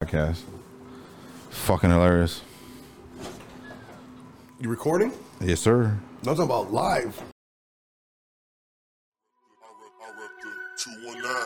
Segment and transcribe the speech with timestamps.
[0.00, 0.40] podcast.
[1.50, 2.40] Fucking hilarious.
[4.58, 5.12] You recording?
[5.42, 5.98] Yes, sir.
[6.24, 7.22] No, I'm talking about live.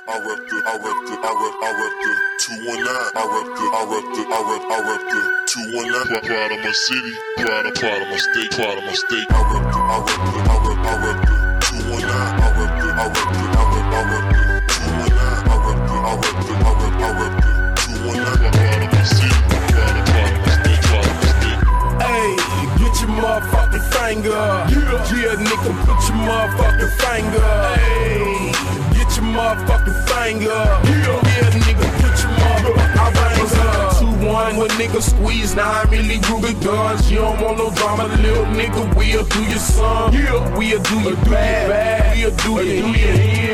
[0.06, 2.86] I rep the, I rep the, I rep, I rep the 219.
[2.86, 6.22] I rep the, I rep the, I rep, I rep the 219.
[6.22, 9.26] Proud of my city, proud of, proud of my state, proud of my state.
[9.30, 11.34] I rep the, I rep the, I rep, I rep the
[11.66, 12.06] 219.
[12.06, 14.43] I rep the, I rep the, I rep, I rep the
[23.04, 24.30] your motherfucking finger.
[24.30, 27.50] Yeah, yeah nigga, put your motherfucking finger.
[27.76, 28.52] Hey,
[28.94, 30.48] get your motherfucking finger.
[30.48, 33.74] Yeah, yeah nigga, put your motherfucking finger.
[33.98, 37.10] Two one, when nigga squeeze nine really Ruger guns.
[37.10, 38.96] You don't want no drama, little nigga.
[38.96, 40.12] We'll do your son.
[40.12, 42.16] Yeah, we'll do your bad.
[42.16, 42.94] We'll do your in.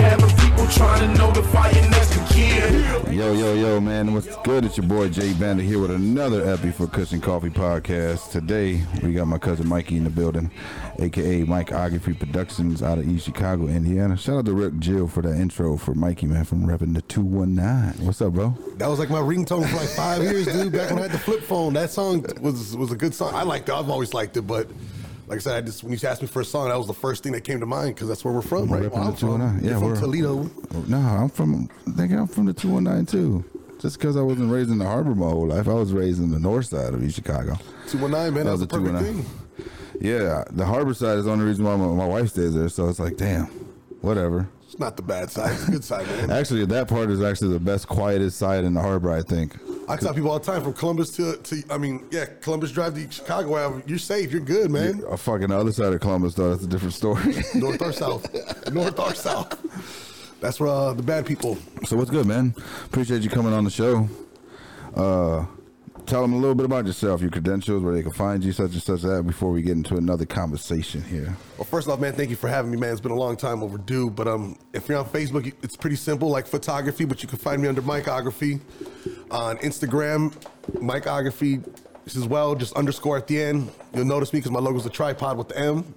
[0.02, 2.09] Having people trying to notify your next of kin.
[2.20, 4.12] Yo, yo, yo, man.
[4.12, 4.66] What's good?
[4.66, 8.30] It's your boy Jay Bandit here with another epi for Cushion Coffee Podcast.
[8.30, 10.50] Today, we got my cousin Mikey in the building,
[10.98, 14.18] aka Mike Ogilvy Productions out of East Chicago, Indiana.
[14.18, 18.04] Shout out to Rick Jill for that intro for Mikey, man, from repping the 219.
[18.04, 18.54] What's up, bro?
[18.76, 20.72] That was like my ringtone for like five years, dude.
[20.72, 23.34] Back when I had the flip phone, that song was was a good song.
[23.34, 23.74] I liked it.
[23.74, 24.68] I've always liked it, but
[25.30, 26.92] like I said, I just when you asked me for a song, that was the
[26.92, 28.90] first thing that came to mind because that's where we're from, right?
[28.90, 30.50] Well, I'm from, oh Yeah, You're from we're- Toledo.
[30.74, 33.44] Oh, no, I'm from, I think I'm from the 219 too.
[33.78, 36.32] Just because I wasn't raised in the harbor my whole life, I was raised in
[36.32, 37.56] the north side of East Chicago.
[37.88, 38.44] Two one nine, man.
[38.46, 39.24] That was the perfect thing.
[40.00, 42.68] Yeah, the harbor side is the only reason why my, my wife stays there.
[42.68, 43.44] So it's like, damn,
[44.00, 44.48] whatever.
[44.70, 45.50] It's not the bad side.
[45.50, 46.30] It's the good side, man.
[46.30, 49.56] Actually, that part is actually the best, quietest side in the harbor, I think.
[49.88, 52.94] I tell people all the time from Columbus to, to I mean, yeah, Columbus Drive
[52.94, 53.56] to Chicago.
[53.56, 54.30] Ave, You're safe.
[54.30, 55.02] You're good, man.
[55.08, 57.34] A fucking the other side of Columbus, though, that's a different story.
[57.56, 58.72] North or south?
[58.72, 60.38] North or south?
[60.40, 61.58] That's where uh, the bad people.
[61.84, 62.54] so what's good, man?
[62.84, 64.08] Appreciate you coming on the show.
[64.94, 65.46] Uh,
[66.10, 68.72] tell them a little bit about yourself, your credentials, where they can find you, such
[68.72, 71.36] and such that, before we get into another conversation here.
[71.56, 72.90] Well, first off, man, thank you for having me, man.
[72.90, 74.10] It's been a long time overdue.
[74.10, 77.04] But um, if you're on Facebook, it's pretty simple, like photography.
[77.04, 78.60] But you can find me under Mikeography.
[79.30, 80.34] On Instagram,
[80.72, 81.64] Mikeography
[82.06, 83.70] as well, just underscore at the end.
[83.94, 85.94] You'll notice me because my logo's a tripod with the M.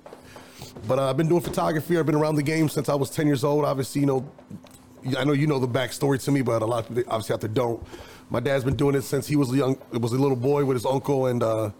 [0.88, 1.97] But uh, I've been doing photography.
[1.97, 3.66] I've been around the game since I was 10 years old.
[3.66, 4.31] Obviously, you know,
[5.18, 7.41] I know you know the backstory to me, but a lot of people obviously out
[7.41, 7.84] there don't.
[8.29, 10.66] My dad's been doing it since he was a young, it was a little boy
[10.66, 11.72] with his uncle, and uh,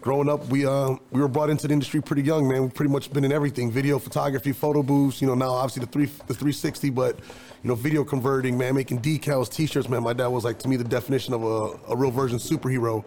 [0.00, 2.62] growing up, we uh, we were brought into the industry pretty young, man.
[2.62, 5.20] We've pretty much been in everything: video, photography, photo booths.
[5.20, 7.18] You know, now obviously the three the 360, but
[7.62, 10.02] you know, video converting, man, making decals, T-shirts, man.
[10.02, 13.04] My dad was like to me the definition of a, a real version superhero.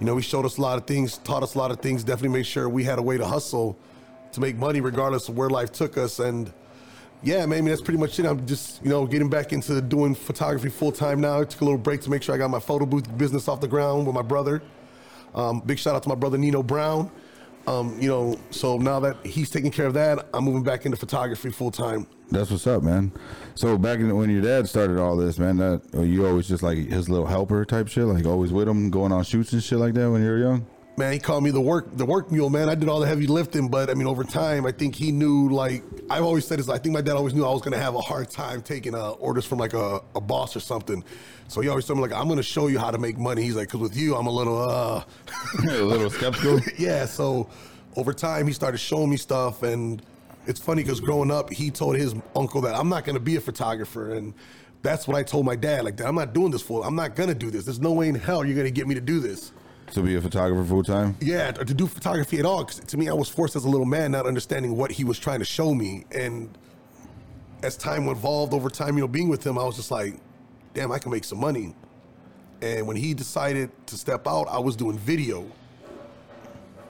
[0.00, 2.04] You know, he showed us a lot of things, taught us a lot of things.
[2.04, 3.76] Definitely made sure we had a way to hustle
[4.32, 6.52] to make money, regardless of where life took us, and
[7.22, 8.26] yeah, man, I mean, that's pretty much it.
[8.26, 11.40] I'm just, you know, getting back into doing photography full time now.
[11.40, 13.60] I took a little break to make sure I got my photo booth business off
[13.60, 14.62] the ground with my brother.
[15.34, 17.10] Um, big shout out to my brother Nino Brown.
[17.66, 20.96] Um, you know, so now that he's taking care of that, I'm moving back into
[20.96, 22.06] photography full time.
[22.30, 23.12] That's what's up, man.
[23.54, 26.78] So back in, when your dad started all this, man, that you always just like
[26.78, 29.94] his little helper type shit, like always with him, going on shoots and shit like
[29.94, 30.66] that when you were young.
[30.98, 32.68] Man, he called me the work the work mule, man.
[32.68, 35.48] I did all the heavy lifting, but I mean, over time, I think he knew.
[35.48, 37.94] Like I've always said, is I think my dad always knew I was gonna have
[37.94, 41.04] a hard time taking uh, orders from like a, a boss or something.
[41.46, 43.42] So he always told me like, I'm gonna show you how to make money.
[43.42, 45.04] He's like, cause with you, I'm a little uh,
[45.70, 46.58] a little skeptical.
[46.78, 47.06] yeah.
[47.06, 47.48] So
[47.94, 50.02] over time, he started showing me stuff, and
[50.48, 53.40] it's funny because growing up, he told his uncle that I'm not gonna be a
[53.40, 54.34] photographer, and
[54.82, 55.84] that's what I told my dad.
[55.84, 56.84] Like, that I'm not doing this for.
[56.84, 57.66] I'm not gonna do this.
[57.66, 59.52] There's no way in hell you're gonna get me to do this.
[59.92, 61.16] To be a photographer full time.
[61.20, 62.64] Yeah, to do photography at all.
[62.64, 65.18] 'cause to me, I was forced as a little man, not understanding what he was
[65.18, 66.04] trying to show me.
[66.10, 66.56] And
[67.62, 70.14] as time evolved over time, you know, being with him, I was just like,
[70.74, 71.74] damn, I can make some money.
[72.60, 75.46] And when he decided to step out, I was doing video.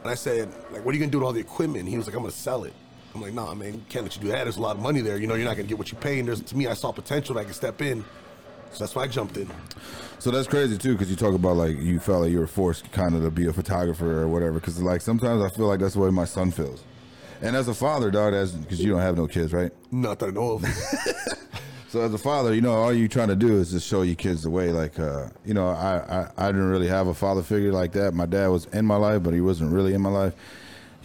[0.02, 1.88] And I said, like, what are you gonna do with all the equipment?
[1.88, 2.72] He was like, I'm gonna sell it.
[3.14, 4.44] I'm like, nah, man, can't let you do that.
[4.44, 5.16] There's a lot of money there.
[5.16, 6.18] You know, you're not gonna get what you pay.
[6.18, 8.04] And there's, to me, I saw potential that I could step in.
[8.72, 9.50] So that's why I jumped in.
[10.18, 12.90] So that's crazy too, because you talk about like you felt like you were forced
[12.92, 14.54] kind of to be a photographer or whatever.
[14.54, 16.82] Because like sometimes I feel like that's the way my son feels.
[17.40, 19.70] And as a father, dog, as because you don't have no kids, right?
[19.92, 20.64] Not that I know of.
[21.88, 24.14] So as a father, you know, all you trying to do is just show your
[24.14, 24.70] kids the way.
[24.72, 28.12] Like, uh, you know, I, I I didn't really have a father figure like that.
[28.12, 30.34] My dad was in my life, but he wasn't really in my life.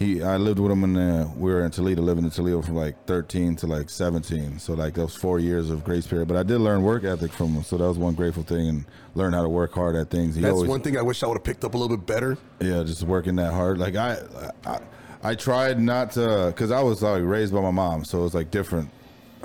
[0.04, 2.74] He I lived with him when uh, we were in Toledo, living in Toledo from
[2.74, 4.58] like 13 to like 17.
[4.58, 6.28] So like those four years of grace period.
[6.28, 8.84] But I did learn work ethic from him, so that was one grateful thing, and
[9.14, 10.34] learn how to work hard at things.
[10.34, 12.06] He That's always, one thing I wish I would have picked up a little bit
[12.06, 12.36] better.
[12.60, 13.78] yeah, just working that hard.
[13.78, 14.18] Like I,
[14.66, 14.80] I,
[15.22, 18.34] I tried not to, cause I was like raised by my mom, so it was
[18.34, 18.90] like different.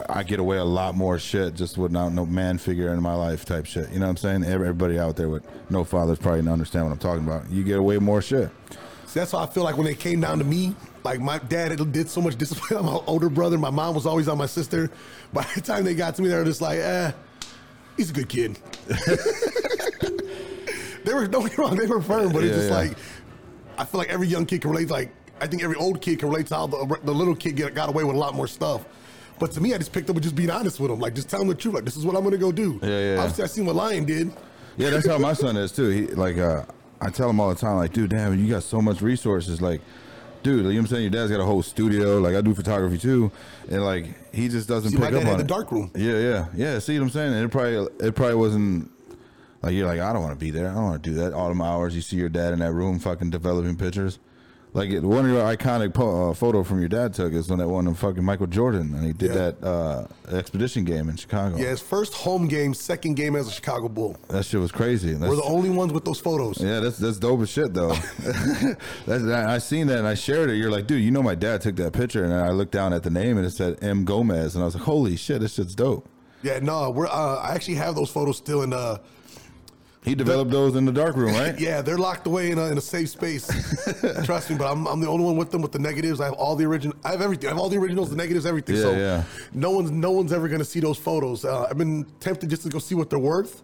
[0.09, 3.45] I get away a lot more shit just without no man figure in my life
[3.45, 3.91] type shit.
[3.91, 4.43] You know what I'm saying?
[4.45, 7.49] Everybody out there with no fathers probably don't understand what I'm talking about.
[7.49, 8.49] You get away more shit.
[9.09, 11.75] See, that's why I feel like when it came down to me, like my dad
[11.91, 13.57] did so much discipline on my older brother.
[13.57, 14.91] My mom was always on my sister.
[15.33, 17.11] By the time they got to me, they were just like, eh,
[17.97, 18.59] he's a good kid.
[21.03, 22.75] they were, don't get me wrong, they were firm, but it's Yeah, just yeah.
[22.75, 22.97] like,
[23.79, 24.89] I feel like every young kid can relate.
[24.91, 27.73] Like, I think every old kid can relate to how the, the little kid get,
[27.73, 28.85] got away with a lot more stuff.
[29.39, 30.99] But to me, I just picked up with just being honest with him.
[30.99, 31.73] Like, just tell him the truth.
[31.73, 32.77] Like, this is what I'm going to go do.
[32.83, 33.19] Yeah, yeah.
[33.21, 34.33] Obviously, I seen what Lion did.
[34.75, 35.87] Yeah, that's how my son is too.
[35.89, 36.63] He like uh,
[37.01, 39.61] I tell him all the time, like, dude, damn, you got so much resources.
[39.61, 39.81] Like,
[40.43, 41.01] dude, you know what I'm saying?
[41.03, 42.19] Your dad's got a whole studio.
[42.19, 43.31] Like, I do photography too,
[43.69, 45.47] and like he just doesn't See, pick my up dad on the it.
[45.47, 45.91] dark room.
[45.95, 46.79] Yeah, yeah, yeah.
[46.79, 47.33] See what I'm saying?
[47.33, 48.91] And it probably it probably wasn't
[49.61, 50.69] like you're like I don't want to be there.
[50.69, 51.33] I don't want to do that.
[51.33, 54.19] All them hours you see your dad in that room, fucking developing pictures.
[54.71, 57.67] Like one of your iconic po- uh, photo from your dad took is when that
[57.67, 59.51] one of fucking Michael Jordan, and he did Yeah.
[59.51, 61.57] that uh, expedition game in Chicago.
[61.57, 64.15] Yeah, his first home game, second game as a Chicago Bull.
[64.27, 65.15] that shit was crazy.
[65.15, 66.61] We're the only ones with those photos.
[66.61, 67.93] Yeah, that's that's dope as shit though.
[69.07, 70.55] that's, I I seen that and I shared it.
[70.57, 73.01] You're like, dude, you know my dad took that picture, and I looked down at
[73.03, 75.73] the name and it said M Gomez, and I was like, holy shit, this shit's
[75.75, 76.07] dope.
[76.43, 77.07] Yeah, no, we're.
[77.07, 78.71] Uh, I actually have those photos still in.
[78.73, 78.99] Uh,
[80.03, 81.59] He developed those in the dark room, right?
[81.59, 83.47] yeah, they're locked away in a, in a safe space.
[84.23, 86.21] Trust me, but I'm, I'm the only one with them with the negatives.
[86.21, 86.95] I have all the original.
[87.03, 87.47] I have everything.
[87.47, 88.77] I have all the originals, the negatives, everything.
[88.77, 89.23] Yeah, so yeah.
[89.53, 91.43] no one's no one's ever gonna see those photos.
[91.43, 93.61] Uh, I've been tempted just to go see what they're worth,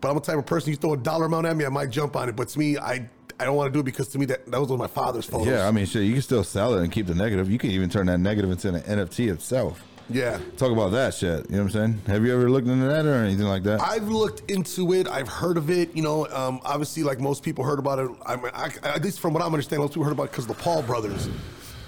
[0.00, 1.90] but I'm the type of person you throw a dollar amount at me, I might
[1.90, 2.34] jump on it.
[2.34, 3.08] But to me, I
[3.38, 4.92] I don't want to do it because to me that that was one of my
[4.92, 5.46] father's photos.
[5.46, 7.48] Yeah, I mean, shit, you can still sell it and keep the negative.
[7.50, 9.84] You can even turn that negative into an NFT itself.
[10.10, 10.38] Yeah.
[10.56, 11.50] Talk about that shit.
[11.50, 12.02] You know what I'm saying?
[12.06, 13.80] Have you ever looked into that or anything like that?
[13.80, 15.06] I've looked into it.
[15.06, 15.94] I've heard of it.
[15.94, 18.10] You know, um, obviously, like most people heard about it.
[18.24, 20.48] I mean, I, at least from what I'm understanding, most people heard about it because
[20.48, 21.28] of the Paul brothers.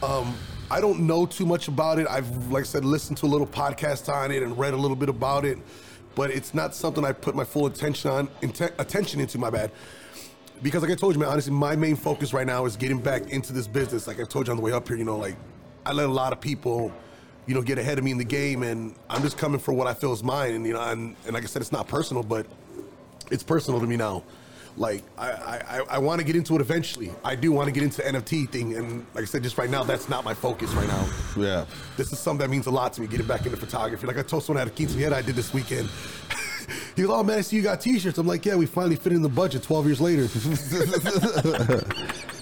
[0.03, 0.35] Um,
[0.71, 2.07] I don't know too much about it.
[2.09, 4.97] I've, like I said, listened to a little podcast on it and read a little
[4.97, 5.59] bit about it,
[6.15, 8.29] but it's not something I put my full attention on.
[8.43, 9.71] Inte- attention into my bad.
[10.63, 13.31] Because, like I told you, man, honestly, my main focus right now is getting back
[13.31, 14.07] into this business.
[14.07, 15.37] Like I told you on the way up here, you know, like
[15.87, 16.93] I let a lot of people
[17.47, 19.87] you know, get ahead of me in the game, and I'm just coming for what
[19.87, 20.55] I feel is mine.
[20.55, 22.47] And you know, and, and like I said, it's not personal, but
[23.31, 24.23] it's personal to me now.
[24.77, 27.11] Like I, I, I want to get into it eventually.
[27.25, 29.69] I do want to get into the NFT thing, and like I said, just right
[29.69, 31.09] now, that's not my focus right now.
[31.37, 31.67] yeah.
[31.97, 33.07] This is something that means a lot to me.
[33.07, 34.07] Getting back into photography.
[34.07, 35.89] Like I told someone at a quinceañera I did this weekend.
[36.97, 39.13] he goes, "Oh man, I see you got T-shirts." I'm like, "Yeah, we finally fit
[39.13, 40.29] in the budget 12 years later."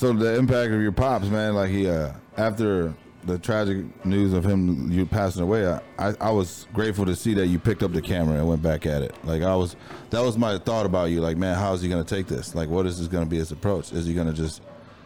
[0.00, 2.94] So the impact of your pops, man, like he uh after
[3.24, 7.34] the tragic news of him you passing away, I, I I was grateful to see
[7.34, 9.14] that you picked up the camera and went back at it.
[9.24, 9.76] Like I was
[10.10, 11.20] that was my thought about you.
[11.20, 12.54] Like, man, how is he gonna take this?
[12.54, 13.92] Like what is this gonna be his approach?
[13.92, 14.62] Is he gonna just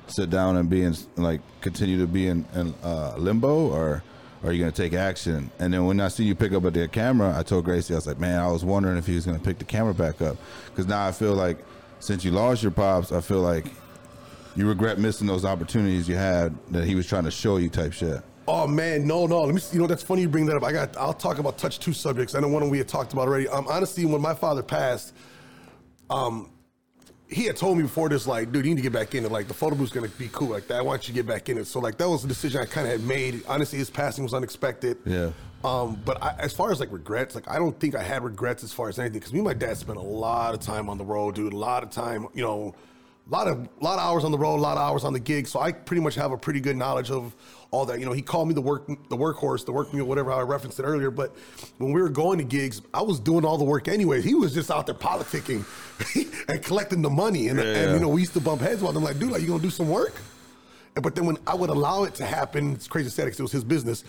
[0.06, 4.02] sit down and be in like continue to be in, in uh, limbo or
[4.44, 5.50] are you gonna take action?
[5.58, 8.06] And then when I see you pick up the camera, I told Gracie, I was
[8.06, 10.36] like, man, I was wondering if he was gonna pick the camera back up.
[10.76, 11.58] Cause now I feel like
[12.00, 13.66] since you lost your pops, I feel like
[14.56, 17.92] you regret missing those opportunities you had that he was trying to show you type
[17.92, 18.22] shit.
[18.46, 19.42] Oh man, no, no.
[19.42, 19.60] Let me.
[19.60, 20.64] See, you know that's funny you bring that up.
[20.64, 20.96] I got.
[20.96, 22.34] I'll talk about touch two subjects.
[22.34, 23.48] I know one of them we had talked about already.
[23.48, 25.14] Um, honestly, when my father passed,
[26.10, 26.50] um,
[27.28, 29.32] he had told me before this, like, dude, you need to get back in it.
[29.32, 30.48] Like, the photo booth's gonna be cool.
[30.48, 30.76] Like, that.
[30.78, 31.66] I want you to get back in it.
[31.66, 33.42] So, like, that was a decision I kind of had made.
[33.48, 34.98] Honestly, his passing was unexpected.
[35.06, 35.30] Yeah.
[35.64, 38.62] Um, but I, as far as like regrets, like I don't think I had regrets
[38.62, 40.98] as far as anything because me and my dad spent a lot of time on
[40.98, 41.54] the road, dude.
[41.54, 42.74] A lot of time, you know,
[43.26, 45.20] a lot of lot of hours on the road, a lot of hours on the
[45.20, 45.46] gig.
[45.46, 47.34] So I pretty much have a pretty good knowledge of
[47.70, 47.98] all that.
[47.98, 50.78] You know, he called me the work the workhorse, the work mule, whatever I referenced
[50.78, 51.10] it earlier.
[51.10, 51.34] But
[51.78, 54.20] when we were going to gigs, I was doing all the work anyway.
[54.20, 55.64] He was just out there politicking
[56.48, 57.48] and collecting the money.
[57.48, 57.94] And, Yeah, and yeah.
[57.94, 59.70] you know, we used to bump heads while I'm like, dude, like you gonna do
[59.70, 60.14] some work?
[60.94, 63.52] And- But then when I would allow it to happen, it's crazy because it was
[63.52, 64.04] his business.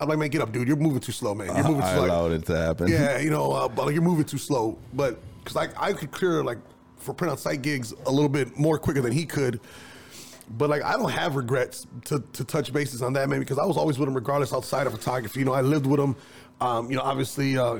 [0.00, 0.68] I'm like, man, get up, dude.
[0.68, 1.46] You're moving too slow, man.
[1.48, 2.06] You're moving I too slow.
[2.06, 2.88] allowed it to happen.
[2.88, 4.78] Yeah, you know, uh, but like, you're moving too slow.
[4.94, 6.58] But because I, I could clear like
[7.08, 9.60] for print on site gigs a little bit more quicker than he could.
[10.50, 13.64] But like, I don't have regrets to, to touch bases on that, man, because I
[13.64, 15.40] was always with him regardless outside of photography.
[15.40, 16.16] You know, I lived with him.
[16.60, 17.78] Um, you know, obviously, uh,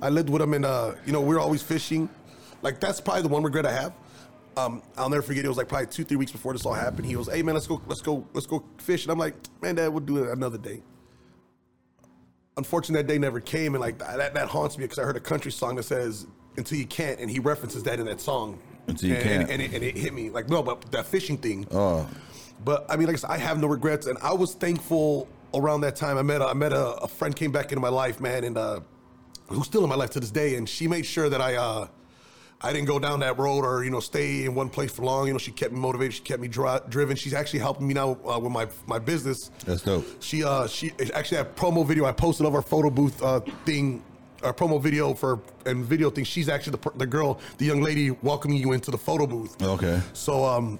[0.00, 2.08] I lived with him, and uh, you know, we were always fishing.
[2.62, 3.92] Like that's probably the one regret I have.
[4.56, 5.44] Um, I'll never forget.
[5.44, 7.06] It was like probably two, three weeks before this all happened.
[7.06, 9.76] He was, "Hey man, let's go, let's go, let's go fish." And I'm like, "Man,
[9.76, 10.82] Dad, we'll do it another day."
[12.58, 15.20] Unfortunately, that day never came, and like that, that haunts me because I heard a
[15.20, 18.58] country song that says "Until you can't," and he references that in that song.
[18.88, 19.42] Until you and, can't.
[19.44, 21.66] and, and, it, and it hit me like no, but that fishing thing.
[21.70, 22.06] Oh.
[22.64, 25.82] But I mean, like I said, I have no regrets, and I was thankful around
[25.82, 26.18] that time.
[26.18, 28.58] I met a, I met a, a friend came back into my life, man, and
[28.58, 28.80] uh,
[29.46, 31.86] who's still in my life to this day, and she made sure that I uh,
[32.60, 35.26] I didn't go down that road or you know stay in one place for long.
[35.28, 36.14] You know, she kept me motivated.
[36.14, 37.16] She kept me dri- driven.
[37.16, 39.50] She's actually helping me now uh, with my my business.
[39.64, 40.04] That's dope.
[40.20, 43.40] She uh she actually had a promo video I posted of our photo booth uh
[43.64, 44.02] thing.
[44.42, 46.24] Our promo video for and video thing.
[46.24, 49.60] She's actually the, the girl, the young lady welcoming you into the photo booth.
[49.62, 50.00] Okay.
[50.12, 50.78] So um,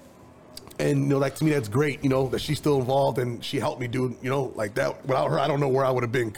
[0.79, 2.01] and you know, like to me, that's great.
[2.03, 4.15] You know that she's still involved and she helped me do.
[4.21, 5.01] You know, like that.
[5.05, 6.33] Without her, I don't know where I would have been.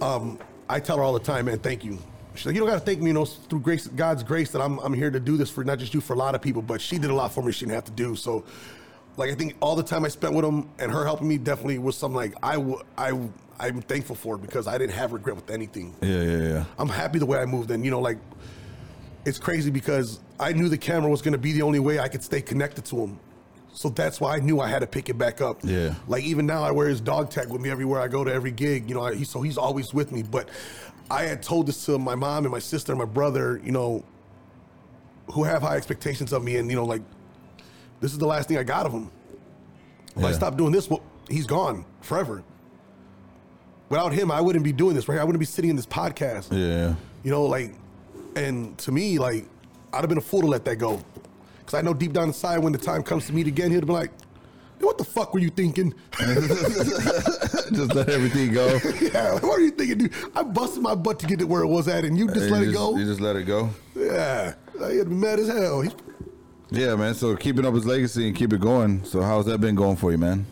[0.00, 1.98] um, I tell her all the time, man, thank you.
[2.38, 3.08] She's like, you don't got to thank me.
[3.08, 5.78] You know, through grace, God's grace, that I'm I'm here to do this for not
[5.78, 6.62] just you, for a lot of people.
[6.62, 7.52] But she did a lot for me.
[7.52, 8.44] She didn't have to do so.
[9.16, 11.78] Like I think all the time I spent with him and her helping me definitely
[11.78, 15.34] was something like I w- I w- I'm thankful for because I didn't have regret
[15.34, 15.94] with anything.
[16.00, 16.64] Yeah, yeah, yeah.
[16.78, 17.72] I'm happy the way I moved.
[17.72, 18.18] And you know, like
[19.24, 22.06] it's crazy because I knew the camera was going to be the only way I
[22.06, 23.18] could stay connected to him.
[23.72, 25.58] So that's why I knew I had to pick it back up.
[25.62, 25.94] Yeah.
[26.08, 28.50] Like even now, I wear his dog tag with me everywhere I go to every
[28.50, 28.88] gig.
[28.88, 30.22] You know, I, he, so he's always with me.
[30.22, 30.48] But
[31.10, 33.60] I had told this to my mom and my sister and my brother.
[33.64, 34.04] You know,
[35.32, 37.02] who have high expectations of me, and you know, like
[38.00, 39.10] this is the last thing I got of him.
[40.16, 42.42] If I stop doing this, well, he's gone forever.
[43.88, 45.08] Without him, I wouldn't be doing this.
[45.08, 45.14] Right?
[45.14, 45.22] Here.
[45.22, 46.48] I wouldn't be sitting in this podcast.
[46.50, 46.94] Yeah.
[47.22, 47.74] You know, like,
[48.36, 49.46] and to me, like,
[49.92, 51.00] I'd have been a fool to let that go.
[51.60, 53.92] Because I know deep down inside, when the time comes to meet again, he'll be
[53.92, 54.27] like, "Hey,
[54.80, 55.94] what the fuck were you thinking?
[56.18, 58.78] Just let everything go.
[59.00, 60.14] yeah, like, what are you thinking, dude?
[60.34, 62.50] I busted my butt to get to where it was at, and you just And
[62.50, 62.96] let you it go?
[62.96, 63.70] You just let it go.
[63.94, 64.54] yeah.
[64.90, 65.84] He'd be mad as hell.
[66.70, 67.14] Yeah, man.
[67.14, 69.04] So keeping up his legacy and keep it going.
[69.04, 70.46] So how's that been going for you, man?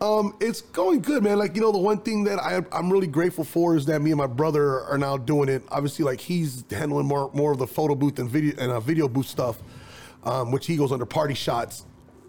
[0.00, 1.38] Um, it's going good, man.
[1.38, 4.10] Like you know, the one thing that I I'm really grateful for is that me
[4.10, 5.62] and my brother are now doing it.
[5.70, 9.08] Obviously, like he's handling more more of the photo booth and video and uh, video
[9.08, 9.62] booth stuff,
[10.24, 11.86] um, which he goes under party shots.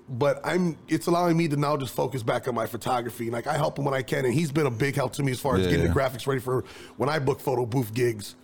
[0.08, 3.32] But I'm it's allowing me to now just focus back on my photography.
[3.32, 5.32] Like I help him when I can, and he's been a big help to me
[5.32, 5.94] as far as Yeah, getting yeah.
[5.94, 6.64] the graphics ready for
[6.98, 8.36] when I book photo booth gigs.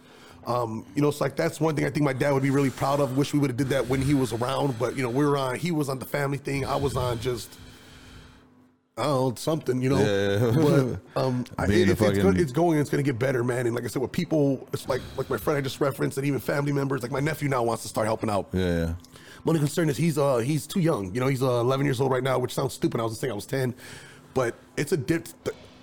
[0.47, 2.71] Um, you know, it's like that's one thing I think my dad would be really
[2.71, 3.15] proud of.
[3.15, 4.79] Wish we would have did that when he was around.
[4.79, 5.55] But you know, we were on.
[5.55, 6.65] He was on the family thing.
[6.65, 7.55] I was on just.
[8.97, 9.99] I don't know, something, you know.
[9.99, 10.51] Yeah.
[10.53, 12.79] But um, I- it- it's, fucking- going, it's going.
[12.79, 13.65] It's going to get better, man.
[13.67, 16.25] And like I said, with people, it's like like my friend I just referenced, and
[16.25, 17.01] even family members.
[17.03, 18.47] Like my nephew now wants to start helping out.
[18.51, 18.93] Yeah, yeah.
[19.43, 21.13] My only concern is he's uh he's too young.
[21.13, 22.99] You know, he's uh, 11 years old right now, which sounds stupid.
[23.01, 23.73] I was saying I was 10,
[24.33, 25.27] but it's a dip.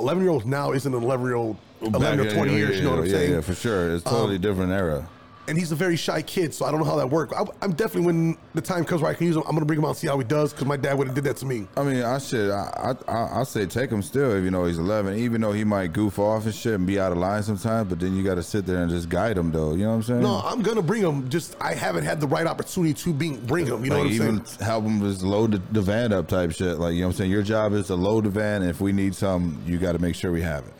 [0.00, 2.76] 11 year old now isn't an 11 year old 11 or 20 yeah, years.
[2.76, 3.30] You know what I'm yeah, saying?
[3.30, 3.94] Um, Yeah, for sure.
[3.94, 5.08] It's totally different era.
[5.48, 7.32] And he's a very shy kid, so I don't know how that works.
[7.32, 9.78] I, I'm definitely when the time comes where I can use him, I'm gonna bring
[9.78, 11.46] him out and see how he does because my dad would have did that to
[11.46, 11.66] me.
[11.76, 12.50] I mean, I should.
[12.50, 15.18] I I I say take him still, if you know he's 11.
[15.18, 17.98] Even though he might goof off and shit and be out of line sometimes, but
[17.98, 19.72] then you got to sit there and just guide him, though.
[19.72, 20.22] You know what I'm saying?
[20.22, 21.28] No, I'm gonna bring him.
[21.28, 23.84] Just I haven't had the right opportunity to bring bring him.
[23.84, 24.66] You know like what I'm even saying?
[24.66, 26.78] help him just load the, the van up type shit.
[26.78, 27.30] Like you know what I'm saying.
[27.30, 28.62] Your job is to load the van.
[28.62, 30.72] And if we need some, you got to make sure we have it.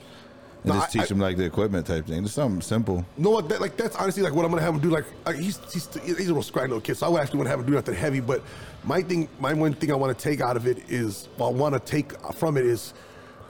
[0.64, 2.22] And No, just I- teach him like the equipment type thing.
[2.24, 3.04] Just something simple.
[3.16, 3.48] Know what?
[3.48, 4.90] That, like that's honestly like what I'm gonna have him do.
[4.90, 7.46] Like uh, he's he's he's a little scrawny little kid, so I would actually want
[7.46, 8.20] to have him do nothing heavy.
[8.20, 8.42] But
[8.84, 11.52] my thing, my one thing I want to take out of it is, well, I
[11.52, 12.92] want to take from it is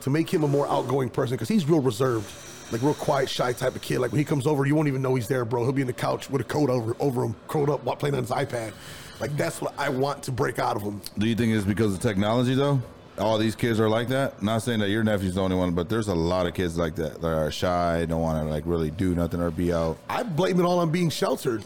[0.02, 2.30] to make him a more outgoing person because he's real reserved,
[2.72, 3.98] like real quiet, shy type of kid.
[4.00, 5.62] Like when he comes over, you won't even know he's there, bro.
[5.64, 8.14] He'll be in the couch with a coat over over him, curled up, while playing
[8.16, 8.72] on his iPad.
[9.20, 11.00] Like that's what I want to break out of him.
[11.16, 12.80] Do you think it's because of technology though?
[13.18, 14.42] All these kids are like that.
[14.42, 16.94] Not saying that your nephew's the only one, but there's a lot of kids like
[16.96, 19.98] that that are shy, don't want to like really do nothing or be out.
[20.08, 21.64] I blame it all on being sheltered.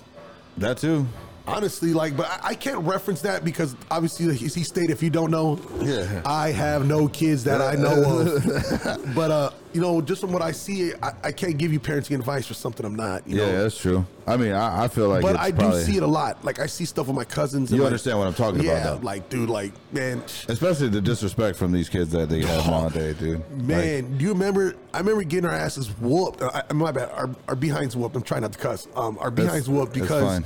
[0.57, 1.07] That too.
[1.47, 5.11] Honestly, like, but I, I can't reference that because obviously he he stated, if you
[5.11, 6.23] don't know, Yeah.
[6.25, 9.15] I have no kids that I know of.
[9.15, 12.15] but uh, you know, just from what I see, I, I can't give you parenting
[12.15, 13.27] advice for something I'm not.
[13.27, 13.63] You Yeah, know?
[13.65, 14.07] that's true.
[14.27, 16.45] I mean, I, I feel like, but I do see it a lot.
[16.45, 17.71] Like I see stuff with my cousins.
[17.71, 19.01] and, You like- understand what I'm talking about, Yeah, though.
[19.03, 23.41] like dude, like man, especially the disrespect from these kids that they have nowadays, dude.
[23.41, 24.77] Like, Man, do you remember?
[24.95, 26.41] I remember getting our asses whooped.
[26.41, 27.11] I, my bad.
[27.11, 28.15] Our, our behinds whooped.
[28.15, 28.87] I'm trying not to cuss.
[28.95, 30.45] Um, our behinds whooped that's because fine.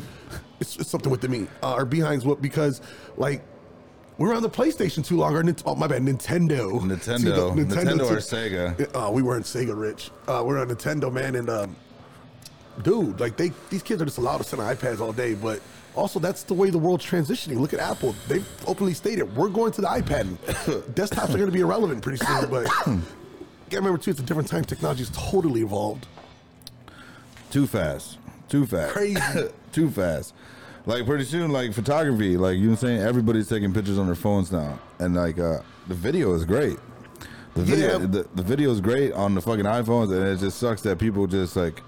[0.60, 1.46] It's, it's something with the me.
[1.62, 2.80] Uh, our behinds what because
[3.16, 3.42] like
[4.18, 5.34] we were on the PlayStation too long.
[5.34, 6.80] Or oh my bad, Nintendo.
[6.80, 7.18] Nintendo.
[7.18, 9.08] See, the- Nintendo or Sega.
[9.08, 10.10] Uh, we weren't Sega rich.
[10.26, 11.76] Uh, we are on Nintendo, man, and um,
[12.82, 15.60] dude, like they these kids are just allowed to sit on iPads all day, but.
[15.94, 17.58] Also, that's the way the world's transitioning.
[17.58, 20.26] Look at Apple; they've openly stated we're going to the iPad.
[20.92, 22.50] Desktops are going to be irrelevant pretty soon.
[22.50, 23.00] But gotta
[23.72, 24.62] remember too, it's a different time.
[24.66, 26.06] Technology's totally evolved.
[27.50, 28.18] too fast,
[28.50, 29.18] too fast, Crazy.
[29.72, 30.34] too fast.
[30.86, 34.06] Like pretty soon, like photography, like you know, what I'm saying everybody's taking pictures on
[34.06, 36.78] their phones now, and like uh, the video is great.
[37.54, 38.06] The video, Yeah.
[38.06, 41.26] the, the video is great on the fucking iPhones, and it just sucks that people
[41.26, 41.82] just like,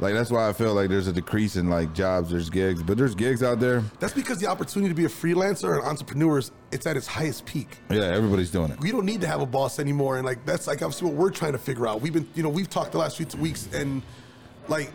[0.00, 2.30] like that's why I feel like there's a decrease in like jobs.
[2.30, 3.82] There's gigs, but there's gigs out there.
[3.98, 7.78] That's because the opportunity to be a freelancer and entrepreneurs, it's at its highest peak.
[7.90, 8.78] Yeah, everybody's doing it.
[8.78, 11.30] We don't need to have a boss anymore, and like that's like obviously what we're
[11.30, 12.00] trying to figure out.
[12.02, 14.02] We've been, you know, we've talked the last few weeks, and
[14.68, 14.92] like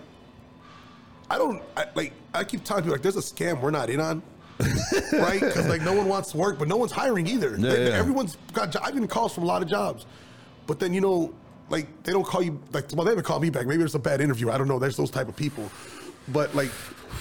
[1.34, 2.13] I don't I, like.
[2.34, 4.22] I keep telling people like, there's a scam we're not in on.
[5.13, 5.40] right?
[5.40, 7.56] Because like no one wants to work, but no one's hiring either.
[7.58, 7.98] Yeah, Like, yeah.
[7.98, 8.72] Everyone's got.
[8.72, 10.06] jo- I've been calls from a lot of jobs,
[10.68, 11.34] but then you know,
[11.70, 12.62] like they don't call you.
[12.72, 13.66] Like well, they haven't called me back.
[13.66, 14.52] Maybe it's a bad interview.
[14.52, 14.78] I don't know.
[14.80, 15.72] There's those type of people,
[16.28, 16.70] but like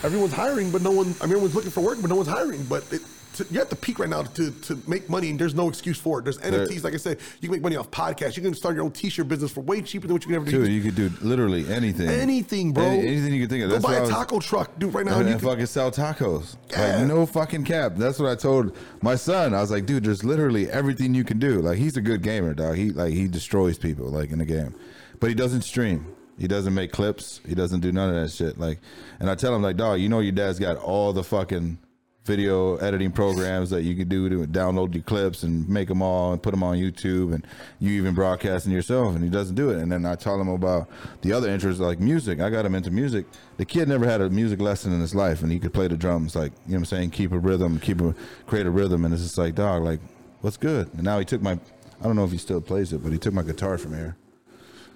[0.04, 1.06] everyone's hiring, but no one.
[1.20, 2.62] I mean, everyone's looking for work, but no one's hiring.
[2.64, 3.00] But it,
[3.34, 5.98] to, you're at the peak right now to, to make money, and there's no excuse
[5.98, 6.22] for it.
[6.24, 8.36] There's NFTs, like I said, you can make money off podcasts.
[8.36, 10.44] You can start your own T-shirt business for way cheaper than what you can ever
[10.50, 10.64] do.
[10.64, 12.08] Dude, you could do literally anything.
[12.08, 12.84] Anything, bro.
[12.84, 13.70] Any- anything you can think of.
[13.70, 14.92] Go That's buy a was- taco truck, dude.
[14.94, 16.56] Right now, and you can, fucking sell tacos.
[16.70, 16.98] Yeah.
[16.98, 17.92] Like no fucking cap.
[17.96, 19.54] That's what I told my son.
[19.54, 21.60] I was like, dude, there's literally everything you can do.
[21.60, 22.76] Like he's a good gamer, dog.
[22.76, 24.74] He like he destroys people like in the game,
[25.20, 26.06] but he doesn't stream.
[26.38, 27.40] He doesn't make clips.
[27.46, 28.58] He doesn't do none of that shit.
[28.58, 28.80] Like,
[29.20, 31.78] and I tell him like, dog, you know your dad's got all the fucking
[32.24, 36.32] video editing programs that you can do to download your clips and make them all
[36.32, 37.44] and put them on YouTube and
[37.80, 40.88] you even broadcasting yourself and he doesn't do it and then I tell him about
[41.22, 43.26] the other interests like music I got him into music
[43.56, 45.96] the kid never had a music lesson in his life and he could play the
[45.96, 48.14] drums like you know what I'm saying keep a rhythm keep a
[48.46, 50.00] create a rhythm and it's just like dog like
[50.42, 53.02] what's good and now he took my I don't know if he still plays it
[53.02, 54.16] but he took my guitar from here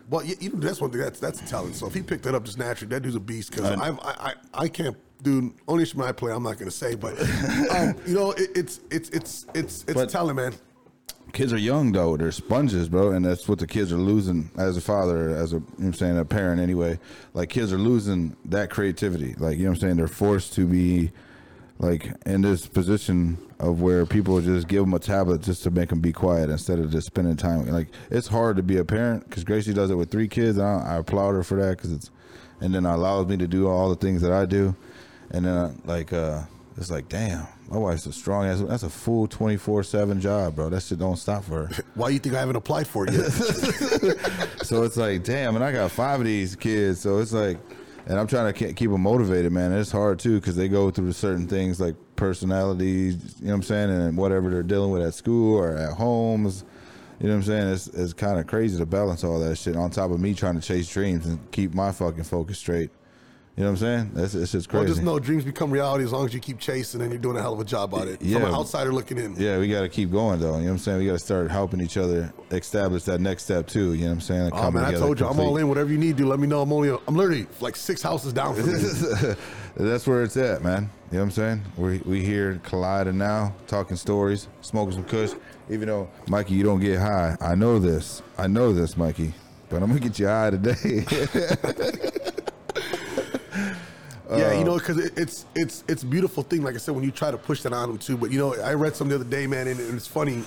[0.09, 1.01] Well, you, you know, that's one thing.
[1.01, 1.75] That's that's a talent.
[1.75, 3.51] So if he picked that up just naturally, that dude's a beast.
[3.51, 6.33] Because I, I I I can't do only instrument I play.
[6.33, 7.19] I'm not gonna say, but
[7.71, 10.53] um, you know, it, it's it's it's it's it's But- talent, man.
[11.33, 12.17] kids are young though.
[12.17, 15.57] They're sponges bro and that's what the kids are losing as a father as a
[15.57, 16.99] you know what i'm saying a parent anyway.
[17.35, 19.35] Like kids are losing that creativity.
[19.39, 19.97] Like you know what i'm saying?
[19.97, 21.11] They're forced to be
[21.79, 25.91] like in this position of where people just give them a tablet just to make
[25.91, 29.29] them be quiet instead of just spending time like it's hard to be a parent
[29.29, 30.59] because gracie does it with three kids.
[30.59, 32.11] I, I applaud her for that because it's
[32.63, 34.75] and then it allows me to do all the things that i do
[35.31, 36.43] and then I, like uh
[36.77, 40.83] it's like damn my wife's a strong ass that's a full 24-7 job bro that
[40.83, 43.31] shit don't stop for her Why you think I haven't applied for it yet?
[44.67, 47.01] so it's like, damn, and I got five of these kids.
[47.01, 47.59] So it's like,
[48.07, 49.73] and I'm trying to keep them motivated, man.
[49.73, 53.57] And it's hard too because they go through certain things like personalities, you know what
[53.57, 56.65] I'm saying, and whatever they're dealing with at school or at homes.
[57.19, 57.69] You know what I'm saying?
[57.69, 60.61] It's it's kind of crazy to balance all that shit on top of me trying
[60.61, 62.91] to chase dreams and keep my fucking focus straight.
[63.57, 64.11] You know what I'm saying?
[64.13, 64.97] That's it's just well, crazy.
[64.97, 67.41] just know dreams become reality as long as you keep chasing and you're doing a
[67.41, 68.19] hell of a job on it.
[68.19, 68.39] From Yeah.
[68.41, 69.35] an outsider looking in.
[69.39, 70.57] yeah, we got to keep going though.
[70.57, 70.99] You know what I'm saying?
[70.99, 73.95] We got to start helping each other establish that next step too.
[73.95, 74.51] You know what I'm saying?
[74.51, 75.69] Like, Oh man, I told you, I'm all in.
[75.69, 76.61] Whatever you need, do let me know.
[76.61, 79.37] I'm only, I'm literally like six houses down from you.
[79.79, 80.91] That's where it's at, man.
[81.11, 81.63] You know what I'm saying?
[81.79, 85.31] We we here colliding now, talking stories, smoking some kush.
[85.71, 87.37] Even though Mikey, you don't get high.
[87.41, 88.23] I know this.
[88.37, 89.33] I know this, Mikey.
[89.71, 91.05] But I'm gonna get you high today.
[94.31, 96.63] Yeah, you know, because it, it's it's it's a beautiful thing.
[96.63, 98.17] Like I said, when you try to push that on them too.
[98.17, 100.43] But you know, I read some the other day, man, and, and it's funny.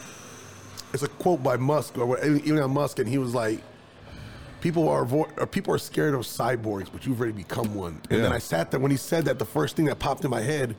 [0.94, 3.62] It's a quote by Musk or Elon Musk, and he was like,
[4.60, 8.24] "People are avo- or people are scared of cyborgs, but you've already become one." And
[8.24, 9.40] then I sat there when he said that.
[9.40, 10.76] The first thing that popped in my head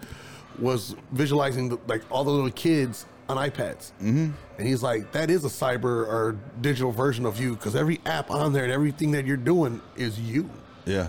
[0.58, 4.30] was visualizing the, like all the little kids on iPads, mm-hmm.
[4.58, 8.30] and he's like, "That is a cyber or digital version of you because every app
[8.30, 10.50] on there and everything that you're doing is you."
[10.84, 11.08] yeah.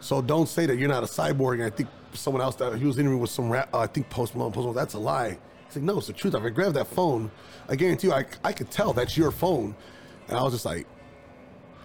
[0.00, 1.54] So don't say that you're not a cyborg.
[1.54, 4.08] And I think someone else that he was interviewing with some rap, uh, I think
[4.10, 4.52] Post Malone.
[4.52, 5.38] Post Malone, that's a lie.
[5.66, 6.34] He's like, no, it's the truth.
[6.34, 7.30] If I grab that phone,
[7.68, 9.74] I guarantee you, I, I could tell that's your phone.
[10.28, 10.86] And I was just like,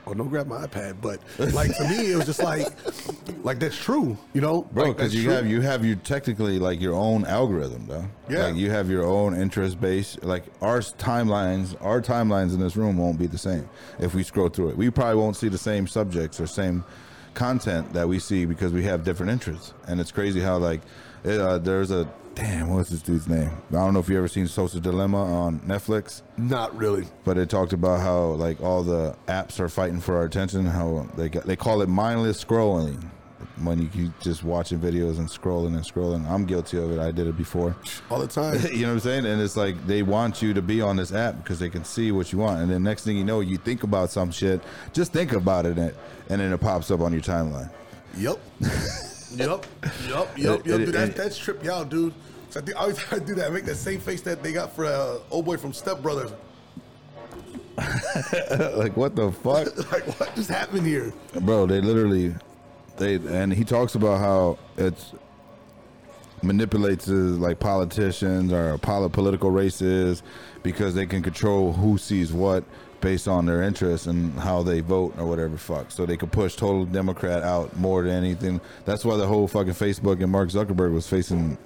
[0.08, 0.98] oh, don't grab my iPad.
[1.02, 1.20] But
[1.54, 2.68] like to me, it was just like,
[3.44, 5.34] like that's true, you know, Bro, because that's you true.
[5.34, 8.06] have you have you technically like your own algorithm, though.
[8.30, 8.48] Yeah.
[8.48, 10.18] Like you have your own interest base.
[10.22, 13.68] Like our timelines, our timelines in this room won't be the same
[14.00, 14.78] if we scroll through it.
[14.78, 16.84] We probably won't see the same subjects or same
[17.36, 19.74] content that we see because we have different interests.
[19.88, 20.82] And it's crazy how like
[21.24, 23.52] it, uh, there's a damn what's this dude's name?
[23.70, 26.22] I don't know if you ever seen Social Dilemma on Netflix.
[26.38, 27.08] not really.
[27.24, 30.66] But it talked about how like all the apps are fighting for our attention.
[30.66, 33.10] How they got, they call it mindless scrolling
[33.64, 36.30] when you keep just watching videos and scrolling and scrolling.
[36.30, 37.00] I'm guilty of it.
[37.00, 37.76] I did it before.
[38.10, 38.60] All the time.
[38.72, 39.26] you know what I'm saying?
[39.26, 42.12] And it's like they want you to be on this app because they can see
[42.12, 42.62] what you want.
[42.62, 44.62] And then next thing you know, you think about some shit.
[44.94, 45.94] Just think about it, and,
[46.30, 47.72] and then it pops up on your timeline.
[48.18, 48.40] Yep.
[48.60, 48.70] yep.
[49.36, 49.66] Yep.
[50.08, 50.38] Yep.
[50.38, 50.64] Yep.
[50.64, 52.14] Dude, that, that's trip y'all, dude.
[52.50, 53.52] So I, think, I always try to do that.
[53.52, 56.32] Make that same face that they got for uh, old boy from Step Brothers.
[58.78, 59.92] like what the fuck?
[59.92, 61.12] like, what just happened here?
[61.42, 62.34] bro they literally
[62.98, 65.14] they and he talks about how it's
[66.42, 70.22] manipulates like politicians or poli- political races
[70.64, 72.64] because they can control who sees what
[73.02, 75.92] based on their interests and how they vote or whatever fuck.
[75.92, 78.62] So they could push total democrat out more than anything.
[78.86, 81.58] That's why the whole fucking facebook and mark zuckerberg was facing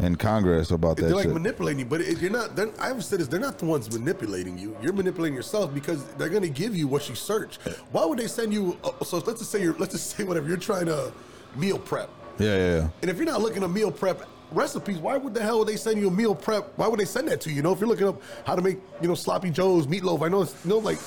[0.00, 1.34] in congress about that They're like shit.
[1.34, 2.54] manipulating you, but you're not.
[2.54, 4.76] they're- I always said this: they're not the ones manipulating you.
[4.82, 7.56] You're manipulating yourself because they're going to give you what you search.
[7.92, 8.76] Why would they send you?
[8.84, 9.74] Uh, so let's just say you're.
[9.74, 11.12] Let's just say whatever you're trying to
[11.56, 12.10] meal prep.
[12.38, 12.88] Yeah, yeah, yeah.
[13.02, 15.76] And if you're not looking at meal prep recipes, why would the hell would they
[15.76, 16.72] send you a meal prep?
[16.76, 17.56] Why would they send that to you?
[17.56, 20.28] You know, if you're looking up how to make, you know, sloppy joes, meatloaf, I
[20.28, 20.98] know it's, you know, like,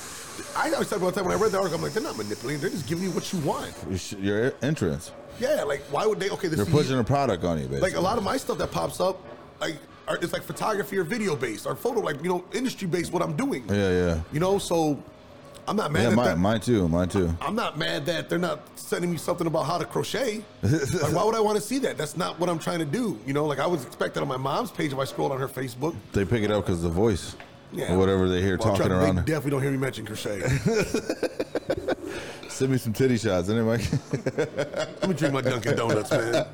[0.56, 2.60] I always said one time when I read the article, I'm like, they're not manipulating,
[2.60, 3.72] they're just giving you what you want.
[3.88, 5.12] Your sh- Your entrance.
[5.40, 7.80] Yeah, like, why would they, okay, this They're is- pushing a product on you, basically.
[7.90, 9.20] like a lot of my stuff that pops up,
[9.60, 9.76] like,
[10.08, 13.22] are, it's like photography or video based or photo, like, you know, industry based, what
[13.22, 13.64] I'm doing.
[13.68, 14.20] Yeah, yeah.
[14.32, 15.02] You know, so
[15.66, 16.38] I'm not mad Yeah, at mine, that.
[16.38, 16.88] mine too.
[16.88, 17.34] Mine too.
[17.40, 20.44] I'm not mad that they're not sending me something about how to crochet.
[20.62, 21.96] like, why would I want to see that?
[21.96, 23.18] That's not what I'm trying to do.
[23.26, 25.48] You know, like I was expecting on my mom's page if I scrolled on her
[25.48, 25.94] Facebook.
[26.12, 27.36] They pick it up because the voice
[27.72, 27.94] Yeah.
[27.94, 29.16] or whatever they hear Well, talking around.
[29.16, 30.40] They definitely don't hear me mention crochet.
[32.48, 33.82] Send me some titty shots, anyway.
[34.36, 36.44] Let me drink my Dunkin' Donuts, man.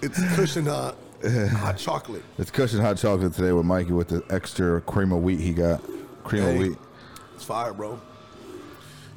[0.00, 2.22] It's cushion hot, hot chocolate.
[2.38, 5.82] it's cushion hot chocolate today with Mikey with the extra cream of wheat he got.
[6.22, 6.78] Cream of wheat.
[7.34, 8.00] It's fire, bro.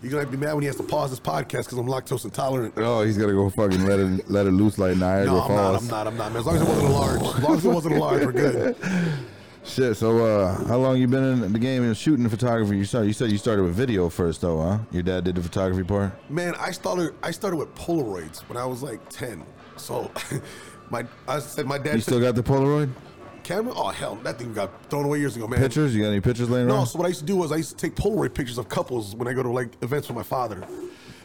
[0.01, 2.73] You're gonna be mad when he has to pause this podcast because I'm lactose intolerant.
[2.77, 5.71] Oh, he's gonna go fucking let it let it loose like Niagara No, I'm not.
[5.71, 5.83] Falls.
[5.83, 6.07] I'm not.
[6.07, 6.31] I'm not.
[6.31, 6.39] Man.
[6.39, 7.21] As long as it wasn't a large.
[7.21, 8.75] As long as it wasn't a large, we're good.
[9.63, 9.95] Shit.
[9.97, 12.77] So, uh, how long you been in the game and shooting photography?
[12.77, 13.07] You started.
[13.07, 14.79] You said you started with video first, though, huh?
[14.91, 16.11] Your dad did the photography part.
[16.31, 17.13] Man, I started.
[17.21, 19.43] I started with Polaroids when I was like 10.
[19.77, 20.11] So,
[20.89, 22.89] my I said my dad You still got the Polaroid
[23.43, 23.73] camera.
[23.75, 25.59] Oh hell, that thing got thrown away years ago, man.
[25.59, 25.95] pictures?
[25.95, 26.81] You got any pictures laying No, around?
[26.81, 26.85] No.
[26.85, 29.15] So what I used to do was I used to take Polaroid pictures of couples
[29.15, 30.63] when I go to like events with my father.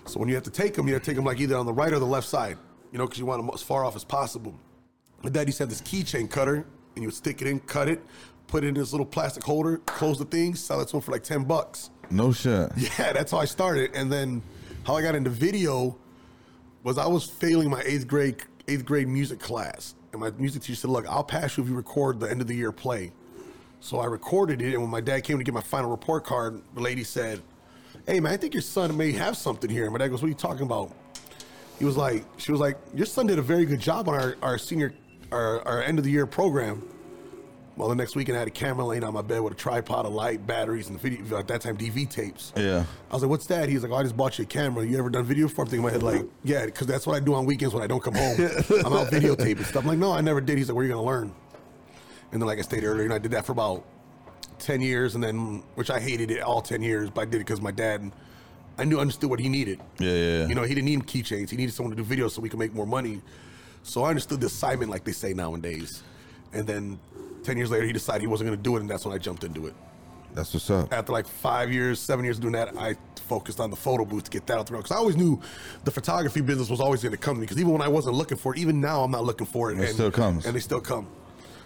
[0.06, 1.66] So when you have to take them, you have to take them like either on
[1.66, 2.58] the right or the left side,
[2.92, 4.58] you know, because you want them as far off as possible.
[5.22, 6.64] My dad used to have this keychain cutter,
[6.96, 8.02] and you would stick it in, cut it,
[8.48, 11.12] put it in this little plastic holder, close the thing, sell it to him for
[11.12, 11.90] like ten bucks.
[12.10, 12.70] No shit.
[12.76, 13.90] Yeah, that's how I started.
[13.94, 14.42] And then
[14.84, 15.96] how I got into video
[16.82, 18.36] was I was failing my eighth grade
[18.68, 19.94] eighth grade music class.
[20.12, 22.46] And my music teacher said, Look, I'll pass you if you record the end of
[22.46, 23.12] the year play.
[23.80, 26.60] So I recorded it, and when my dad came to get my final report card,
[26.74, 27.42] the lady said,
[28.06, 29.90] Hey man, I think your son may have something here.
[29.90, 30.92] My dad goes, What are you talking about?
[31.78, 34.36] He was like, she was like, Your son did a very good job on our,
[34.42, 34.94] our senior
[35.32, 36.82] our, our end of the year program.
[37.76, 40.06] Well, the next weekend I had a camera laying on my bed with a tripod,
[40.06, 41.38] a light, batteries, and video.
[41.38, 42.54] At that time, DV tapes.
[42.56, 42.86] Yeah.
[43.10, 44.86] I was like, "What's that?" He's like, oh, "I just bought you a camera.
[44.86, 47.16] You ever done video for?" I'm thinking in my head like, "Yeah," because that's what
[47.16, 48.36] I do on weekends when I don't come home.
[48.40, 49.82] I'm out videotaping stuff.
[49.82, 51.34] I'm like, "No, I never did." He's like, "Where are you gonna learn?"
[52.32, 53.84] And then, like I stated earlier, and I did that for about
[54.58, 57.38] ten years, and then which I hated it all ten years, but I did it
[57.40, 58.10] because my dad,
[58.78, 59.80] I knew understood what he needed.
[59.98, 60.46] Yeah, yeah, yeah.
[60.46, 61.50] You know, he didn't need keychains.
[61.50, 63.20] He needed someone to do videos so we could make more money.
[63.86, 66.02] So I understood the assignment, like they say nowadays.
[66.52, 66.98] And then
[67.44, 69.44] ten years later, he decided he wasn't gonna do it, and that's when I jumped
[69.44, 69.74] into it
[70.34, 70.92] That's what's up.
[70.92, 72.96] after like five years, seven years doing that, I
[73.26, 74.76] focused on the photo booth to get that out the.
[74.76, 75.40] Because I always knew
[75.84, 77.44] the photography business was always going to come to me.
[77.46, 79.74] Because even when I wasn't looking for it, even now I'm not looking for it.
[79.74, 80.46] And it still comes.
[80.46, 81.08] And they still come.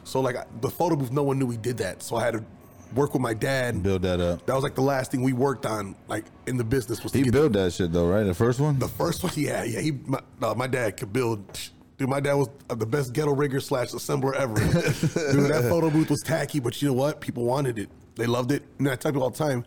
[0.05, 2.03] So like the photo booth, no one knew we did that.
[2.03, 2.45] So I had to
[2.95, 3.83] work with my dad.
[3.83, 4.47] Build that up.
[4.47, 7.31] That was like the last thing we worked on, like in the business was He
[7.31, 8.25] built that shit though, right?
[8.25, 8.79] The first one.
[8.79, 9.33] the first one.
[9.37, 9.81] Yeah, yeah.
[9.81, 11.71] He, my, no, my dad could build.
[12.01, 14.55] Dude, my dad was the best ghetto rigger slash assembler ever.
[15.35, 17.21] Dude, that photo booth was tacky, but you know what?
[17.21, 17.91] People wanted it.
[18.15, 18.63] They loved it.
[18.79, 19.67] And I tell people all the time.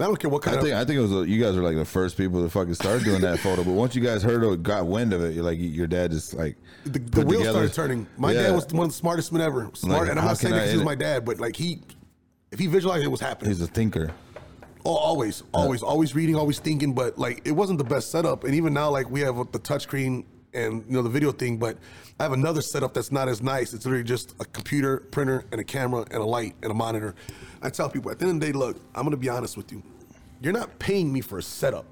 [0.00, 0.64] I don't care what kind I of.
[0.64, 2.74] think I think it was uh, you guys were like the first people to fucking
[2.74, 3.62] start doing that photo.
[3.62, 6.34] But once you guys heard it, got wind of it, you're like your dad just
[6.34, 8.06] like the, the wheels together- started turning.
[8.16, 8.42] My Yeah.
[8.42, 9.70] dad was one of the smartest men ever.
[9.74, 11.80] Smart, Like, and I'm not saying that 'cause he was my dad, but like he,
[12.50, 13.50] if he visualized it was happening.
[13.52, 14.10] He's a thinker.
[14.84, 16.92] Oh, always, always, always reading, always thinking.
[16.92, 18.42] But like, it wasn't the best setup.
[18.42, 21.78] And even now, like we have the touchscreen and you know the video thing, but
[22.18, 23.72] I have another setup that's not as nice.
[23.72, 27.14] It's literally just a computer, printer, and a camera, and a light, and a monitor.
[27.62, 29.72] I tell people at the end of the day, look, I'm gonna be honest with
[29.72, 29.82] you.
[30.40, 31.86] You're not paying me for a setup.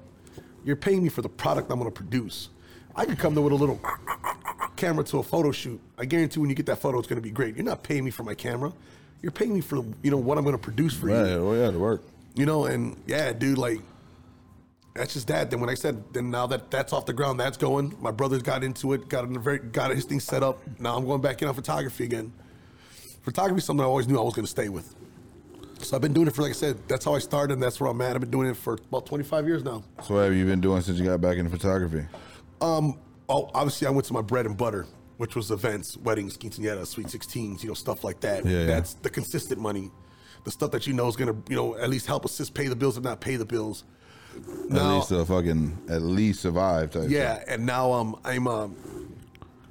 [0.63, 2.49] You're paying me for the product I'm gonna produce.
[2.95, 3.79] I could come there with a little
[4.75, 5.79] camera to a photo shoot.
[5.97, 7.55] I guarantee when you get that photo, it's gonna be great.
[7.55, 8.73] You're not paying me for my camera.
[9.21, 11.15] You're paying me for you know what I'm gonna produce for you.
[11.15, 11.37] Right.
[11.39, 12.03] Well, yeah, to work.
[12.35, 13.81] You know, and yeah, dude, like
[14.97, 15.49] that's just that.
[15.49, 17.95] Then when I said, then now that that's off the ground, that's going.
[18.01, 20.59] My brothers got into it, got in a very, got his thing set up.
[20.79, 22.33] Now I'm going back in on photography again.
[23.23, 24.95] Photography is something I always knew I was going to stay with.
[25.79, 27.79] So I've been doing it for, like I said, that's how I started, and that's
[27.79, 28.15] where I'm at.
[28.15, 29.83] I've been doing it for about 25 years now.
[30.03, 32.05] So what have you been doing since you got back into photography?
[32.61, 36.87] Um, oh, obviously I went to my bread and butter, which was events, weddings, quinceañeras,
[36.87, 38.45] sweet 16s, you know, stuff like that.
[38.45, 38.65] Yeah, yeah.
[38.65, 39.91] That's the consistent money,
[40.45, 42.75] the stuff that you know is gonna, you know, at least help assist pay the
[42.75, 43.83] bills, if not pay the bills.
[44.71, 46.91] At least to fucking at least survive.
[46.91, 48.75] Type Yeah, and now um, I'm um,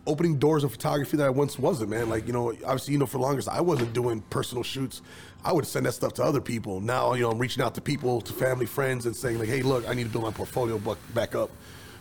[0.07, 2.09] opening doors of photography that I once wasn't, man.
[2.09, 5.03] Like you know, obviously you know for longest I wasn't doing personal shoots.
[5.45, 6.81] I would send that stuff to other people.
[6.81, 9.63] Now you know I'm reaching out to people, to family, friends, and saying like, hey,
[9.63, 10.79] look, I need to build my portfolio
[11.15, 11.51] back up.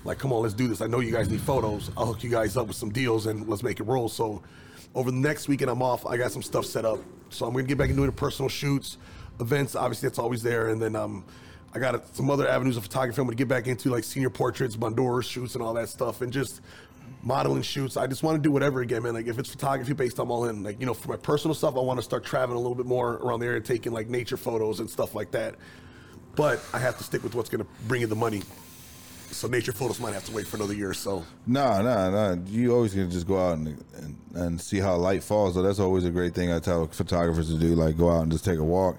[0.04, 0.82] Like, come on, let's do this.
[0.82, 1.90] I know you guys need photos.
[1.98, 4.08] I'll hook you guys up with some deals and let's make it roll.
[4.08, 4.44] So,
[4.94, 6.06] over the next weekend I'm off.
[6.06, 7.00] I got some stuff set up.
[7.30, 8.98] So I'm gonna get back and doing personal shoots,
[9.40, 9.76] events.
[9.76, 10.70] Obviously, that's always there.
[10.70, 11.26] And then um,
[11.76, 13.20] I got some other avenues of photography.
[13.20, 16.32] I'm gonna get back into like senior portraits, boudoir shoots, and all that stuff, and
[16.32, 16.62] just
[17.22, 17.98] modeling shoots.
[17.98, 19.14] I just want to do whatever again, man.
[19.14, 20.64] Like if it's photography based, I'm all in.
[20.64, 22.86] Like you know, for my personal stuff, I want to start traveling a little bit
[22.86, 25.56] more around the area, taking like nature photos and stuff like that.
[26.38, 28.42] But I have to stick with what's gonna bring in the money.
[29.32, 31.26] So nature photos might have to wait for another year or so.
[31.46, 32.42] No, no, no.
[32.48, 35.56] You always can just go out and, and and see how light falls.
[35.56, 37.76] So that's always a great thing I tell photographers to do.
[37.76, 38.98] Like go out and just take a walk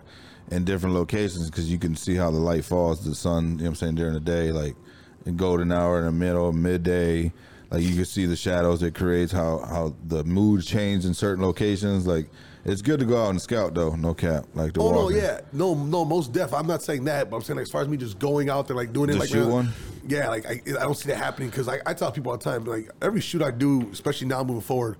[0.50, 3.04] in different locations because you can see how the light falls.
[3.04, 4.76] The sun, you know what I'm saying, during the day, like
[5.24, 7.32] in golden hour, in the middle, midday.
[7.70, 11.42] Like you can see the shadows it creates, how how the mood change in certain
[11.44, 12.06] locations.
[12.06, 12.28] Like
[12.64, 14.46] it's good to go out and scout though, no cap.
[14.54, 15.16] Like to Oh no, in.
[15.16, 16.54] yeah, no, no, most deaf.
[16.54, 18.68] I'm not saying that, but I'm saying like, as far as me just going out
[18.68, 19.72] there, like doing it, like shoot uh, one?
[20.06, 22.44] Yeah, like I, I don't see that happening because I, I tell people all the
[22.44, 24.96] time, like every shoot I do, especially now moving forward,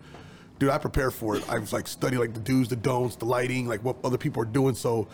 [0.59, 1.49] dude, I prepare for it.
[1.49, 4.47] I've like study like the do's, the don'ts, the lighting, like what other people are
[4.47, 4.75] doing.
[4.75, 5.07] So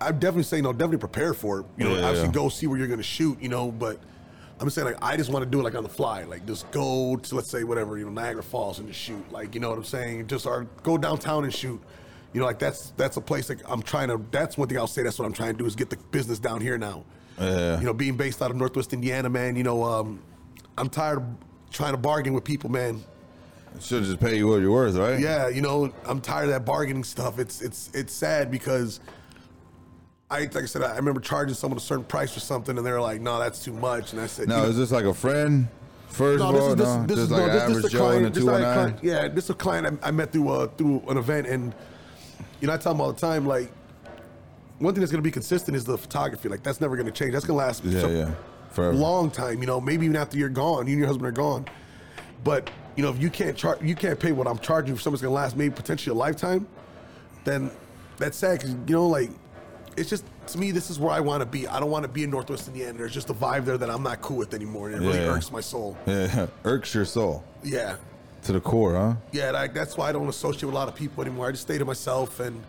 [0.00, 1.66] I'm definitely saying, no, definitely prepare for it.
[1.76, 2.32] You know, Yeah, obviously yeah.
[2.32, 3.40] go see where you're gonna shoot.
[3.40, 4.00] You know, but.
[4.58, 6.70] I'm saying like I just want to do it like on the fly, like just
[6.70, 9.68] go to let's say whatever you know Niagara Falls and just shoot, like you know
[9.68, 11.78] what I'm saying, just or go downtown and shoot,
[12.32, 14.18] you know like that's that's a place like I'm trying to.
[14.30, 15.02] That's one thing I'll say.
[15.02, 17.04] That's what I'm trying to do is get the business down here now.
[17.38, 17.78] Yeah.
[17.78, 19.56] You know, being based out of Northwest Indiana, man.
[19.56, 20.22] You know, um,
[20.78, 21.24] I'm tired of
[21.70, 23.04] trying to bargain with people, man.
[23.78, 25.20] Should just pay you what you're worth, right?
[25.20, 27.38] Yeah, you know, I'm tired of that bargaining stuff.
[27.38, 29.00] It's it's it's sad because
[30.30, 33.00] I like I said, I remember charging someone a certain price for something, and they're
[33.00, 35.14] like, "No, that's too much." And I said, "No, you know, is this like a
[35.14, 35.68] friend?
[36.08, 37.94] First no, of this all, is this, no, this is like no, this, this is
[37.94, 38.34] a client.
[38.34, 38.98] This is a client.
[39.02, 41.74] Yeah, this is a client I, I met through uh, through an event, and
[42.60, 43.70] you know, I tell them all the time, like,
[44.78, 46.48] one thing that's going to be consistent is the photography.
[46.48, 47.32] Like, that's never going to change.
[47.32, 48.34] That's going to last Yeah, yeah.
[48.70, 48.94] Forever.
[48.94, 49.60] long time.
[49.60, 51.66] You know, maybe even after you're gone, you and your husband are gone.
[52.44, 55.22] But you know, if you can't charge, you can't pay what I'm charging for something's
[55.22, 56.66] going to last maybe potentially a lifetime.
[57.44, 57.70] Then
[58.16, 59.30] that's sad because you know, like,
[59.96, 61.66] it's just to me, this is where I want to be.
[61.66, 62.92] I don't want to be in Northwest Indiana.
[62.98, 65.50] There's just a vibe there that I'm not cool with anymore, and it really irks
[65.50, 65.96] my soul.
[66.06, 67.96] Yeah, irks your soul Yeah.
[68.44, 69.14] to the core, huh?
[69.32, 71.48] Yeah, like, that's why I don't associate with a lot of people anymore.
[71.48, 72.62] I just stay to myself and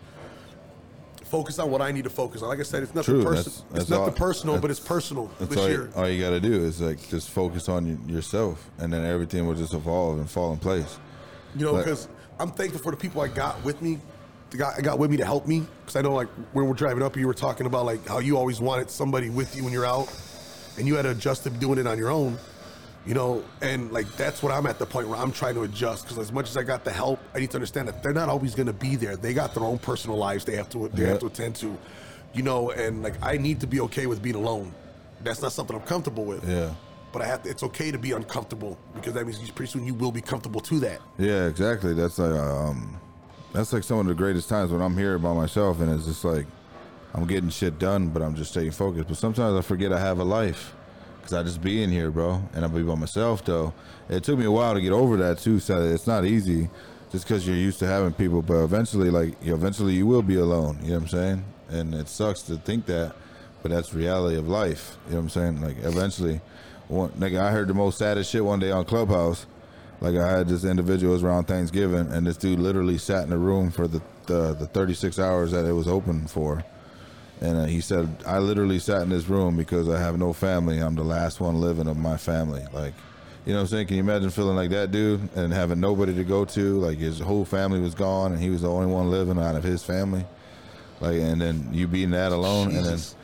[1.24, 2.48] focus on what I need to focus on.
[2.48, 3.42] Like I said, it's nothing True, personal.
[3.68, 5.82] that's- It's nothing all- personal, but it's personal That's this all, year.
[5.84, 9.46] you, all you got to do is like just focus on yourself, and then everything
[9.46, 10.98] will just evolve and fall in place.
[11.54, 12.08] You know, because
[12.40, 13.98] I'm thankful for the people I got with me,
[14.50, 15.64] the guy I got with me to help me.
[15.80, 18.36] Because I know, like, when we're driving up, you were talking about like how you
[18.36, 20.08] always wanted somebody with you when you're out,
[20.78, 22.38] and you had to adjust to doing it on your own.
[23.06, 26.04] You know, and like that's what I'm at the point where I'm trying to adjust.
[26.04, 28.28] Because as much as I got the help, I need to understand that they're not
[28.28, 29.16] always going to be there.
[29.16, 31.08] They got their own personal lives they have to they Yeah.
[31.10, 31.76] have to attend to.
[32.34, 34.74] You know, and like I need to be okay with being alone.
[35.22, 36.46] That's not something I'm comfortable with.
[36.46, 36.74] Yeah.
[37.10, 37.48] But I have to.
[37.50, 40.60] It's okay to be uncomfortable because that means you pretty soon you will be comfortable
[40.60, 41.00] to that.
[41.16, 41.94] Yeah, exactly.
[41.94, 43.00] That's like um,
[43.52, 46.24] that's like some of the greatest times when I'm here by myself, and it's just
[46.24, 46.46] like
[47.14, 49.08] I'm getting shit done, but I'm just staying focused.
[49.08, 50.74] But sometimes I forget I have a life
[51.16, 53.44] because I just be in here, bro, and I be by myself.
[53.44, 53.72] Though
[54.08, 55.58] it took me a while to get over that too.
[55.60, 56.68] So it's not easy,
[57.10, 58.42] just because you're used to having people.
[58.42, 60.78] But eventually, like you eventually you will be alone.
[60.82, 61.44] You know what I'm saying?
[61.70, 63.14] And it sucks to think that,
[63.62, 64.96] but that's reality of life.
[65.06, 65.60] You know what I'm saying?
[65.60, 66.40] Like eventually,
[66.88, 69.46] one, nigga, I heard the most saddest shit one day on Clubhouse.
[70.00, 73.38] Like I had this individual was around Thanksgiving, and this dude literally sat in the
[73.38, 76.64] room for the the, the 36 hours that it was open for.
[77.40, 80.78] And uh, he said, I literally sat in this room because I have no family.
[80.78, 82.64] I'm the last one living of my family.
[82.72, 82.94] Like,
[83.46, 83.86] you know what I'm saying?
[83.86, 86.78] Can you imagine feeling like that dude and having nobody to go to?
[86.80, 89.62] Like his whole family was gone and he was the only one living out of
[89.62, 90.26] his family.
[91.00, 92.68] Like, and then you being that alone.
[92.68, 93.14] And then Jesus.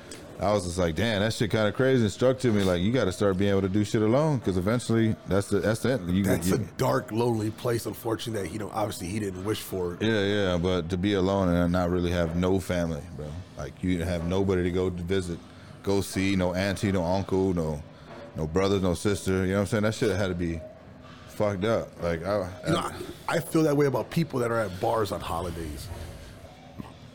[0.40, 2.02] I was just like, damn, that shit kind of crazy.
[2.02, 4.38] And struck to me like, you got to start being able to do shit alone
[4.38, 6.00] because eventually that's the that's it.
[6.02, 7.86] You, That's you, a dark, lonely place.
[7.86, 9.96] Unfortunately, that you know, obviously he didn't wish for.
[10.00, 13.26] Yeah, yeah, but to be alone and not really have no family, bro.
[13.56, 15.38] Like you have nobody to go to visit,
[15.82, 17.82] go see, no auntie, no uncle, no,
[18.36, 19.46] no brothers, no sister.
[19.46, 19.82] You know what I'm saying?
[19.84, 20.60] That shit had to be
[21.28, 21.90] fucked up.
[22.02, 22.92] Like I, You know, I,
[23.28, 25.88] I feel that way about people that are at bars on holidays.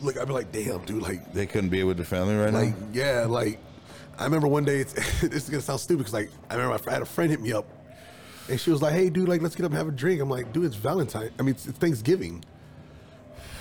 [0.01, 2.77] Like I'd be like, damn, dude, like, they couldn't be with their family right like,
[2.79, 2.87] now.
[2.93, 3.59] yeah, like.
[4.17, 4.79] I remember one day.
[4.81, 7.39] It's, this is gonna sound stupid because like I remember I had a friend hit
[7.39, 7.65] me up,
[8.49, 10.29] and she was like, "Hey, dude, like let's get up and have a drink." I'm
[10.29, 11.31] like, "Dude, it's Valentine.
[11.39, 12.43] I mean, it's, it's Thanksgiving."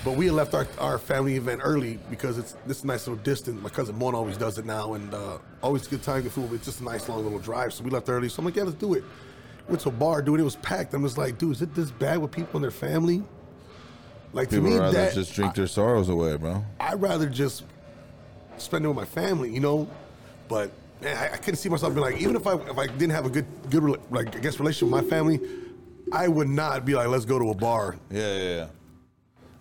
[0.03, 3.61] But we had left our, our family event early because it's this nice little distance.
[3.61, 6.53] My cousin Mona always does it now, and uh, always a good time, good food.
[6.53, 7.73] It's just a nice long little drive.
[7.73, 8.29] So we left early.
[8.29, 9.03] So I'm like, yeah, let's do it.
[9.67, 10.39] Went to a bar, dude.
[10.39, 10.93] It was packed.
[10.93, 13.23] I'm just like, dude, is it this bad with people and their family?
[14.31, 16.63] Like People to me, rather that just drink their sorrows away, bro.
[16.79, 17.63] I'd rather just
[18.57, 19.89] spend it with my family, you know.
[20.47, 23.11] But man, I, I couldn't see myself being like, even if I if I didn't
[23.11, 25.39] have a good good like I guess relationship with my family,
[26.11, 27.97] I would not be like, let's go to a bar.
[28.11, 28.67] Yeah, yeah, yeah.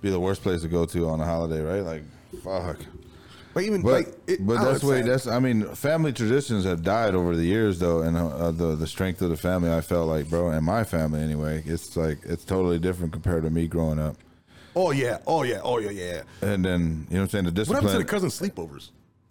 [0.03, 1.83] Be the worst place to go to on a holiday, right?
[1.83, 2.03] Like,
[2.45, 2.79] fuck.
[3.55, 7.15] But even But like, it, but that's way that's I mean family traditions have died
[7.15, 9.73] over the years though, and uh, the the strength of the family.
[9.73, 11.63] I felt like, bro, and my family anyway.
[11.65, 14.17] It's like it's totally different compared to me growing up.
[14.81, 16.23] Oh yeah, oh yeah, oh yeah, yeah.
[16.41, 17.83] And then you know what I'm saying the What discipline.
[17.83, 18.91] happened to the cousin sleepovers?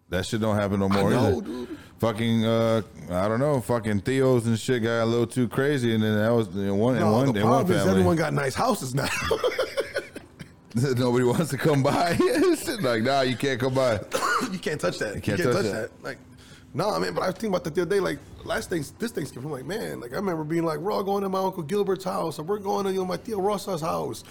[0.10, 1.42] That shit don't happen no more know, either.
[1.42, 1.78] dude.
[2.00, 6.04] Fucking uh, I don't know, fucking Theos and shit got a little too crazy, and
[6.04, 7.92] then that was in one in No, one the in one problem is family.
[7.92, 9.08] everyone got nice houses now.
[10.76, 12.16] Nobody wants to come by.
[12.64, 13.94] Shit, like, nah, you can't come by.
[14.52, 15.16] you can't touch that.
[15.16, 15.90] You can't can't, touch that.
[16.04, 16.20] Like,
[16.74, 17.14] nah, man.
[17.16, 18.00] But I was thinking about that the other day.
[18.00, 20.00] Like last things, this Thanksgiving, I'm like, man.
[20.00, 22.60] Like I remember being like, we're all going to my uncle Gilbert's house, and we're
[22.60, 24.24] going to you know my Theo Rosa's house,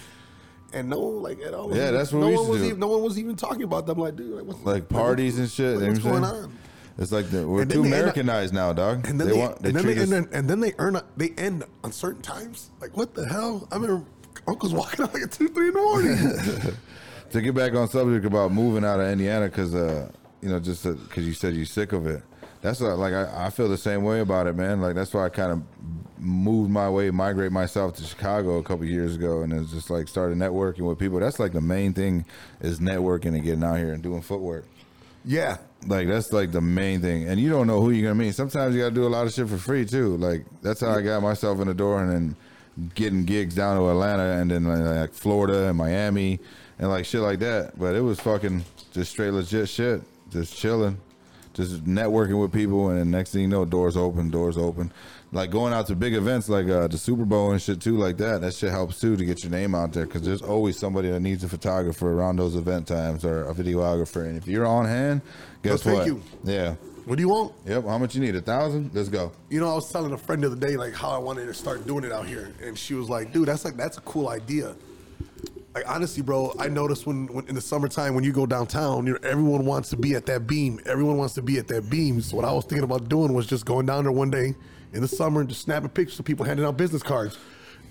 [0.73, 1.75] and no one like at all.
[1.75, 2.65] Yeah, that's what no we one was do.
[2.67, 3.97] Even, no one was even talking about them.
[3.97, 5.77] Like, dude, like, what's, Like parties and shit.
[5.77, 6.57] like, what's going on?
[6.99, 9.07] It's like the, we're too end up- Americanized now, dog.
[9.07, 10.95] And then they, they, want they and then they and then, and then they earn
[10.95, 12.71] a, they end on certain times.
[12.81, 13.67] Like what the hell?
[13.71, 14.03] I remember
[14.47, 16.77] uncles walking out like at two, three in the morning.
[17.31, 20.09] to get back on subject about moving out of Indiana because uh
[20.41, 22.23] you know just because you said you're sick of it.
[22.67, 24.81] That's what, like I, I feel the same way about it, man.
[24.81, 25.63] Like that's why I kind of
[26.19, 30.09] moved my way, migrate myself to Chicago a couple years ago, and it's just like
[30.09, 31.17] started networking with people.
[31.17, 32.25] That's like the main thing
[32.59, 34.65] is networking and getting out here and doing footwork.
[35.23, 38.35] yeah, Like that's like the main thing, and you don't know who you're gonna meet.
[38.35, 40.17] Sometimes you gotta do a lot of shit for free too.
[40.17, 42.35] Like that's how I got myself in the door, and then
[42.95, 46.39] getting gigs down to Atlanta, and then like, like Florida and Miami,
[46.79, 47.79] and like shit like that.
[47.79, 50.01] But it was fucking just straight legit shit,
[50.31, 50.99] just chilling,
[51.57, 54.93] just networking with people, and then next thing you know, doors open, doors open.
[55.31, 58.17] Like going out to big events like uh, the Super Bowl and shit too, like
[58.17, 58.41] that.
[58.41, 61.19] That shit helps too to get your name out there because there's always somebody that
[61.19, 64.25] needs a photographer around those event times or a videographer.
[64.25, 65.21] And if you're on hand,
[65.63, 66.07] guess thank what?
[66.07, 66.21] you.
[66.45, 66.75] Yeah.
[67.03, 67.53] what do you want?
[67.65, 67.83] Yep.
[67.85, 68.35] How much you need?
[68.35, 68.91] A thousand?
[68.93, 69.33] Let's go.
[69.49, 71.53] You know, I was telling a friend the other day like how I wanted to
[71.53, 74.29] start doing it out here, and she was like, "Dude, that's like that's a cool
[74.29, 74.75] idea."
[75.77, 79.13] Like honestly, bro, I noticed when, when in the summertime when you go downtown, you
[79.13, 80.79] know, everyone wants to be at that beam.
[80.87, 82.19] Everyone wants to be at that beam.
[82.19, 84.55] So what I was thinking about doing was just going down there one day
[84.93, 87.37] in the summer and just snapping pictures of people handing out business cards.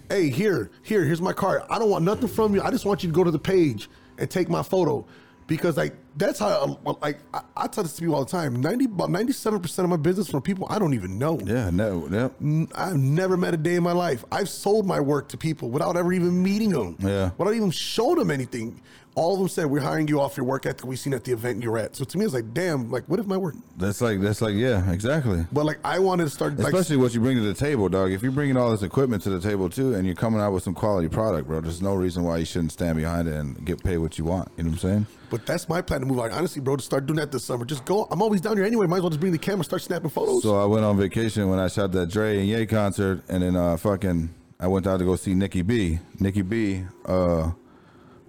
[0.08, 1.62] Hey, here, here, here's my card.
[1.70, 2.60] I don't want nothing from you.
[2.60, 5.06] I just want you to go to the page and take my photo.
[5.46, 8.56] Because like that's how um, like I, I tell this to people all the time.
[8.60, 11.38] Ninety about ninety seven percent of my business from people I don't even know.
[11.44, 11.70] Yeah.
[11.70, 12.06] No.
[12.40, 12.68] no.
[12.74, 14.24] I've never met a day in my life.
[14.32, 16.96] I've sold my work to people without ever even meeting them.
[16.98, 17.30] Yeah.
[17.38, 18.80] Without even showing them anything.
[19.16, 21.32] All of them said, We're hiring you off your work ethic we seen at the
[21.32, 21.96] event you're at.
[21.96, 23.54] So to me, it's like, damn, like, what if my work?
[23.76, 25.44] That's like that's like yeah, exactly.
[25.50, 28.12] But like, I wanted to start, like, Especially what you bring to the table, dog.
[28.12, 30.62] If you're bringing all this equipment to the table too, and you're coming out with
[30.62, 33.82] some quality product, bro, there's no reason why you shouldn't stand behind it and get
[33.82, 34.52] paid what you want.
[34.56, 35.06] You know what I'm saying?
[35.30, 36.30] but that's my plan to move on.
[36.30, 37.64] Honestly, bro, to start doing that this summer.
[37.64, 38.06] Just go.
[38.10, 38.86] I'm always down here anyway.
[38.86, 40.42] Might as well just bring the camera, start snapping photos.
[40.42, 43.56] So I went on vacation when I shot that Dre and Ye concert, and then
[43.56, 45.98] uh, fucking I went out to go see Nikki B.
[46.20, 46.84] Nikki B.
[47.04, 47.52] Uh,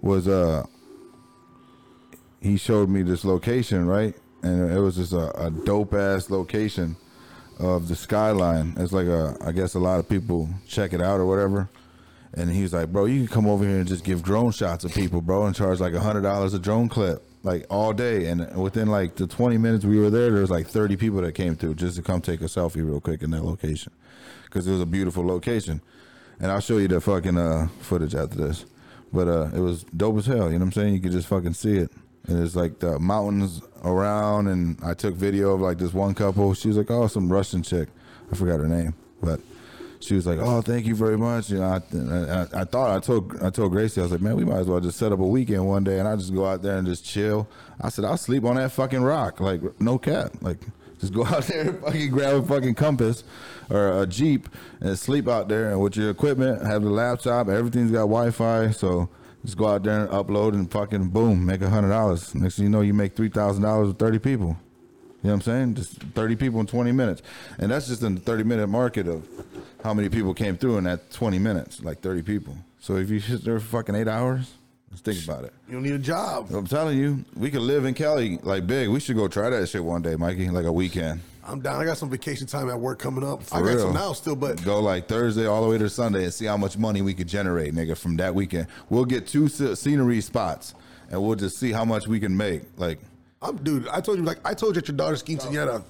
[0.00, 0.64] was uh,
[2.40, 6.96] he showed me this location right, and it was just a, a dope ass location
[7.58, 8.74] of the skyline.
[8.76, 11.68] It's like a I guess a lot of people check it out or whatever.
[12.34, 14.84] And he was like, "Bro, you can come over here and just give drone shots
[14.84, 18.26] of people, bro, and charge like a hundred dollars a drone clip, like all day."
[18.26, 21.32] And within like the twenty minutes we were there, there was like thirty people that
[21.32, 23.92] came through just to come take a selfie real quick in that location,
[24.44, 25.80] because it was a beautiful location.
[26.38, 28.66] And I'll show you the fucking uh, footage after this,
[29.10, 30.52] but uh, it was dope as hell.
[30.52, 30.94] You know what I'm saying?
[30.94, 31.90] You could just fucking see it.
[32.26, 36.52] And it's like the mountains around, and I took video of like this one couple.
[36.54, 37.88] She was like, "Oh, some Russian chick."
[38.30, 39.40] I forgot her name, but
[40.00, 43.00] she was like, "Oh, thank you very much." You know, I, I, I thought I
[43.00, 45.20] told I told Gracie, I was like, "Man, we might as well just set up
[45.20, 47.48] a weekend one day, and I just go out there and just chill."
[47.80, 50.58] I said, "I'll sleep on that fucking rock, like no cap, like."
[51.00, 53.22] Just go out there and fucking grab a fucking compass
[53.70, 54.48] or a Jeep
[54.80, 58.72] and sleep out there and with your equipment, have the laptop, everything's got Wi Fi.
[58.72, 59.08] So
[59.44, 62.34] just go out there and upload and fucking boom, make a hundred dollars.
[62.34, 64.56] Next thing you know, you make three thousand dollars with thirty people.
[65.22, 65.74] You know what I'm saying?
[65.74, 67.22] Just 30 people in 20 minutes.
[67.58, 69.26] And that's just in the 30 minute market of
[69.82, 72.56] how many people came through in that 20 minutes, like 30 people.
[72.78, 74.52] So if you sit there for fucking eight hours,
[74.92, 75.52] let's think about it.
[75.66, 76.52] you don't need a job.
[76.54, 78.90] I'm telling you, we could live in Cali like big.
[78.90, 81.20] We should go try that shit one day, Mikey, like a weekend.
[81.48, 81.80] I'm down.
[81.80, 83.40] I got some vacation time at work coming up.
[83.40, 83.78] I For got real.
[83.80, 86.56] some now still, but Go like Thursday all the way to Sunday and see how
[86.56, 88.66] much money we could generate, nigga, from that weekend.
[88.90, 90.74] We'll get two scenery spots
[91.10, 92.62] and we'll just see how much we can make.
[92.76, 92.98] Like,
[93.40, 93.88] I'm dude.
[93.88, 95.82] I told you like I told you at your daughter's quinceañera.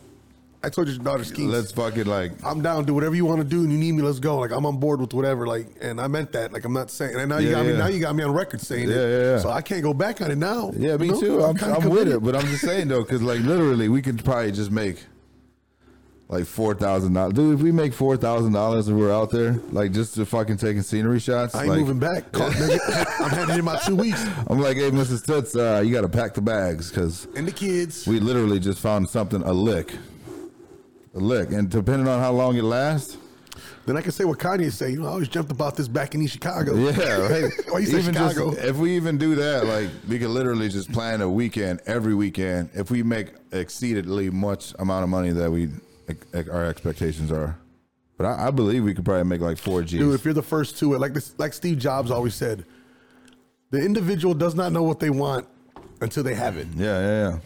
[0.63, 1.53] I told you your daughter's quinceañera.
[1.53, 2.85] let's fucking like, I'm down.
[2.85, 4.03] Do whatever you want to do, and you need me.
[4.03, 4.39] Let's go.
[4.39, 5.47] Like I'm on board with whatever.
[5.47, 6.53] Like, and I meant that.
[6.53, 7.17] Like I'm not saying.
[7.19, 7.73] And now you Yeah, got yeah.
[7.73, 7.79] me.
[7.79, 9.11] Now you got me on record saying Yeah, it.
[9.11, 9.39] yeah, yeah.
[9.39, 10.73] So I can't go back on it now.
[10.77, 11.21] Yeah, me You know?
[11.21, 11.43] too.
[11.45, 14.23] I'm, kinda I'm with it, but I'm just saying though, because like literally, we could
[14.25, 15.05] probably just make
[16.29, 17.33] like four thousand dollars.
[17.33, 20.59] Dude, if we make four thousand dollars and we're out there, like just to fucking
[20.59, 22.31] taking scenery shots, I ain't like, moving back.
[22.33, 22.47] Call,
[23.21, 24.23] I'm handing in my two weeks.
[24.49, 25.25] I'm like, hey, Mrs.
[25.25, 28.07] Toots, uh, you got to pack the bags because And the kids.
[28.07, 29.93] we literally just found something a lick,
[31.15, 33.17] a lick, and depending on how long it lasts,
[33.87, 34.91] Then I can say what Kanye say.
[34.91, 36.75] You know, I always jumped about this back in East Chicago.
[36.75, 37.51] yeah, right.
[37.71, 38.51] Why you say even Chicago?
[38.55, 42.15] just if we even do that, like we could literally just plan a weekend every
[42.15, 42.69] weekend.
[42.75, 45.71] If we make exceedingly much amount of money that we
[46.51, 47.59] our expectations are,
[48.17, 50.01] but I, I believe we could probably make like four G's.
[50.01, 52.65] Dude, if you're the first to it, like this, like Steve Jobs always said,
[53.71, 55.47] the individual does not know what they want
[56.01, 56.67] until they have it.
[56.77, 57.39] yeah, yeah, yeah.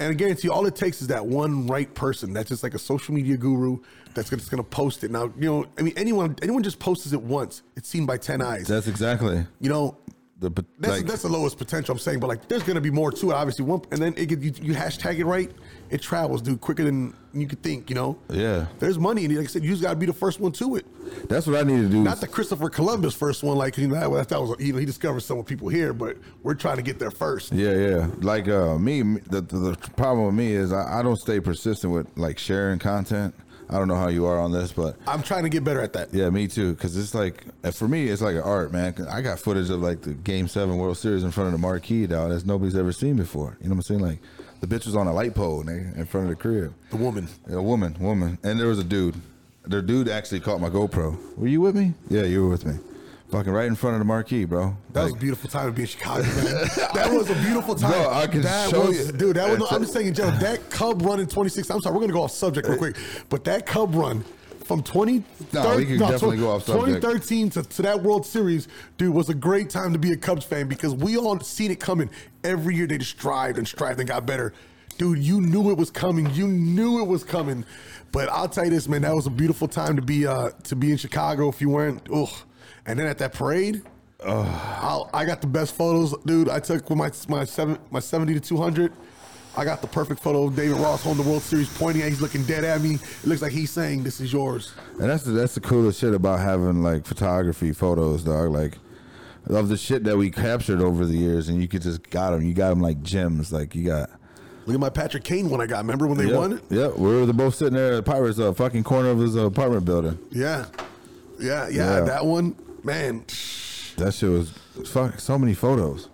[0.00, 2.74] And I guarantee you, all it takes is that one right person that's just like
[2.74, 3.78] a social media guru
[4.14, 5.10] that's gonna, just gonna post it.
[5.10, 8.40] Now, you know, I mean, anyone anyone just posts it once, it's seen by ten
[8.40, 8.68] eyes.
[8.68, 9.96] That's exactly you know,
[10.38, 11.92] the that's like, that's the lowest potential.
[11.92, 13.34] I'm saying, but like, there's gonna be more to it.
[13.34, 15.50] Obviously, one and then it you, you hashtag it right,
[15.90, 17.88] it travels, dude, quicker than you could think.
[17.88, 18.66] You know, yeah.
[18.78, 20.86] there's money, and like I said, you just gotta be the first one to it.
[21.28, 22.02] That's what I need to do.
[22.02, 24.86] Not the Christopher Columbus first one, like you know that, that was you know he
[24.86, 27.52] discovered some of people here, but we're trying to get there first.
[27.52, 28.08] Yeah, yeah.
[28.20, 31.92] Like uh, me, the, the the problem with me is I, I don't stay persistent
[31.92, 33.34] with like sharing content.
[33.70, 35.92] I don't know how you are on this, but I'm trying to get better at
[35.92, 36.12] that.
[36.14, 36.72] yeah, me too.
[36.72, 38.94] Because it's like for me, it's like an art, man.
[39.10, 42.06] I got footage of like the Game Seven World Series in front of the marquee,
[42.06, 42.30] dog.
[42.30, 43.58] That's nobody's ever seen before.
[43.60, 44.00] You know what I'm saying?
[44.00, 44.20] Like
[44.60, 46.74] the bitch was on a light pole nigga, in front of the crib.
[46.90, 47.28] The woman.
[47.50, 49.16] A woman, woman, and there was a dude.
[49.64, 51.36] The dude actually caught my GoPro.
[51.36, 51.94] Were you with me?
[52.08, 52.78] Yeah, you were with me.
[53.30, 54.74] Fucking right in front of the marquee, bro.
[54.94, 56.68] That was a beautiful time to be in Chicago, man.
[56.94, 57.92] that was a beautiful time.
[57.92, 59.12] Bro, I can that show was, you.
[59.12, 61.82] Dude, that was, It's I'm just saying in general, that Cub run in 26, I'm
[61.82, 62.96] sorry, we're going to go off subject real quick,
[63.28, 64.24] but that Cub run
[64.64, 69.14] from 20, No, we can definitely go off 2013 to, to that World Series, dude,
[69.14, 72.10] was a great time to be a Cubs fan because we all seen it coming.
[72.48, 74.54] Every year they just strived and strived and got better.
[74.96, 76.30] Dude, you knew it was coming.
[76.30, 77.62] You knew it was coming.
[78.10, 80.74] But I'll tell you this, man, that was a beautiful time to be uh to
[80.74, 82.30] be in Chicago if you weren't ugh.
[82.86, 83.82] And then at that parade,
[84.24, 86.48] I'll, I got the best photos, dude.
[86.48, 88.92] I took with my my seven my seventy to two hundred.
[89.56, 92.08] I got the perfect photo of David Ross holding the World Series, pointing at.
[92.08, 92.94] He's looking dead at me.
[92.94, 96.14] It looks like he's saying, "This is yours." And that's the, that's the coolest shit
[96.14, 98.52] about having like photography photos, dog.
[98.52, 98.78] Like
[99.48, 102.42] of the shit that we captured over the years, and you could just got them.
[102.42, 103.52] You got them like gems.
[103.52, 104.10] Like you got.
[104.66, 105.78] Look at my Patrick Kane one I got.
[105.78, 106.62] Remember when they Yep, won it?
[106.68, 109.86] Yep, we were both sitting there at Pirates, uh, fucking corner of his uh, apartment
[109.86, 110.18] building.
[110.30, 110.66] Yeah,
[111.40, 111.98] yeah, yeah.
[111.98, 112.00] Yeah.
[112.00, 113.24] That one, man.
[113.96, 114.50] That shit was
[114.86, 115.18] fuck.
[115.20, 116.08] So many photos.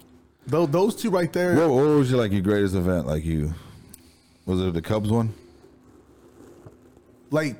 [0.46, 1.54] Those, those two right there.
[1.56, 3.06] What, what was your like your greatest event?
[3.06, 3.54] Like you,
[4.46, 5.34] was it the Cubs one?
[7.30, 7.56] like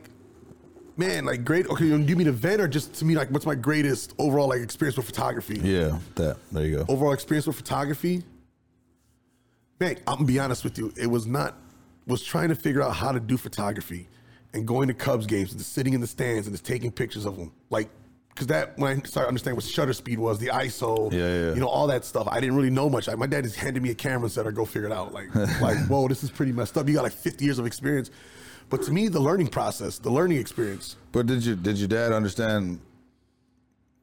[0.97, 4.15] man like great okay you mean event or just to me like what's my greatest
[4.19, 6.37] overall like experience with photography Yeah, that.
[6.53, 6.85] There you go.
[6.89, 8.23] overall experience with photography
[9.81, 11.57] man i'm gonna be honest with you it was not
[12.07, 14.09] was trying to figure out how to do photography
[14.53, 17.25] and going to cubs games and just sitting in the stands and just taking pictures
[17.25, 17.89] of them like
[18.29, 21.55] because that when i started understanding what shutter speed was the iso Yeah, yeah.
[21.55, 23.83] you know all that stuff i didn't really know much I, my dad just handed
[23.83, 26.31] me a camera and said "I go figure it out like like whoa this is
[26.31, 28.11] pretty messed up you got like 50 years of experience
[28.77, 32.13] but to me the learning process the learning experience But did you did your dad
[32.13, 32.81] understand?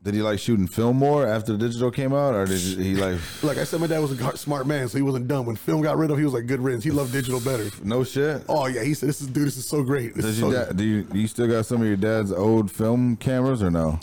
[0.03, 3.19] Did he like shooting film more after the digital came out, or did he like
[3.43, 5.81] like i said my dad was a smart man so he wasn't dumb when film
[5.81, 8.43] got rid of he was like good riddance he loved digital better no shit?
[8.49, 10.51] oh yeah he said this is dude this is so great This Does is your
[10.53, 13.61] so dad, do you do you still got some of your dad's old film cameras
[13.61, 13.99] or no?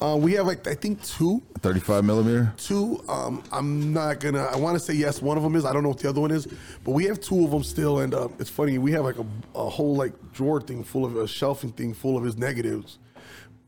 [0.00, 2.52] Uh, we have like I think two, Thirty five millimeter.
[2.56, 3.02] two.
[3.08, 4.44] Um, I'm not gonna.
[4.44, 5.20] I want to say yes.
[5.20, 5.64] One of them is.
[5.64, 6.46] I don't know what the other one is,
[6.84, 7.98] but we have two of them still.
[7.98, 8.78] And uh, it's funny.
[8.78, 9.26] We have like a,
[9.56, 12.98] a whole like drawer thing full of a shelving thing full of his negatives.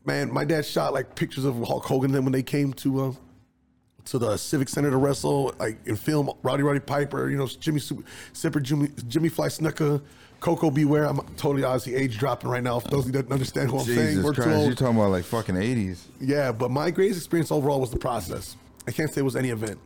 [0.05, 2.13] Man, my dad shot like pictures of Hulk Hogan.
[2.13, 3.13] Then when they came to uh,
[4.05, 7.79] to the Civic Center to wrestle, like in film, Rowdy Roddy Piper, you know, Jimmy
[7.81, 10.01] Su- Sipper, Jimmy, Jimmy Fly Snuka,
[10.41, 10.85] Koko B.
[10.85, 11.05] Ware.
[11.05, 12.79] I'm totally obviously age dropping right now.
[12.79, 14.65] For those who don't understand who I'm saying, we're too old.
[14.65, 16.07] you're talking about like fucking eighties.
[16.19, 18.57] Yeah, but my greatest experience overall was the process.
[18.87, 19.79] I can't say it was any event.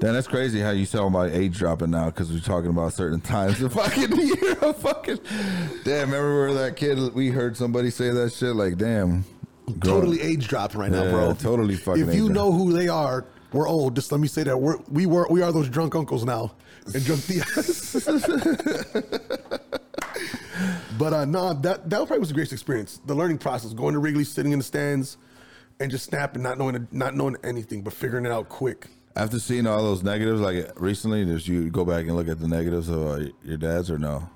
[0.00, 3.20] Damn, that's crazy how you tell about age dropping now because we're talking about certain
[3.20, 5.20] times of fucking year of fucking.
[5.84, 7.14] Damn, remember where that kid?
[7.14, 8.54] We heard somebody say that shit.
[8.54, 9.24] Like, damn,
[9.80, 11.34] Totally age dropping right now, Yeah, bro.
[11.34, 13.94] totally fucking If you age know who they are, we're old.
[13.94, 16.52] Just let me say that we're we were we are those drunk uncles now
[16.94, 18.06] and drunk tias.
[20.98, 23.00] but uh, no, that that probably was the greatest experience.
[23.06, 25.16] The learning process, going to Wrigley, sitting in the stands,
[25.80, 28.88] and just snapping, not knowing not knowing anything, but figuring it out quick.
[29.14, 32.48] After seeing all those negatives, like recently, did you go back and look at the
[32.48, 34.28] negatives of uh, your dad's or no?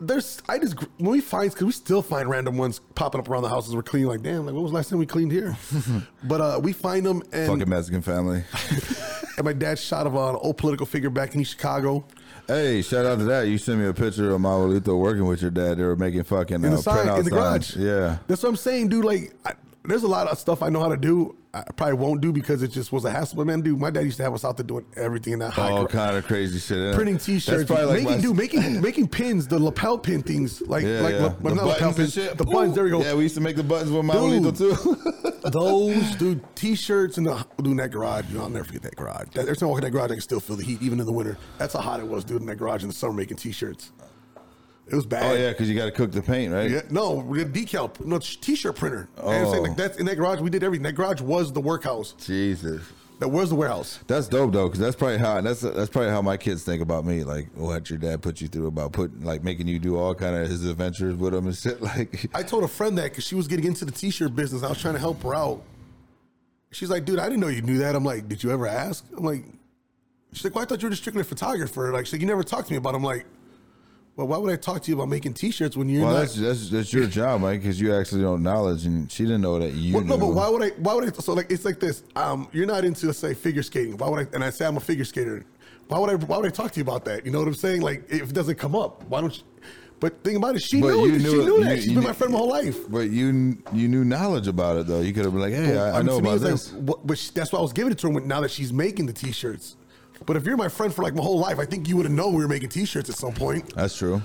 [0.00, 3.42] There's I just when we find because we still find random ones popping up around
[3.42, 4.08] the houses we're cleaning.
[4.08, 5.56] Like damn, like what was the last time we cleaned here?
[6.24, 8.44] but uh, we find them and Fucking Mexican family.
[9.36, 12.04] and my dad shot of uh, an old political figure back in Chicago.
[12.46, 13.48] Hey, shout out to that.
[13.48, 15.78] You sent me a picture of Manuelito working with your dad.
[15.78, 17.70] They were making fucking in uh, the sign printout in the garage.
[17.70, 17.76] signs.
[17.76, 18.18] Yeah.
[18.26, 19.04] that's what I'm saying, dude.
[19.04, 19.52] Like, I,
[19.84, 21.36] there's a lot of stuff I know how to do.
[21.52, 23.36] I probably won't do because it just was a hassle.
[23.36, 25.52] But man, dude, my dad used to have us out there doing everything in that
[25.52, 25.70] high.
[25.70, 26.78] All kind of crazy shit.
[26.78, 26.94] yeah.
[26.94, 30.82] printing T-shirts, probably like making my- dude, making making pins, the lapel pin things, like
[30.84, 31.22] Yeah, like yeah.
[31.22, 32.36] la- the not lapel pins, shit.
[32.36, 32.74] the buttons.
[32.74, 33.02] There we go.
[33.02, 35.30] Yeah, we used to make the buttons with Manuelito too.
[35.50, 38.24] Those dude, T-shirts and the dude in that garage.
[38.26, 39.28] Dude, I'll never forget that garage.
[39.34, 40.98] That, every time I walk in that garage, I can still feel the heat, even
[40.98, 41.36] in the winter.
[41.58, 43.92] That's how hot it was, dude, in that garage in the summer making T-shirts.
[44.86, 45.22] It was bad.
[45.30, 46.70] oh yeah, because you got to cook the paint, right?
[46.70, 49.08] Yeah, no, we had decal, no t-shirt printer.
[49.16, 49.30] Oh.
[49.30, 49.62] I'm saying Oh.
[49.68, 50.40] like that's in that garage.
[50.40, 50.82] We did everything.
[50.82, 52.12] That garage was the workhouse.
[52.24, 52.82] Jesus.
[53.20, 54.00] That was the warehouse.
[54.08, 57.04] That's dope though, because that's probably how that's that's probably how my kids think about
[57.06, 57.24] me.
[57.24, 60.36] Like what your dad put you through about putting like making you do all kind
[60.36, 61.80] of his adventures with him and shit.
[61.82, 64.62] Like I told a friend that because she was getting into the t-shirt business.
[64.64, 65.62] I was trying to help her out.
[66.72, 67.94] She's like, dude, I didn't know you knew that.
[67.94, 69.04] I'm like, did you ever ask?
[69.16, 69.44] I'm like,
[70.32, 71.92] she's like, well, I thought you were just strictly a photographer.
[71.92, 72.94] Like, she's like, you never talked to me about.
[72.94, 72.96] it.
[72.96, 73.26] I'm like,
[74.16, 76.20] well, why would I talk to you about making t-shirts when you're well, not?
[76.20, 79.58] that's that's that's your job, Mike, because you actually don't knowledge, and she didn't know
[79.58, 79.94] that you.
[79.94, 80.68] Well, no, but why would I?
[80.78, 81.12] Why would I?
[81.20, 82.04] So like, it's like this.
[82.14, 83.96] Um, you're not into let's say figure skating.
[83.96, 84.34] Why would I?
[84.34, 85.44] And I say I'm a figure skater.
[85.88, 86.14] Why would I?
[86.14, 87.26] Why would I talk to you about that?
[87.26, 87.80] You know what I'm saying?
[87.82, 89.42] Like, if it doesn't come up, why don't you?
[90.00, 90.62] But think about it.
[90.62, 91.06] She But knew.
[91.06, 91.08] it.
[91.12, 91.70] knew she knew that.
[91.70, 92.88] you- She's you been knew- my friend my whole life.
[92.90, 95.00] But you you knew knowledge about it though.
[95.00, 96.72] You could have been like, hey, I, I Um, know about this.
[96.72, 98.50] Like, what, but she, that's why I was giving it to her when, now that
[98.50, 99.76] she's making the t-shirts.
[100.26, 102.14] But if you're my friend for like my whole life, I think you would have
[102.14, 103.74] known we were making t-shirts at some point.
[103.74, 104.22] That's true.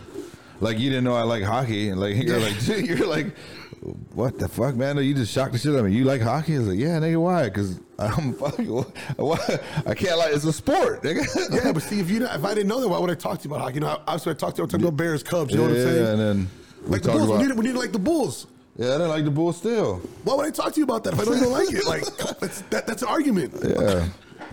[0.62, 2.46] Like you didn't know I like hockey, and like you're Yeah.
[2.46, 3.36] like you're like,
[4.14, 4.98] what the fuck, man?
[4.98, 5.94] You just shocked the shit out of me.
[5.94, 6.56] You like hockey?
[6.56, 7.46] I was like, yeah, nigga, why?
[7.46, 8.66] Because I'm fucking.
[9.16, 9.38] Why?
[9.86, 11.26] I can't like it's a sport, nigga.
[11.66, 13.48] Yeah, but see, if you if I didn't know that, why would I talk to
[13.48, 13.76] you about hockey?
[13.76, 15.52] You know, obviously I talked to you, I talked about Bears, Cubs.
[15.52, 16.04] You know what I'm saying?
[16.04, 16.50] yeah, and then
[16.84, 17.40] we like the Bulls, about.
[17.40, 18.48] we need, we need to like the Bulls.
[18.78, 19.98] yeah, I didn't like the Bulls still.
[20.26, 21.86] Why would I talk to you about that if I don't even like it?
[21.86, 22.04] Like
[22.40, 23.54] that's that, that's an argument.
[23.64, 24.08] Yeah,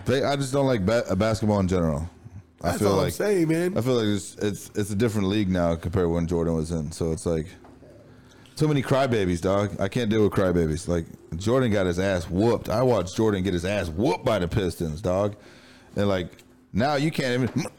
[0.06, 2.08] they, I just don't like ba- basketball in general.
[2.62, 3.76] I feel all I'm like saying, man.
[3.76, 6.70] I feel like it's it's it's a different league now compared to when Jordan was
[6.70, 6.90] in.
[6.90, 7.46] So it's like
[8.56, 9.78] too many crybabies, dog.
[9.78, 10.88] I can't deal with crybabies.
[10.88, 11.04] Like
[11.36, 12.68] Jordan got his ass whooped.
[12.68, 15.36] I watched Jordan get his ass whooped by the Pistons, dog.
[15.94, 16.28] And like
[16.72, 17.64] now you can't even,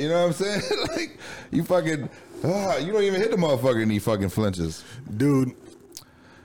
[0.00, 0.62] you know what I'm saying?
[0.96, 1.18] like
[1.52, 2.08] you fucking,
[2.44, 4.84] ah, you don't even hit the motherfucker and he fucking flinches.
[5.16, 5.54] Dude.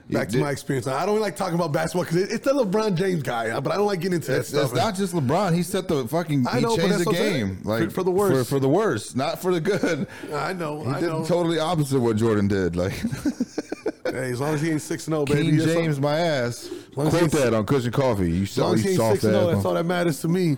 [0.08, 0.86] Back to my experience.
[0.86, 3.76] I don't like talking about basketball because it, it's the LeBron James guy, but I
[3.76, 4.66] don't like getting into that It's, stuff.
[4.66, 5.52] it's not just LeBron.
[5.54, 6.46] He set the fucking.
[6.46, 7.46] I He know, but changed the what I'm saying.
[7.48, 10.06] game, For- like for the worst, for, for the worst, not for the good.
[10.32, 11.24] I know, He I did know.
[11.24, 12.76] totally opposite of what Jordan did.
[12.76, 12.92] Like
[14.04, 15.42] hey, as long as he ain't six zero, baby.
[15.56, 16.70] King James, my ass.
[16.94, 18.30] long as Quote that on Cushion Coffee.
[18.30, 20.28] You As long saw as he ain't six and zero, that's all that matters to
[20.28, 20.56] me.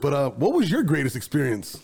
[0.00, 1.78] But uh, what was your greatest experience?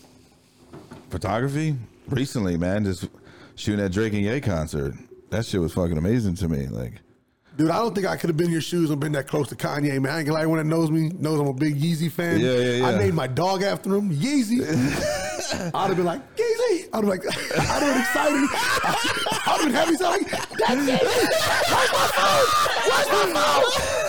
[1.11, 1.75] Photography
[2.09, 3.07] recently, man, just
[3.55, 4.95] shooting at Drake and Ye concert.
[5.29, 6.67] That shit was fucking amazing to me.
[6.67, 6.93] Like,
[7.57, 9.49] Dude, I don't think I could have been in your shoes and been that close
[9.49, 10.13] to Kanye, man.
[10.13, 12.39] I ain't gonna lie, anyone that knows me knows I'm a big Yeezy fan.
[12.39, 12.87] Yeah, yeah, yeah.
[12.87, 14.61] I named my dog after him, Yeezy.
[15.73, 16.87] I'd have been like, Yeezy.
[16.93, 18.49] I'd have been like, I'd have been excited.
[19.47, 19.95] I'd have been happy.
[19.95, 21.01] So like, that's Yeezy.
[21.67, 22.45] Where's my phone?
[22.85, 24.06] Where's my phone?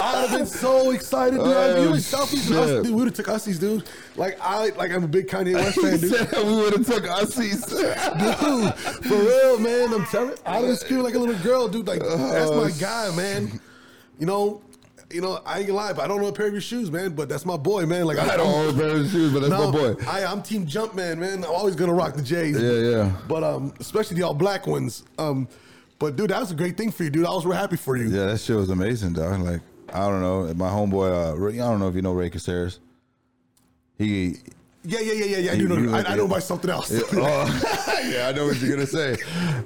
[0.00, 1.46] I'd have been so excited, dude.
[1.46, 2.86] Oh, you and selfies, us, dude.
[2.86, 3.84] We would have took ussies, dude.
[4.16, 6.46] Like I, like I'm a big Kanye West fan, dude.
[6.46, 7.64] we would have took Ussies.
[7.74, 8.74] Dude,
[9.04, 9.92] for real, man.
[9.92, 11.86] I'm telling you, I was screaming like a little girl, dude.
[11.86, 13.60] Like that's my guy, man.
[14.18, 14.62] You know,
[15.10, 16.90] you know, I ain't gonna lie, but I don't know a pair of your shoes,
[16.90, 17.14] man.
[17.14, 18.04] But that's my boy, man.
[18.06, 19.94] Like I don't own a pair of your shoes, but that's no, my boy.
[20.06, 21.44] I, I'm Team Jumpman, man.
[21.44, 22.60] I'm always gonna rock the J's.
[22.60, 23.12] Yeah, yeah.
[23.28, 25.04] But um, especially the all black ones.
[25.18, 25.48] Um,
[25.98, 27.26] but dude, that was a great thing for you, dude.
[27.26, 28.08] I was real happy for you.
[28.08, 29.40] Yeah, that shit was amazing, dog.
[29.40, 29.60] Like,
[29.94, 31.32] I don't know, my homeboy.
[31.32, 32.80] Uh, Ray- I don't know if you know Ray Caceres.
[33.96, 34.36] He
[34.82, 35.50] Yeah, yeah, yeah, yeah, yeah.
[35.52, 35.80] I You- do know.
[35.82, 36.90] you- I, I know by something else.
[36.92, 39.16] oh, yeah, I know what you're gonna say.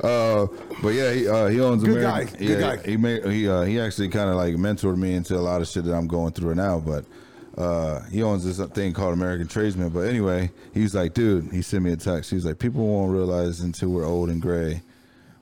[0.02, 0.46] Uh,
[0.82, 2.32] but yeah, he uh, he owns Good American.
[2.34, 2.82] guy, good yeah, guy.
[2.88, 5.66] He made he uh, he actually kind of like mentored me into a lot of
[5.68, 6.78] shit that I'm going through now.
[6.78, 7.04] But
[7.56, 9.88] uh, he owns this thing called American Tradesman.
[9.88, 12.30] But anyway, he's like, dude, he sent me a text.
[12.30, 14.82] He's like, people won't realize until we're old and gray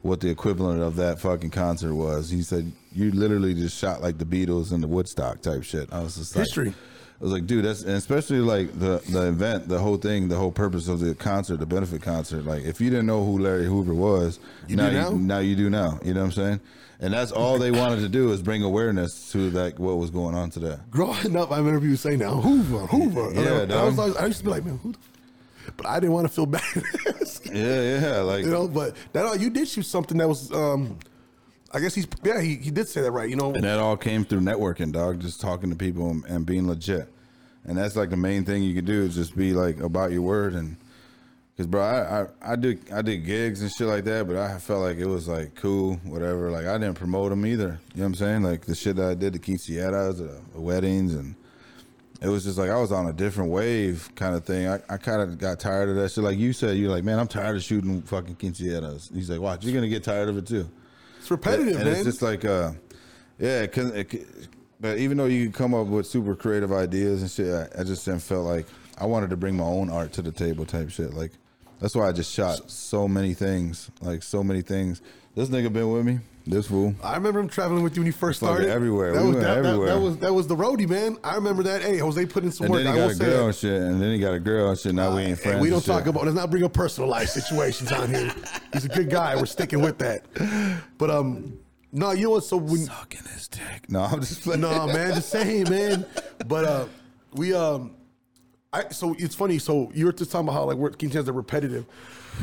[0.02, 2.30] what the equivalent of that fucking concert was.
[2.30, 5.92] He said, you literally just shot like the Beatles and the Woodstock type shit.
[5.92, 6.74] I was just like, History.
[7.20, 10.36] I was like, dude, that's and especially like the the event, the whole thing, the
[10.36, 12.44] whole purpose of the concert, the benefit concert.
[12.44, 14.38] Like, if you didn't know who Larry Hoover was,
[14.68, 15.10] You now now?
[15.10, 15.98] you now you do now.
[16.04, 16.60] You know what I'm saying?
[16.98, 20.34] And that's all they wanted to do is bring awareness to like what was going
[20.34, 20.76] on today.
[20.90, 23.32] Growing up, I remember you saying now Hoover, Hoover.
[23.34, 24.92] Yeah, I, was, I used to be like, man, who?
[24.92, 24.98] The?
[25.76, 26.62] But I didn't want to feel bad.
[27.52, 30.52] Yeah, yeah, like you know, but that uh, you did shoot something that was.
[30.52, 30.98] um
[31.72, 33.28] I guess he's yeah he, he did say that right.
[33.28, 35.20] You know, And that all came through networking, dog.
[35.20, 37.08] Just talking to people and, and being legit.
[37.64, 40.22] And that's like the main thing you can do is just be like about your
[40.22, 40.76] word and.
[41.56, 44.58] Cause bro, I, I I did I did gigs and shit like that, but I
[44.58, 46.50] felt like it was like cool, whatever.
[46.50, 47.80] Like I didn't promote them either.
[47.94, 48.42] You know what I'm saying?
[48.42, 51.34] Like the shit that I did to Quinceañeras, uh, weddings, and
[52.20, 54.68] it was just like I was on a different wave kind of thing.
[54.68, 56.24] I, I kind of got tired of that shit.
[56.24, 59.14] Like you said, you're like, man, I'm tired of shooting fucking quinceañeras.
[59.14, 60.68] He's like, watch, you're gonna get tired of it too.
[61.26, 61.94] It's repetitive, and man.
[61.94, 62.70] it's just like, uh,
[63.40, 64.24] yeah, it can, it, can-
[64.78, 67.82] but even though you can come up with super creative ideas and shit, I, I
[67.82, 68.64] just didn't felt like
[68.96, 71.14] I wanted to bring my own art to the table, type shit.
[71.14, 71.32] Like
[71.80, 75.02] that's why I just shot so many things, like so many things.
[75.34, 76.20] This nigga been with me.
[76.48, 76.94] This fool.
[77.02, 78.70] I remember him traveling with you when you first Fucking started.
[78.72, 79.12] everywhere.
[79.14, 79.88] That We was went that, that- everywhere.
[79.88, 81.16] That, was that was the roadie, man.
[81.24, 81.82] I remember that.
[81.82, 82.84] Hey, Jose put in some And work.
[82.84, 83.44] then he will got a girl that.
[83.46, 84.94] and shit, and then he got a girl and shit.
[84.94, 85.60] Now we ain't friends.
[85.60, 85.92] we don't and shit.
[85.94, 86.24] talk about.
[86.24, 88.32] Let's not bring up personal life situations on here.
[88.72, 89.34] He's a good guy.
[89.34, 90.22] We're sticking with that.
[90.98, 91.58] But um,
[91.90, 92.44] no, you know what?
[92.44, 93.88] So when sucking his dick.
[93.88, 94.60] No, I'm just playing.
[94.60, 96.06] no, man, just saying, man.
[96.46, 96.86] But uh,
[97.32, 97.96] we um,
[98.72, 99.58] I so it's funny.
[99.58, 101.86] So you were just talking about how like working chance are repetitive,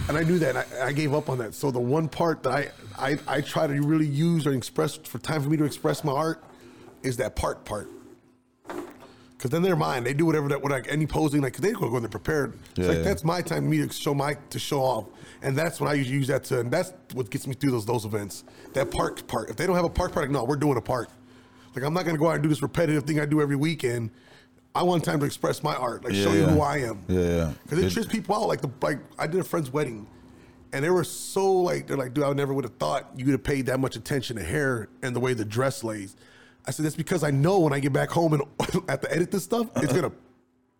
[0.07, 0.55] and I knew that.
[0.55, 1.53] And I, I gave up on that.
[1.53, 5.19] So the one part that I I I try to really use or express for
[5.19, 6.43] time for me to express my art
[7.03, 7.89] is that part part.
[9.39, 10.05] Cause then they're mine.
[10.05, 12.57] They do whatever that, what like any posing, like 'cause they go when they're prepared.
[12.71, 13.03] It's Yeah, like yeah.
[13.03, 15.05] that's my time, for me to show my to show off,
[15.41, 17.85] and that's when I usually use that to, and that's what gets me through those
[17.85, 18.45] those events.
[18.71, 19.49] That park part.
[19.49, 21.09] If they don't have a park part, like no, we're doing a park.
[21.75, 24.11] Like I'm not gonna go out and do this repetitive thing I do every weekend.
[24.75, 26.47] I want time to express my art, like Yeah, show you yeah.
[26.47, 27.03] who I am.
[27.07, 27.53] Yeah, yeah.
[27.63, 28.47] Because it, It- trips people out.
[28.47, 30.07] Like the like I did a friend's wedding,
[30.71, 33.33] and they were so like they're like, dude, I never would have thought you would
[33.33, 36.15] have paid that much attention to hair and the way the dress lays.
[36.65, 38.41] I said that's because I know when I get back home and
[38.89, 40.11] at the edit this stuff, it's gonna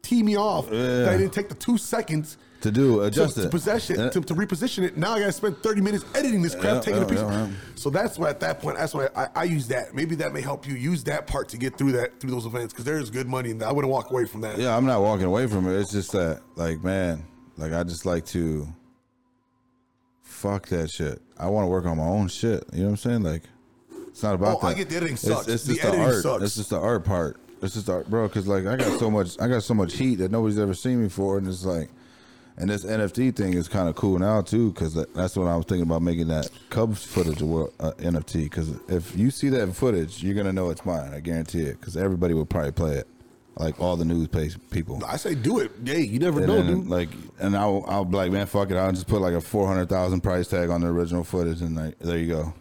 [0.02, 0.70] tee me off.
[0.70, 3.52] That I didn't take the two seconds To do, to, adjust to it.
[3.52, 4.10] possession Yeah.
[4.10, 4.98] to, to reposition it.
[4.98, 7.20] Now I gotta spend 30 minutes editing this crap, Yeah, taking yeah, a piece.
[7.20, 7.50] yeah.
[7.76, 9.94] So that's why at that point, that's why I, I use that.
[9.94, 12.74] Maybe that may help you use that part to get through that through those events
[12.74, 13.62] because there is good money and.
[13.64, 14.58] I wouldn't walk away from that.
[14.58, 15.78] Yeah, I'm not walking away from it.
[15.80, 17.24] It's just that, like, man,
[17.58, 18.68] like I just like to
[20.22, 21.22] fuck that shit.
[21.38, 22.64] I want to work on my own shit.
[22.74, 23.24] You know what I'm saying?
[23.24, 23.44] Like,
[24.08, 24.68] it's not about Oh, that.
[24.68, 25.48] I get the editing It's- sucks.
[25.48, 26.24] It's, The just the, editing art.
[26.24, 26.44] sucks.
[26.44, 27.38] It's just the art part.
[27.62, 28.28] It's just art, bro.
[28.28, 31.02] Because like I got so much, I got so much heat that nobody's ever seen
[31.02, 31.90] me for, and it's like,
[32.58, 35.66] and this NFT thing is kind of cool now too, because that's what I was
[35.66, 38.44] thinking about making that Cubs footage a world, uh, NFT.
[38.44, 41.14] Because if you see that footage, you're gonna know it's mine.
[41.14, 41.80] I guarantee it.
[41.80, 43.08] Because everybody will probably play it,
[43.56, 45.02] like all the news page people.
[45.08, 45.72] I say do it.
[45.84, 46.88] Hey, you never And know, then, dude.
[46.90, 48.78] like, and I'll, I'll be like, man, fuck it.
[48.78, 51.76] I'll just put like a four hundred thousand price tag on the original footage, and
[51.76, 52.54] like, there you go.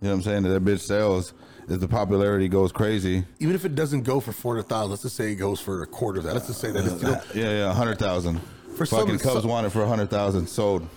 [0.00, 0.42] You know what I'm saying?
[0.44, 1.34] That bitch sells.
[1.70, 5.02] If the popularity goes crazy, Even if it doesn't go for four hundred thousand, let's
[5.02, 6.32] just say it goes for a quarter of that.
[6.32, 8.40] Let's just say that it's, know, yeah, yeah, hundred thousand.
[8.78, 10.46] For some- Fucking Cubs some- want it for hundred thousand.
[10.48, 10.88] Sold.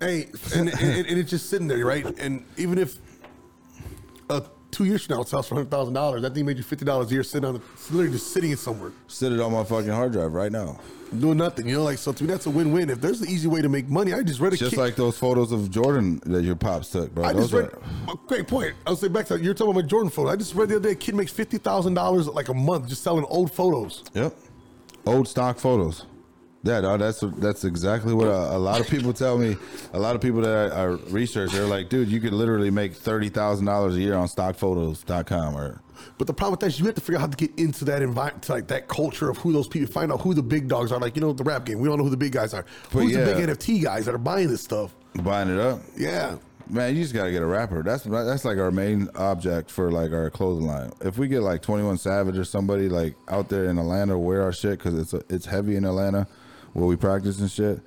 [0.00, 2.04] hey, and, and, and it's just sitting there, right?
[2.18, 2.96] And even if
[4.28, 6.62] uh, two years from now it sells for hundred thousand dollars, that thing made you
[6.62, 8.92] fifty dollars a year sitting on, the, it's literally just sitting it somewhere.
[9.08, 10.78] Sit it on my fucking hard drive right now.
[11.18, 11.66] doing nothing.
[11.68, 12.88] You know, like so to me that's a win-win.
[12.90, 14.96] If there's an easy way to make money, I just read a Just kid- like
[14.96, 17.24] those photos of Jordan that your pops took, bro.
[17.24, 17.70] I those just read
[18.08, 18.74] are, great point.
[18.86, 20.32] I'll say back to you're talking about Jordan photos.
[20.32, 22.88] I just read the other day a kid makes fifty thousand dollars like a month
[22.88, 24.04] just selling old photos.
[24.14, 24.34] Yep.
[25.06, 26.04] Old stock photos.
[26.62, 29.56] Yeah, uh, dog, that's that's exactly what a, a lot of people tell me.
[29.94, 32.94] A lot of people that I, I research, they're like, dude, you could literally make
[32.94, 35.80] thirty thousand dollars a year on stockphotos.com or
[36.18, 37.86] But the problem with that is you have to figure out how to get into
[37.86, 40.92] that environment, like that culture of who those people, find out who the big dogs
[40.92, 40.98] are.
[40.98, 42.66] Like you know the rap game, we don't know who the big guys are.
[42.92, 43.24] But Who's yeah.
[43.24, 44.94] the big NFT guys that are buying this stuff?
[45.14, 45.80] buying it up.
[45.96, 46.36] Yeah,
[46.70, 47.82] Man, you just gotta get a rapper.
[47.82, 50.92] That's that's like our main object for like our clothing line.
[51.00, 54.42] If we get like Twenty One Savage or somebody like out there in Atlanta wear
[54.42, 56.28] our shit because it's it's heavy in Atlanta
[56.72, 57.80] where we practice and shit.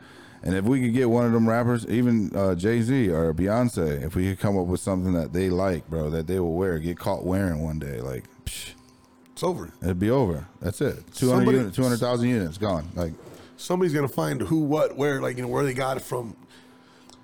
[0.45, 4.03] And if we could get one of them rappers, even uh, Jay Z or Beyonce,
[4.03, 6.79] if we could come up with something that they like, bro, that they will wear,
[6.79, 8.71] get caught wearing one day, like psh,
[9.31, 9.69] it's over.
[9.81, 10.45] it'd be over.
[10.61, 11.01] That's it.
[11.15, 12.89] 200 units, 200,000 units gone.
[12.93, 13.13] Like
[13.55, 16.36] Somebody's gonna find who, what, where, like you know where they got it from.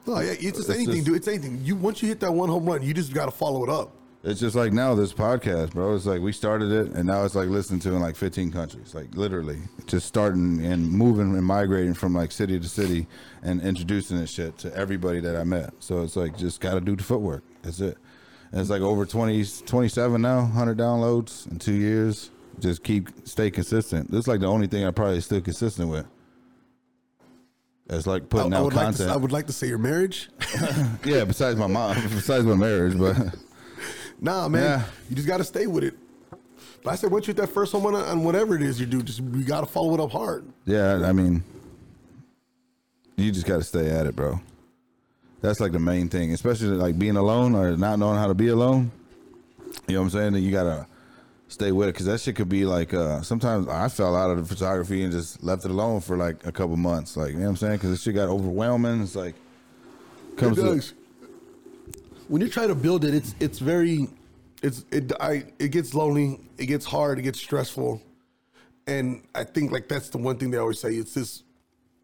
[0.07, 1.15] No, yeah, it's just It's anything, just- dude.
[1.17, 1.59] It's anything.
[1.63, 3.91] You once you hit that one home run, you just got to follow it up.
[4.21, 5.95] It's just like now this podcast, bro.
[5.95, 8.93] It's like we started it, and now it's like listened to in like 15 countries,
[8.93, 13.07] like literally, just starting and moving and migrating from like city to city
[13.41, 15.73] and introducing this shit to everybody that I met.
[15.79, 17.43] So it's like just got to do the footwork.
[17.61, 17.97] That's it.
[18.51, 22.29] And it's like over 20, 27 now, 100 downloads in two years.
[22.59, 24.11] Just keep stay consistent.
[24.11, 26.05] This is like the only thing I probably still consistent with.
[27.89, 29.09] It's like putting I out like content.
[29.09, 30.29] to, I would like to say your marriage.
[31.05, 33.15] yeah, besides my mom, besides my marriage, but.
[34.21, 34.85] Nah, man, Yeah.
[35.09, 35.93] you just got to stay with it.
[36.83, 38.85] But I said once you hit that first home run on, whatever it is you
[38.85, 40.45] do, just you got to follow it up hard.
[40.65, 41.43] Yeah, I mean,
[43.17, 44.39] you just got to stay at it, bro.
[45.41, 48.49] That's like the main thing, especially like being alone or not knowing how to be
[48.49, 48.91] alone.
[49.87, 50.33] You know what I'm saying?
[50.33, 50.85] That you gotta
[51.47, 52.93] stay with it because that shit could be like.
[52.93, 56.45] uh Sometimes I fell out of the photography and just left it alone for like
[56.45, 57.15] a couple months.
[57.15, 57.73] Like you know what I'm saying?
[57.75, 59.01] Because this shit got overwhelming.
[59.03, 59.35] It's like
[60.35, 60.93] comes it to- does.
[62.29, 64.07] When you're trying to build it, it's it's very,
[64.61, 68.01] it's it I it gets lonely, it gets hard, it gets stressful,
[68.87, 70.93] And I think like that's the one thing they always say.
[70.93, 71.43] It's this.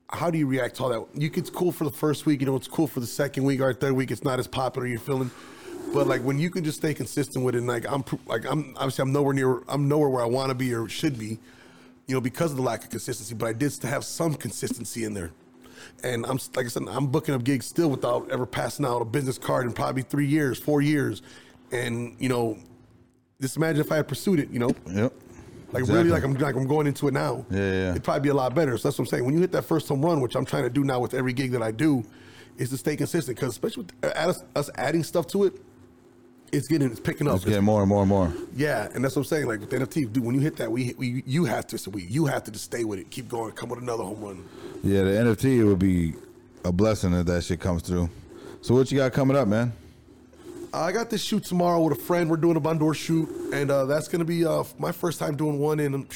[0.09, 1.21] How do you react to all that?
[1.21, 3.61] You it's cool for the first week, you know, it's cool for the second week
[3.61, 4.11] or third week.
[4.11, 4.88] It's not as popular.
[4.88, 5.32] You're feeling,
[5.93, 8.73] but like when you can just stay consistent with it, and like I'm like I'm
[8.78, 11.39] obviously I'm nowhere near I'm nowhere where I want to be or should be,
[12.07, 13.36] you know, because of the lack of consistency.
[13.36, 15.32] But I did have some consistency in there,
[16.03, 19.05] and I'm like I said, I'm booking up gigs still without ever passing out a
[19.05, 21.21] business card in probably three years, four years,
[21.71, 22.57] and you know,
[23.41, 25.13] just imagine if I had pursued it, you know, Yep.
[25.71, 25.95] like Exactly.
[25.95, 27.45] really, like I'm like I'm going into it now.
[27.49, 27.91] Yeah, yeah.
[27.91, 28.78] It'd probably be a lot better.
[28.78, 29.26] So that's what I'm saying.
[29.26, 31.34] When you hit that first home run, which I'm trying to do now with every
[31.34, 32.03] gig that I do,
[32.57, 33.36] is to stay consistent.
[33.38, 35.61] Because especially with uh, us, us adding stuff to it,
[36.52, 37.36] it's getting it's picking up.
[37.36, 38.34] It's getting more and more and more.
[38.56, 39.48] yeah, and that's what I'm saying.
[39.48, 42.04] Like with NFT, dude, when you hit that, we, we you have to so we
[42.04, 44.46] you have to just stay with it, keep going, come with another home run.
[44.84, 46.14] Yeah, the NFT it would be
[46.64, 48.10] a blessing if that shit comes through.
[48.62, 49.74] So what you got coming up, man?
[50.74, 52.30] I got this shoot tomorrow with a friend.
[52.30, 55.60] We're doing a boudoir shoot, and uh, that's gonna be uh, my first time doing
[55.60, 56.08] one in um,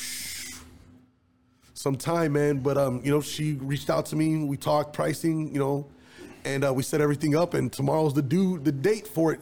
[1.73, 2.57] some time, man.
[2.57, 4.43] But um, you know, she reached out to me.
[4.43, 5.87] We talked pricing, you know,
[6.43, 7.53] and uh, we set everything up.
[7.53, 9.39] And tomorrow's the due the date for it,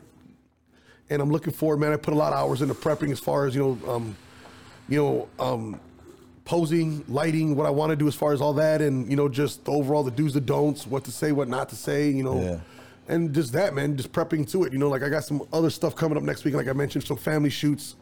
[1.10, 1.94] and I'm looking forward, man.
[1.94, 4.16] I put a lot of hours into prepping as far as you know, um,
[4.90, 5.80] you know, um,
[6.46, 9.28] posing, lighting, what I want to do as far as all that, and you know,
[9.30, 12.42] just overall the do's, the don'ts, what to say, what not to say, you know,
[12.42, 12.60] Yeah.
[13.08, 14.72] and just that, man, just prepping to it.
[14.74, 17.04] You know, like I got some other stuff coming up next week, like I mentioned,
[17.04, 17.96] some family shoots.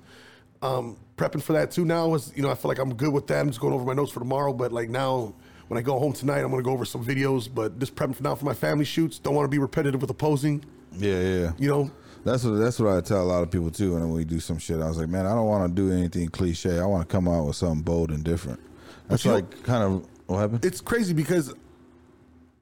[0.62, 3.28] Um, prepping for that too now is, you know, I feel like I'm good with
[3.28, 3.39] that.
[3.39, 5.34] I'm just going over my notes for tomorrow, but like now.
[5.68, 8.22] When I go home tonight, I'm gonna go over some videos, but just prepping for
[8.22, 9.18] now for my family shoots.
[9.18, 10.64] Don't want to be repetitive with the posing,
[10.95, 11.51] Yeah, yeah.
[11.58, 11.89] you know.
[12.26, 13.96] That's what that's what I tell a lot of people too.
[13.96, 15.94] And when we do some shit, I was like, man, I don't want to do
[15.94, 16.80] anything cliche.
[16.80, 18.60] I want to come out with something bold and different.
[19.08, 20.66] That's like kind of what happened.
[20.66, 21.54] it's crazy because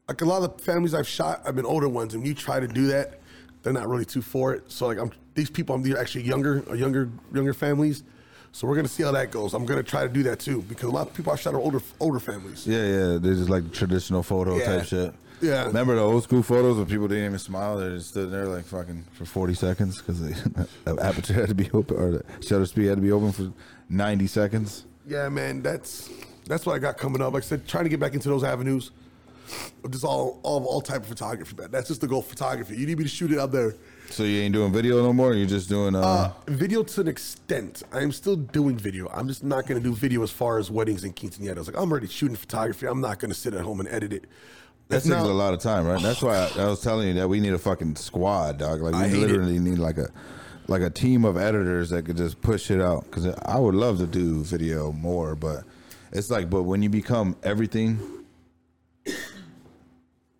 [0.09, 2.59] like a lot of the families I've shot, I've been older ones, and you try
[2.59, 3.21] to do that,
[3.61, 4.69] they're not really too for it.
[4.69, 8.03] So like I'm these people, I'm actually younger, or younger, younger families.
[8.51, 9.53] So we're gonna see how that goes.
[9.53, 11.59] I'm gonna try to do that too because a lot of people I shot are
[11.59, 12.67] older, older families.
[12.67, 13.17] yeah, yeah.
[13.17, 14.65] They're just like traditional photo Yeah.
[14.77, 15.13] type shit.
[15.43, 15.65] Yeah.
[15.65, 17.77] Remember the old school photos where people didn't even smile?
[17.77, 20.21] They just stood there like fucking for forty seconds because
[20.85, 23.51] the aperture had to be open or the shutter speed had to be open for
[23.89, 24.85] ninety seconds.
[25.05, 26.09] Yeah, man, that's
[26.47, 27.33] that's what I got coming up.
[27.33, 28.91] Like I said, trying to get back into those avenues
[29.83, 31.55] of just all all all type of photography.
[31.57, 32.21] Man, that's just the goal.
[32.21, 32.77] Photography.
[32.77, 33.75] You need me to shoot it out there.
[34.09, 35.33] So you ain't doing video no more.
[35.33, 37.83] You're just doing uh, Uh, video to an extent.
[37.91, 39.09] I am still doing video.
[39.09, 41.67] I'm just not going to do video as far as weddings and quinceañeras.
[41.67, 42.85] Like I'm already shooting photography.
[42.85, 44.25] I'm not going to sit at home and edit it.
[44.89, 46.01] That takes a lot of time, right?
[46.01, 48.81] That's why I, I was telling you that we need a fucking squad, dog.
[48.81, 50.09] Like we literally need like a
[50.67, 53.05] like a team of editors that could just push it out.
[53.05, 55.63] Because I would love to do video more, but
[56.11, 57.99] it's like, but when you become everything,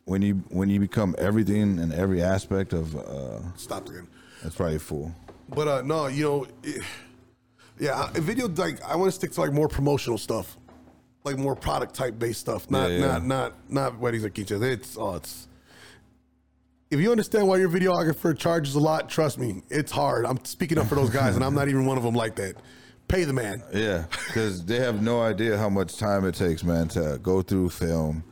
[0.06, 4.08] when you when you become everything and every aspect of, uh, Stopped again.
[4.42, 5.14] that's probably a fool.
[5.50, 6.84] But uh, no, you know, it,
[7.80, 10.58] yeah, video like I want to stick to like more promotional stuff,
[11.24, 12.70] like more product type based stuff.
[12.70, 13.06] Not Yeah, yeah.
[13.08, 14.72] not not not weddings or quinceañeras.
[14.72, 15.48] It's oh, it's.
[16.92, 20.26] If you understand why your videographer charges a lot, trust me, it's hard.
[20.26, 22.56] I'm speaking up for those guys, and I'm not even one of them like that.
[23.08, 23.64] Pay the man.
[23.74, 27.70] Yeah, because they have no idea how much time it takes, man, to go through
[27.70, 28.24] film,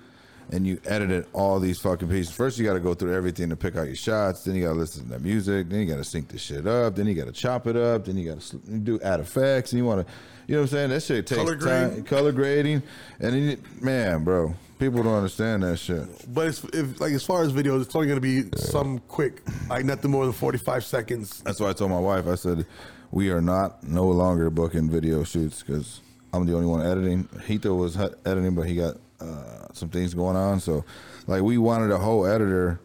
[0.52, 2.32] and you edited all these fucking pieces.
[2.34, 4.44] First, you got to go through everything to pick out your shots.
[4.44, 5.70] Then you got to listen to the music.
[5.70, 6.96] Then you got to sync the shit up.
[6.96, 8.06] Then you got to chop it up.
[8.06, 9.72] Then you got to do add effects.
[9.72, 10.14] And you want to,
[10.48, 10.89] you know what I'm saying?
[10.89, 12.04] That shit takes Color time.
[12.04, 12.84] Color grading,
[13.20, 16.08] and then you, man, bro, people don't understand that shit.
[16.34, 19.42] But it's, if like as far as videos, it's only going to be some quick,
[19.70, 21.42] like nothing more than 45 seconds.
[21.42, 22.28] That's why I told my wife.
[22.28, 22.66] I said,
[23.12, 26.02] we are not no longer booking video shoots because
[26.34, 27.28] I'm the only one editing.
[27.46, 30.60] Hito was editing, but he got uh, some things going on.
[30.60, 30.84] So,
[31.28, 32.80] like, we wanted a whole editor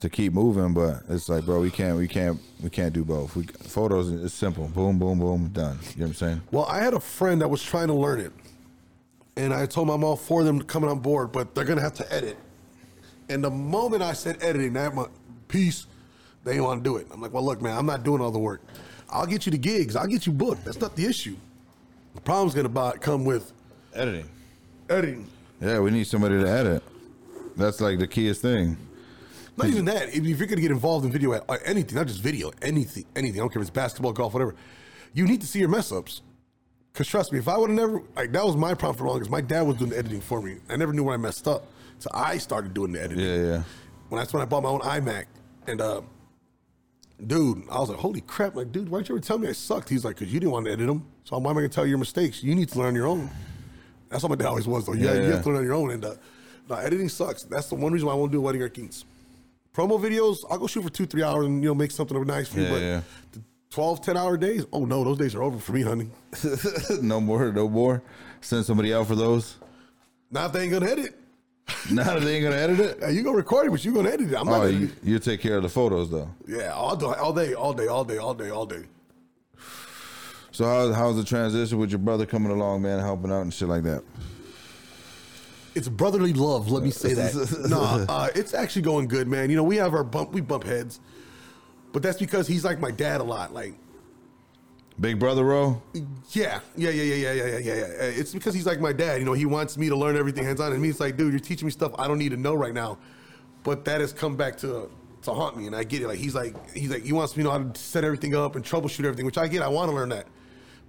[0.00, 3.36] to keep moving, but it's like, bro, we can't, we can't, we can't do both.
[3.36, 4.66] We photos is simple.
[4.68, 5.78] Boom, boom, boom, done.
[5.94, 6.42] You know what I'm saying?
[6.50, 8.32] Well, I had a friend that was trying to learn it,
[9.36, 11.94] and I told him I'm all for them coming on board, but they're gonna have
[11.94, 12.36] to edit.
[13.28, 15.06] And the moment I said editing, that my
[15.48, 15.86] piece,
[16.44, 17.06] they didn't want to do it.
[17.12, 18.62] I'm like, well, look, man, I'm not doing all the work.
[19.10, 19.96] I'll get you the gigs.
[19.96, 20.64] I'll get you booked.
[20.64, 21.36] That's not the issue.
[22.14, 23.52] The problem's gonna buy, come with
[23.94, 24.28] Editing.
[24.88, 25.26] editing.
[25.60, 26.82] Yeah, we need somebody to edit.
[27.56, 28.76] That's like the keyest thing.
[29.60, 30.14] Not even that.
[30.14, 33.40] If you're gonna get involved in video, uh, anything, not just video, anything, anything.
[33.40, 34.54] I don't care if it's basketball, golf, whatever.
[35.12, 36.22] You need to see your mess ups.
[36.92, 39.10] Cause trust me, if I would have never like that was my problem for the
[39.10, 39.30] longest.
[39.30, 40.56] My dad was doing the editing for me.
[40.68, 41.66] I never knew when I messed up,
[41.98, 43.24] so I started doing the editing.
[43.24, 43.62] Yeah, yeah.
[44.08, 45.26] When that's when I bought my own iMac,
[45.68, 46.00] and uh,
[47.24, 48.56] dude, I was like, holy crap!
[48.56, 49.88] Like, dude, why'd you ever tell me I sucked?
[49.88, 51.06] He's like, cause you didn't want to edit them.
[51.24, 52.42] So why am I gonna tell you your mistakes?
[52.42, 53.30] You need to learn on your own.
[54.08, 54.94] That's how my dad always was though.
[54.94, 55.92] Yeah, Yeah, you have to learn on your own.
[55.92, 56.14] And uh,
[56.68, 57.44] no, editing sucks.
[57.44, 59.04] That's the one reason why I won't do wedding kings.
[59.74, 62.22] Promo videos, I'll go shoot for two, three hours and you know make something of
[62.22, 62.64] a nice for you.
[62.66, 63.00] Yeah, but yeah.
[63.32, 64.66] The, 12, 10 hour days.
[64.72, 66.10] Oh no, those days are over for me, honey.
[67.02, 68.02] no more, no more.
[68.40, 69.58] Send somebody out for those.
[70.30, 71.16] Now if they ain't gonna edit,
[71.90, 72.98] Now that they ain't gonna edit it.
[73.00, 74.36] hey, you gonna record it, but you gonna edit it.
[74.36, 76.28] I'm not Oh, gonna you, you take care of the photos though.
[76.48, 78.82] Yeah, all day, all day, all day, all day, all day, all day.
[80.50, 83.68] So how, how's the transition with your brother coming along, man, helping out and shit
[83.68, 84.02] like that?
[85.74, 86.70] It's brotherly love.
[86.70, 87.66] Let me say that.
[87.70, 89.50] no, uh, it's actually going good, man.
[89.50, 91.00] You know, we have our bump, we bump heads,
[91.92, 93.54] but that's because he's like my dad a lot.
[93.54, 93.74] Like,
[94.98, 95.82] Big brother role.
[96.32, 97.74] yeah, yeah, yeah, yeah, yeah, yeah, yeah, yeah.
[97.74, 98.02] yeah.
[98.02, 99.18] It's because he's like my dad.
[99.18, 101.32] You know, he wants me to learn everything hands on, and me, it's like, dude,
[101.32, 102.98] you're teaching me stuff I don't need to know right now.
[103.62, 104.90] But that has come back to
[105.22, 106.08] to haunt me, and I get it.
[106.08, 108.56] Like he's like he's like he wants me to know how to set everything up
[108.56, 109.62] and troubleshoot everything, which I get.
[109.62, 110.26] I want to learn that.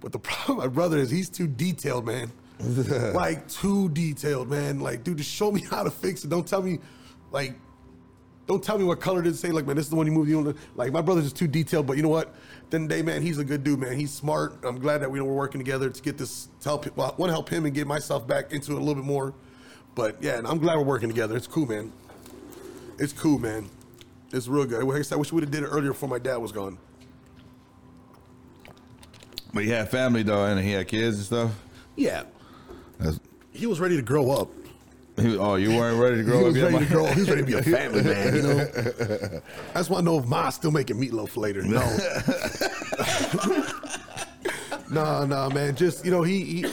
[0.00, 2.32] But the problem, with my brother, is he's too detailed, man.
[3.14, 4.80] like too detailed, man.
[4.80, 6.28] Like, dude, just show me how to fix it.
[6.30, 6.78] Don't tell me,
[7.30, 7.54] like,
[8.46, 9.50] don't tell me what color to say.
[9.50, 10.28] Like, man, this is the one you moved.
[10.28, 11.86] You know, like my brother's just too detailed.
[11.86, 12.34] But you know what?
[12.70, 13.98] Then day, man, he's a good dude, man.
[13.98, 14.64] He's smart.
[14.64, 16.96] I'm glad that we know we're working together to get this to help.
[16.96, 19.04] Well, I want to help him and get myself back into it a little bit
[19.04, 19.34] more.
[19.94, 21.36] But yeah, and I'm glad we're working together.
[21.36, 21.92] It's cool, man.
[22.98, 23.68] It's cool, man.
[24.32, 24.82] It's real good.
[24.84, 26.52] Like I said, I wish we would have did it earlier before my dad was
[26.52, 26.78] gone.
[29.52, 31.50] But he had family though, and he had kids and stuff.
[31.94, 32.24] Yeah,
[33.02, 33.20] That's,
[33.52, 34.48] he was ready to grow up.
[35.16, 37.06] he, oh, you weren't ready to grow he up was ready to grow.
[37.12, 38.36] He was ready to be a family man.
[38.36, 38.60] You know.
[39.74, 41.62] I just want to know if Ma's still making meatloaf later.
[41.62, 41.80] No.
[44.90, 45.76] no, no, man.
[45.76, 46.66] Just you know, he, he,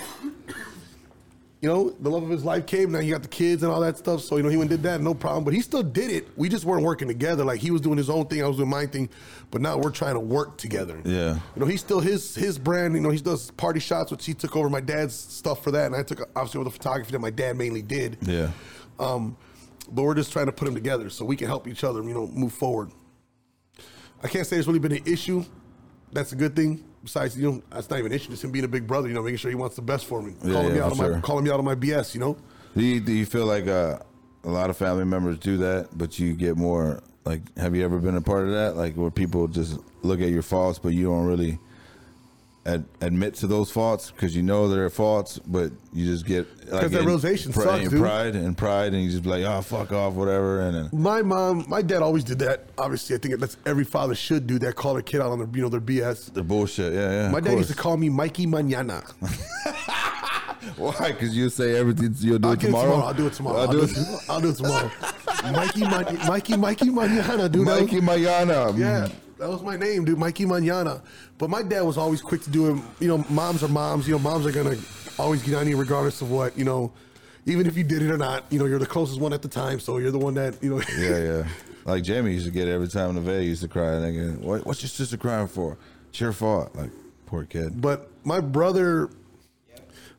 [1.61, 2.91] you know, the love of his life came.
[2.93, 4.21] Now he got the kids and all that stuff.
[4.21, 5.43] So you know, he went and did that, no problem.
[5.43, 6.27] But he still did it.
[6.37, 7.43] We just weren't working together.
[7.43, 9.09] Like he was doing his own thing, I was doing my thing.
[9.51, 11.01] But now we're trying to work together.
[11.03, 11.33] Yeah.
[11.33, 12.93] You know, he's still his his brand.
[12.95, 15.87] You know, he does party shots, which he took over my dad's stuff for that,
[15.87, 18.17] and I took obviously over the photography that my dad mainly did.
[18.21, 18.51] Yeah.
[18.97, 19.35] Um,
[19.91, 22.13] but we're just trying to put them together so we can help each other, you
[22.13, 22.91] know, move forward.
[24.23, 25.43] I can't say it's really been an issue.
[26.11, 26.83] That's a good thing.
[27.03, 28.29] Besides, you know, that's not even an issue.
[28.29, 30.21] Just him being a big brother, you know, making sure he wants the best for
[30.21, 30.33] me.
[30.43, 32.37] Yeah, calling me out on for my calling me out on my BS, you know?
[32.75, 33.99] Do you, do you feel like uh,
[34.43, 37.41] a lot of family members do that, but you get more like?
[37.57, 38.75] Have you ever been a part of that?
[38.75, 41.57] Like where people just look at your faults, but you don't really
[42.65, 46.81] ad- admit to those faults because you know they're faults, but you just get like
[46.83, 47.99] 'Cause that realization pri- sucks, in dude.
[48.01, 51.21] pride and pride, and you just be like, oh fuck off, whatever, and then My
[51.21, 52.69] mom, my dad always did that.
[52.77, 54.75] Obviously, I think that's every father should do that.
[54.75, 56.33] Call their kid out on their, you know, their BS.
[56.33, 56.93] the bullshit.
[56.93, 57.29] Yeah, yeah.
[57.31, 59.03] My dad used to call me Mikey Manana.
[60.75, 61.11] Why?
[61.11, 62.95] Because you say everything you'll do it tomorrow.
[62.97, 63.59] I'll do it tomorrow.
[63.59, 63.97] I'll I'll, do it.
[64.29, 64.91] I'll do it tomorrow.
[65.51, 67.65] Mikey, Mikey, Mikey, Mikey Manana, dude.
[67.67, 68.77] That Mikey Mayana.
[68.77, 69.07] Yeah,
[69.39, 71.01] that was my name, dude, Mikey Manana.
[71.37, 72.83] But my dad was always quick to do it.
[72.99, 74.07] You know, moms are moms.
[74.07, 74.77] You know, moms are gonna
[75.17, 76.57] always get on you regardless of what.
[76.57, 76.91] You know,
[77.45, 78.43] even if you did it or not.
[78.49, 80.75] You know, you're the closest one at the time, so you're the one that you
[80.75, 80.81] know.
[80.99, 81.47] Yeah, yeah.
[81.85, 83.85] Like Jamie used to get it every time the vet used to cry.
[83.85, 85.77] Nigga, what, what's your sister crying for?
[86.09, 86.75] It's your fault.
[86.75, 86.91] Like
[87.25, 87.81] poor kid.
[87.81, 89.09] But my brother,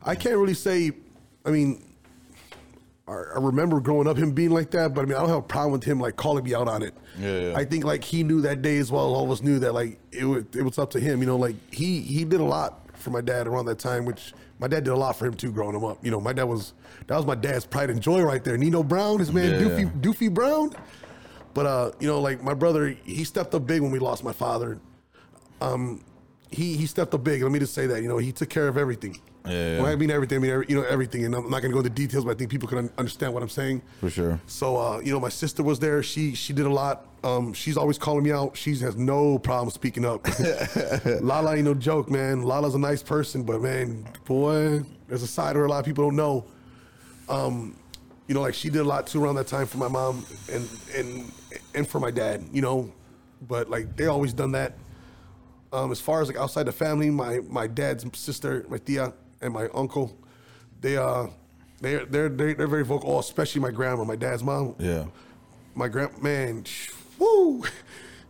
[0.03, 0.91] I can't really say.
[1.45, 1.83] I mean,
[3.11, 5.41] I, remember growing up him being like that, but I mean, I don't have a
[5.41, 6.93] problem with him like calling me out on it.
[7.19, 7.57] Yeah, yeah.
[7.57, 9.13] I think like he knew that day as well.
[9.13, 11.19] All of us knew that like it was it was up to him.
[11.19, 14.33] You know, like he he did a lot for my dad around that time, which
[14.59, 16.03] my dad did a lot for him too, growing him up.
[16.03, 16.73] You know, my dad was
[17.07, 18.57] that was my dad's pride and joy right there.
[18.57, 20.01] Nino Brown, his man Yeah, Doofy yeah.
[20.01, 20.71] Doofy Brown.
[21.53, 24.31] But uh, you know, like my brother, he stepped up big when we lost my
[24.33, 24.79] father.
[25.59, 26.03] Um,
[26.49, 27.43] he he stepped up big.
[27.43, 28.01] Let me just say that.
[28.01, 29.19] You know, he took care of everything.
[29.45, 29.81] Yeah.
[29.81, 31.79] When I mean everything, I mean every, you know everything, and I'm not gonna go
[31.79, 33.81] into details, but I think people can un- understand what I'm saying.
[33.99, 34.39] For sure.
[34.45, 36.03] So uh, you know, my sister was there.
[36.03, 37.07] She she did a lot.
[37.23, 38.55] Um, she's always calling me out.
[38.55, 40.27] She has no problem speaking up.
[41.21, 42.43] Lala ain't no joke, man.
[42.43, 45.85] Lala's a nice person, but man, boy, there's a side of her a lot of
[45.85, 46.45] people don't know.
[47.29, 47.75] Um,
[48.27, 50.67] you know, like she did a lot too around that time for my mom and
[50.95, 51.31] and
[51.73, 52.43] and for my dad.
[52.53, 52.91] You know,
[53.47, 54.77] but like they always done that.
[55.73, 59.53] Um, as far as like outside the family, my my dad's sister, my tia, and
[59.53, 60.15] my uncle,
[60.81, 61.27] they uh,
[61.81, 63.11] they're they're they're, they're very vocal.
[63.15, 64.75] Oh, especially my grandma, my dad's mom.
[64.79, 65.05] Yeah.
[65.75, 67.63] My grand man, sh- woo.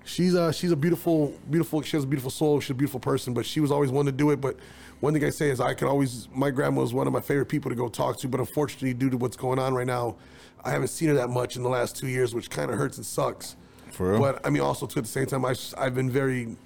[0.04, 3.34] She's uh she's a beautiful beautiful she has a beautiful soul she's a beautiful person
[3.36, 4.58] but she was always one to do it but
[5.00, 7.46] one thing I say is I can always my grandma was one of my favorite
[7.46, 10.16] people to go talk to but unfortunately due to what's going on right now
[10.66, 12.98] I haven't seen her that much in the last two years which kind of hurts
[12.98, 13.56] and sucks
[13.92, 14.20] For real?
[14.20, 16.58] but I mean also too at the same time I I've been very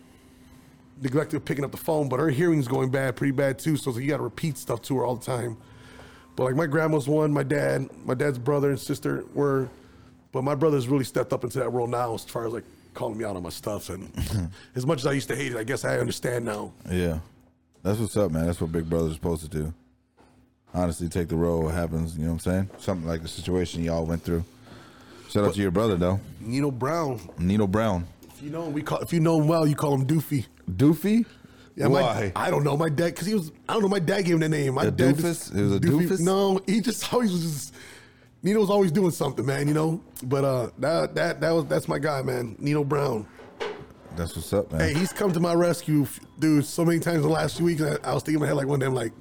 [1.02, 3.78] neglected picking up the phone, but her hearing's going bad, pretty bad too.
[3.78, 5.58] So you got to repeat stuff to her all the time.
[6.36, 9.70] But like my grandma's one, my dad, my dad's brother and sister were,
[10.32, 13.18] but my brother's really stepped up into that role now as far as like calling
[13.18, 13.90] me out on my stuff.
[13.90, 14.12] And
[14.76, 16.74] as much as I used to hate it, I guess I understand now.
[16.90, 17.20] Yeah.
[17.84, 18.48] That's what's up, man.
[18.48, 19.74] That's what big brother's supposed to do.
[20.74, 21.64] Honestly, take the role.
[21.64, 22.70] What happens, you know what I'm saying?
[22.80, 24.44] Something like the situation y'all went through.
[25.30, 28.08] Shout out to your brother though, Nino Brown, Nino Brown.
[28.30, 30.46] if you know him, we call if you know him well, you call him Doofy.
[30.70, 31.26] Doofy.
[31.76, 32.32] Yeah, Why?
[32.36, 32.78] My, I don't know.
[32.78, 33.90] My dad, because he was, I don't know.
[33.90, 34.76] My dad gave him the name.
[34.76, 35.54] My A dad doofus?
[35.54, 36.20] It was a doofus?
[36.22, 37.74] No, he just always was just.
[38.44, 39.68] Nino was always doing something, man.
[39.68, 40.02] You know.
[40.24, 42.56] But uh, that that that was that's my guy, man.
[42.60, 43.28] Nino Brown.
[44.16, 44.80] That's what's up, man.
[44.80, 46.08] Hey, he's come to my rescue,
[46.40, 46.66] dude.
[46.66, 48.56] So many times in the last few weeks, I, I was thinking in my head
[48.56, 49.12] like one day, I'm like,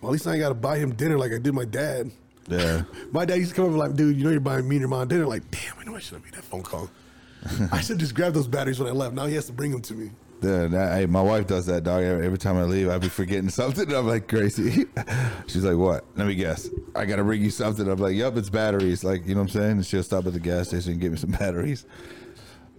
[0.00, 2.10] well, at least I ain't got to buy him dinner like I did my dad.
[2.48, 2.82] yeah.
[3.12, 4.88] My dad used to come over like, dude, you know you're buying me and your
[4.88, 5.26] mom dinner.
[5.26, 6.90] Like, damn, I know I should have made that phone call.
[7.70, 9.14] I should just grab those batteries when I left.
[9.14, 10.10] Now he has to bring them to me.
[10.40, 12.02] That, hey, my wife does that, dog.
[12.02, 13.92] Every, every time I leave, I be forgetting something.
[13.92, 14.84] I'm like Gracie.
[15.46, 16.04] She's like, "What?
[16.14, 16.68] Let me guess.
[16.94, 19.60] I gotta bring you something." I'm like, "Yep, it's batteries." Like, you know what I'm
[19.60, 19.70] saying?
[19.72, 21.86] And she'll stop at the gas station and get me some batteries.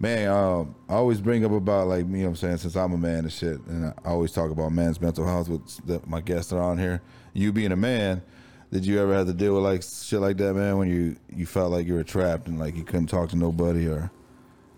[0.00, 2.92] Man, um, I always bring up about like you know what I'm saying since I'm
[2.92, 6.20] a man and shit, and I always talk about man's mental health with the, my
[6.20, 7.02] guests that are on here.
[7.32, 8.22] You being a man,
[8.70, 10.78] did you ever have to deal with like shit like that, man?
[10.78, 13.88] When you you felt like you were trapped and like you couldn't talk to nobody
[13.88, 14.12] or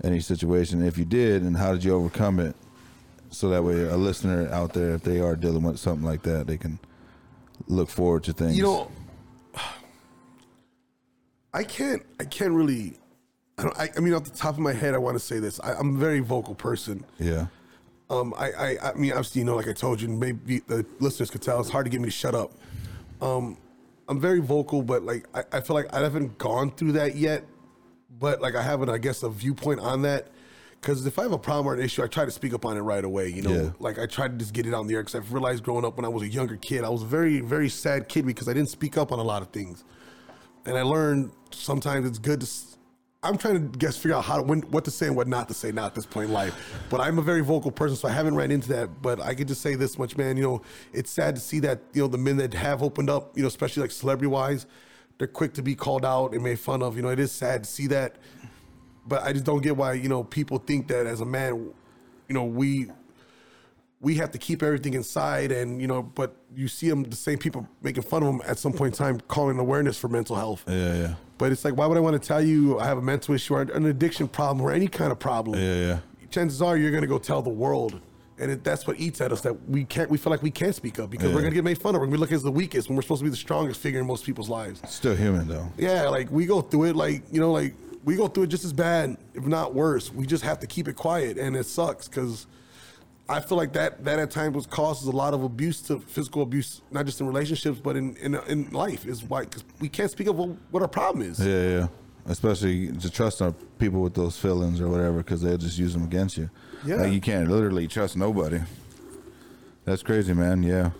[0.02, 0.82] any situation?
[0.82, 2.56] If you did, and how did you overcome it?
[3.30, 6.46] So that way, a listener out there, if they are dealing with something like that,
[6.46, 6.78] they can
[7.68, 8.56] look forward to things.
[8.56, 8.90] You know,
[11.52, 12.02] I can't.
[12.18, 12.94] I can't really.
[13.58, 15.38] I, don't, I, I mean, off the top of my head, I want to say
[15.38, 15.60] this.
[15.60, 17.04] I, I'm a very vocal person.
[17.18, 17.46] yeah,
[18.08, 21.30] Um, I, I, I mean, obviously, you know, like I told you, maybe the listeners
[21.30, 22.52] could tell, it's hard to get me to shut up.
[23.20, 23.58] Um,
[24.08, 27.44] I'm very vocal, but like, I, I feel like I haven't gone through that yet.
[28.18, 30.28] But like, I have, an, I guess, a viewpoint on that.
[30.80, 32.76] Because if I have a problem or an issue, I try to speak up on
[32.76, 33.28] it right away.
[33.28, 33.70] You know, Yeah.
[33.80, 35.02] like I try to just get it on the air.
[35.02, 37.40] Because I've realized growing up when I was a younger kid, I was a very,
[37.40, 39.84] very sad kid because I didn't speak up on a lot of things.
[40.64, 42.44] And I learned sometimes it's good to.
[42.46, 42.66] s-
[43.22, 45.46] I'm trying to guess figure out how to, when, what to say and what not
[45.48, 46.54] to say now at this point in life.
[46.88, 49.02] But I'm a very vocal person, so I haven't ran into that.
[49.02, 50.38] But I could just say this much, man.
[50.38, 50.62] You know,
[50.94, 53.48] it's sad to see that you know the men that have opened up, you know,
[53.48, 54.64] especially like celebrity wise,
[55.18, 56.96] they're quick to be called out and made fun of.
[56.96, 58.16] You know, it is sad to see that.
[59.10, 61.72] But I just don't get why you know people think that as a man,
[62.28, 62.86] you know, we
[64.00, 67.36] we have to keep everything inside and you know but you see them the same
[67.36, 70.64] people making fun of them at some point in time calling awareness for mental health.
[70.66, 73.02] Yeah, yeah, but it's like why would i want to tell you i have a
[73.02, 75.60] mental issue or an addiction problem or any kind of problem?
[75.60, 75.98] Yeah, yeah.
[76.30, 78.00] chances are you're going to go tell the world
[78.38, 80.74] and it, that's what eats at us that we can't we feel like we can't
[80.74, 82.00] speak up because we're going to get made fun of.
[82.00, 84.00] We're going to look as the weakest when we're supposed to be the strongest figure
[84.00, 84.80] in most people's lives.
[84.88, 85.68] Still human though.
[85.76, 87.74] yeah, like we go through it, like you know, like
[88.04, 90.12] we go through it just as bad, if not worse.
[90.12, 92.46] We just have to keep it quiet, and it sucks because
[93.28, 96.42] I feel like that that at times was causes a lot of abuse to physical
[96.42, 99.06] abuse, not just in relationships, but in in, in life.
[99.06, 101.38] Is why because we can't speak of what, what our problem is.
[101.38, 101.86] Yeah, yeah.
[102.26, 106.04] Especially to trust our people with those feelings or whatever, because they'll just use them
[106.04, 106.50] against you.
[106.84, 106.96] Yeah.
[106.96, 108.60] like you can't literally trust nobody.
[109.84, 110.62] That's crazy, man.
[110.62, 110.90] Yeah.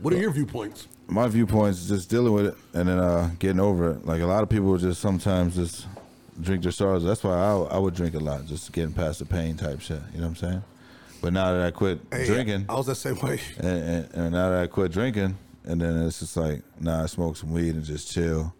[0.00, 0.86] What are your viewpoints?
[1.08, 4.04] my viewpoints is just dealing with it and then uh, getting over it.
[4.04, 5.86] Like a lot of people just sometimes just
[6.40, 7.04] drink their sorrows.
[7.04, 10.00] That's why I, I would drink a lot, just getting past the pain type shit.
[10.12, 10.64] You know what I'm saying?
[11.20, 13.40] But now that I quit Hey, drinking, I was that same way.
[13.58, 17.06] and, and, and now that I quit drinking, and then it's just like, nah, I
[17.06, 18.54] smoke some weed and just chill,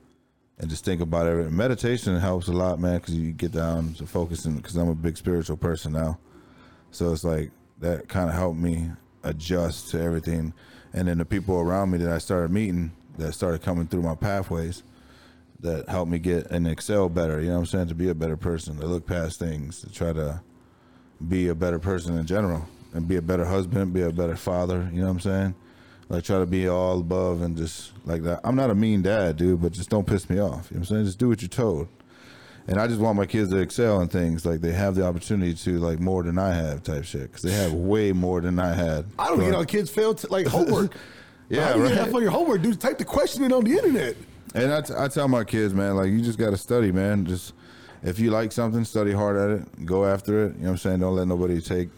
[0.59, 1.53] and just think about it.
[1.53, 4.57] Meditation helps a lot, man, because you get down to focusing.
[4.57, 6.19] Because I'm a big spiritual person now,
[6.91, 8.91] so it's like that kind of helped me
[9.23, 10.53] adjust to everything.
[10.93, 14.15] And then the people around me that I started meeting, that started coming through my
[14.15, 14.83] pathways,
[15.61, 17.41] that helped me get and excel better.
[17.41, 17.89] You know what I'm saying?
[17.89, 20.41] To be a better person, to look past things, to try to
[21.27, 24.89] be a better person in general and be a better husband, be a better father,
[24.93, 25.55] you know what I'm saying?
[26.09, 28.41] Like try to be all above and just like that.
[28.45, 30.71] I'm not a mean dad, dude, but just don't piss me off.
[30.71, 31.05] You know what I'm saying?
[31.05, 31.89] Just do what you're told.
[32.67, 35.55] And I just want my kids to excel in things like they have the opportunity
[35.55, 38.75] to like more than I have type shit because they have way more than I
[38.75, 39.07] had.
[39.19, 40.95] I don't get how kids fail to like homework.
[41.51, 42.15] Yeah, How do you get right.
[42.15, 42.79] on your homework, dude.
[42.79, 44.17] Type the question in on the internet.
[44.55, 47.27] And I, t- I tell my kids, man, like you just got to study, man.
[47.27, 47.55] Just
[48.03, 50.57] if you like something, study hard at it, go after it.
[50.57, 51.01] You know what I'm saying?
[51.01, 51.91] Don't let nobody take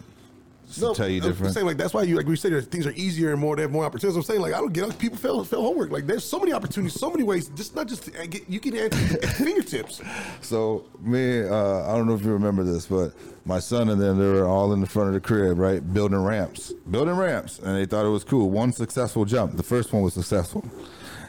[0.78, 1.54] no, tell you I'm different.
[1.54, 3.62] saying like that's why you like we say that things are easier and more they
[3.62, 4.16] have more opportunities.
[4.16, 5.90] I'm saying like I don't get people fail fail homework.
[5.90, 7.48] Like there's so many opportunities, so many ways.
[7.48, 10.00] Just not just to get you can at at fingertips.
[10.42, 13.12] So me, uh, I don't know if you remember this, but
[13.44, 16.22] my son and them they were all in the front of the crib, right, building
[16.22, 18.50] ramps, building ramps, and they thought it was cool.
[18.50, 20.64] One successful jump, the first one was successful,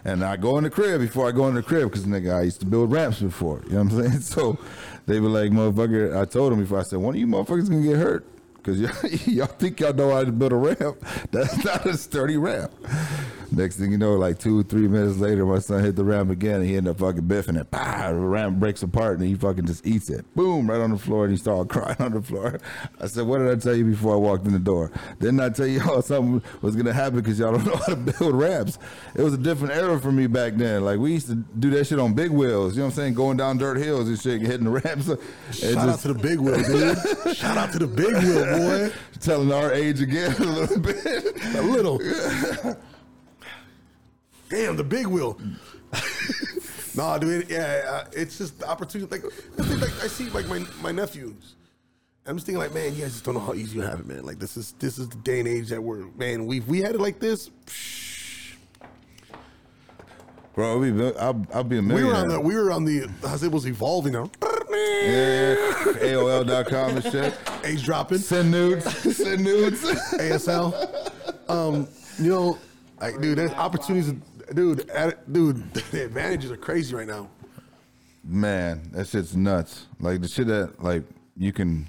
[0.04, 2.44] and I go in the crib before I go in the crib because nigga, I
[2.44, 3.62] used to build ramps before.
[3.66, 4.22] You know what I'm saying?
[4.32, 4.58] So
[5.06, 6.18] they were like, motherfucker.
[6.20, 8.26] I told them before I said, one of you motherfuckers gonna get hurt.
[8.64, 8.92] Cause y'all,
[9.26, 10.98] y'all think y'all know how to build a ramp.
[11.32, 12.72] That's not a sturdy ramp.
[13.52, 16.62] Next thing you know, like two, three minutes later, my son hit the ramp again.
[16.62, 17.70] And he ended up fucking biffing it.
[17.70, 20.26] Bah, the ramp breaks apart, and he fucking just eats it.
[20.36, 22.60] Boom, right on the floor, and he started crying on the floor.
[23.02, 24.92] I said, "What did I tell you before I walked in the door?
[25.20, 28.36] Didn't I tell y'all something was gonna happen because y'all don't know how to build
[28.36, 28.80] ramps?
[29.16, 30.86] It was a different era for me back then.
[30.86, 32.74] Like we used to do that shit on big wheels.
[32.76, 33.14] You know what I'm saying?
[33.16, 35.08] Going down dirt hills and shit, hitting the ramps.
[35.58, 37.36] Shout out just- to the big wheel, dude.
[37.36, 38.46] Shout out to the big wheel,
[38.90, 38.94] boy.
[39.20, 41.56] telling our age again a little bit.
[41.56, 42.00] A little.
[44.52, 45.40] Damn, the big wheel.
[46.96, 47.50] nah, dude.
[47.50, 49.10] Yeah, uh, it's just the opportunity.
[49.10, 51.56] Like, thing, like I see, like my my nephews.
[52.28, 54.06] I'm just thinking, like, man, you guys just don't know how easy you have it,
[54.06, 54.24] man.
[54.24, 56.46] Like, this is this is the day and age that we're, man.
[56.46, 57.50] We we had it like this.
[57.66, 58.56] psh,
[60.54, 61.96] Bro, we, I'll, I'll be a millionaire.
[61.96, 64.30] We were on the we were on the as it was evolving now.
[64.72, 65.56] Yeah,
[66.02, 67.38] AOL.com and shit.
[67.64, 68.20] Age dropping.
[68.20, 68.86] Send nudes.
[69.18, 69.82] Send nudes.
[69.84, 71.50] ASL.
[71.50, 71.88] Um,
[72.20, 72.58] you know,
[73.00, 74.14] like, dude, there's opportunities.
[74.54, 77.30] Dude, at, dude, the advantages are crazy right now.
[78.24, 79.88] Man, that shit's nuts.
[80.00, 81.04] Like the shit that like
[81.38, 81.88] you can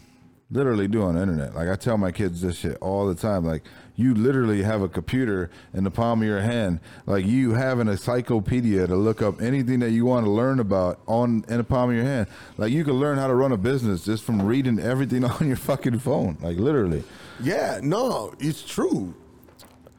[0.52, 1.54] literally do on the internet.
[1.54, 3.44] Like I tell my kids this shit all the time.
[3.44, 3.64] Like
[3.96, 6.80] you literally have a computer in the palm of your hand.
[7.06, 11.00] Like you have an encyclopedia to look up anything that you want to learn about
[11.06, 12.28] on in the palm of your hand.
[12.58, 15.56] Like you can learn how to run a business just from reading everything on your
[15.56, 16.38] fucking phone.
[16.40, 17.02] Like literally.
[17.40, 19.14] Yeah, no, it's true.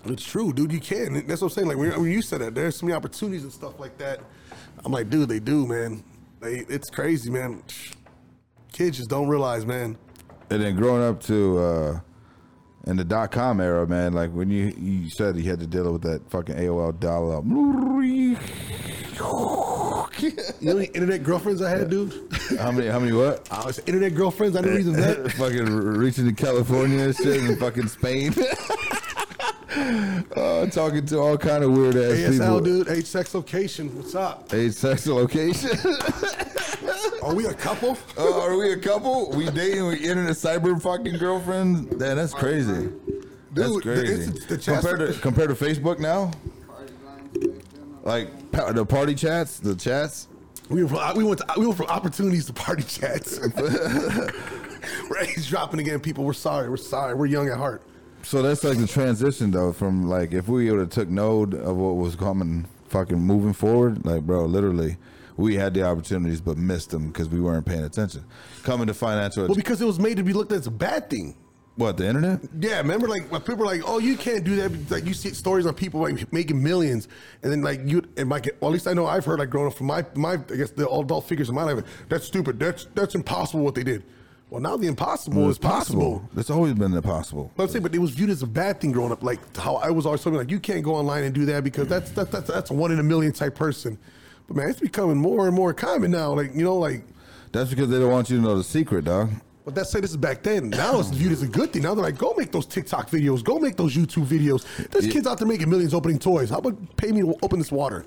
[0.05, 0.71] It's true, dude.
[0.71, 1.25] You can.
[1.27, 1.67] That's what I'm saying.
[1.67, 4.19] Like when, when you said that, there's so many opportunities and stuff like that.
[4.83, 6.03] I'm like, dude, they do, man.
[6.41, 7.63] They, it's crazy, man.
[8.73, 9.97] Kids just don't realize, man.
[10.49, 11.99] And then growing up to uh
[12.85, 15.91] in the dot com era, man, like when you you said you had to deal
[15.93, 17.45] with that fucking AOL dial up.
[20.19, 20.31] You
[20.61, 22.13] know how many internet girlfriends I had, dude?
[22.59, 23.47] How many how many what?
[23.51, 24.55] I was internet girlfriends.
[24.55, 25.31] I never even met.
[25.33, 28.33] fucking reaching to California and shit and fucking Spain.
[30.35, 32.59] oh, talking to all kind of weird ass people.
[32.59, 32.89] Dude.
[32.89, 33.95] Age, sex, location.
[33.97, 34.53] What's up?
[34.53, 35.71] Age, sex, location.
[37.23, 37.97] Are we a couple?
[38.17, 39.31] oh, are we a couple?
[39.31, 39.87] We dating?
[39.87, 41.89] We internet cyber fucking girlfriends?
[41.97, 42.89] Man, that's crazy.
[43.53, 44.31] That's Dude, the- crazy.
[44.47, 46.31] the chats- compared to compared to Facebook now,
[48.03, 50.27] like pa- the party chats, the chats.
[50.69, 53.39] We went from uh, we went to, we went from opportunities to party chats.
[55.09, 56.25] We're age dropping again, people.
[56.25, 56.69] We're sorry.
[56.69, 57.13] We're sorry.
[57.15, 57.81] We're young at heart.
[58.23, 61.75] So that's like the transition though from like if we would have took note of
[61.77, 64.97] what was coming fucking moving forward, like bro, literally
[65.35, 68.23] we had the opportunities but missed them because we weren't paying attention.
[68.63, 71.09] Coming to financial, Well, because it was made to be looked at as a bad
[71.09, 71.35] thing.
[71.75, 72.39] what the internet?
[72.59, 75.29] Yeah, remember like when people were like, "Oh, you can't do that." Like you see
[75.33, 77.07] stories on people like making millions,
[77.41, 79.67] and then like you and my, well, at least I know I've heard like growing
[79.67, 81.83] up from my my I guess the adult figures in my life.
[82.09, 82.59] That's stupid.
[82.59, 84.03] That's that's impossible what they did.
[84.53, 86.29] Well, now the impossible is possible.
[86.37, 87.51] It's always been impossible.
[87.57, 89.23] But I'm saying, but it was viewed as a bad thing growing up.
[89.23, 91.87] Like how I was always told like you can't go online and do that because
[91.87, 93.97] that's that's that's, that's a one in a million type person.
[94.47, 96.33] But man, it's becoming more and more common now.
[96.33, 97.03] Like you know, like
[97.51, 99.31] That's because they don't want you to know the secret, dog.
[99.65, 100.69] But that's say this is back then.
[100.69, 101.81] Now it's viewed as a good thing.
[101.81, 104.67] Now they're like, go make those TikTok videos, go make those YouTube videos.
[104.91, 105.13] There's Yeah.
[105.13, 106.51] kids out there making millions opening toys.
[106.51, 108.05] How about pay me to open this water?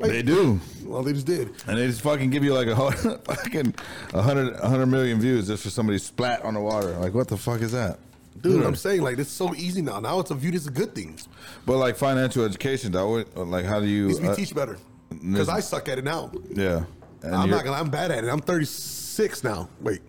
[0.00, 0.58] Like- They do.
[0.84, 1.50] Well, they just did.
[1.68, 2.74] And they just fucking give you like a
[3.18, 3.74] fucking
[4.14, 6.90] a hundred a hundred million views just for somebody splat on the water.
[6.98, 7.98] Like what the fuck is that?
[8.40, 10.00] Dude, I'm saying like it's so easy now.
[10.00, 11.18] Now it's viewed as a good thing.
[11.66, 14.06] But like financial education, though, what- like how do you?
[14.08, 14.78] Needs to be uh, teach better.
[15.10, 16.30] Because I suck at it now.
[16.50, 16.84] yeah,
[17.22, 17.76] And I'm not gonna.
[17.76, 18.28] I'm bad at it.
[18.28, 19.68] I'm 36 now.
[19.80, 20.00] Wait,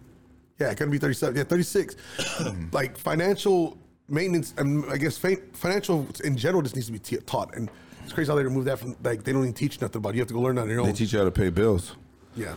[0.60, 1.36] yeah, gonna be 37.
[1.36, 1.96] Yeah, 36.
[2.72, 3.78] like financial
[4.08, 7.56] maintenance, and I guess financial in general just needs to be t- taught.
[7.56, 7.70] And
[8.12, 10.10] it's crazy how they remove that from like they don't even teach nothing about.
[10.10, 10.16] it.
[10.16, 10.88] You have to go learn on your own.
[10.88, 11.96] They teach you how to pay bills.
[12.36, 12.56] yeah,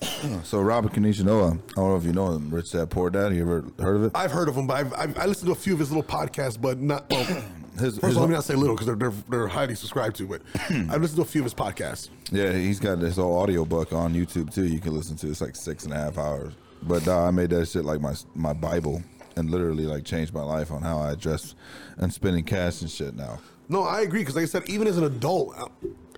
[0.42, 3.32] So Robert Kenisha Noah, I don't know if you know him, Rich Dad Poor Dad.
[3.34, 4.12] You ever heard of it?
[4.16, 6.02] I've heard of him, but I've, I've I listened to a few of his little
[6.02, 7.08] podcasts, but not.
[7.10, 7.24] Well,
[7.78, 9.74] His- first his- of all, let me not say little because they're, they're they're highly
[9.76, 10.26] subscribed to.
[10.26, 12.08] But I've listened to a few of his podcasts.
[12.32, 14.66] Yeah, he's got this whole audio book on YouTube too.
[14.66, 15.28] You can listen to.
[15.30, 16.52] It's like six and a half hours.
[16.82, 19.02] But uh, I made that shit like my my Bible,
[19.36, 21.54] and literally like changed my life on how I address
[21.98, 23.38] and spending cash and shit now.
[23.72, 25.56] No, I agree because like I said, even as an adult,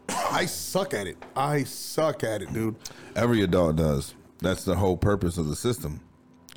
[0.09, 1.17] I, suck at it.
[1.37, 2.75] I suck at it, dude.
[3.15, 4.15] Every adult does.
[4.41, 6.01] That's the whole purpose of the system.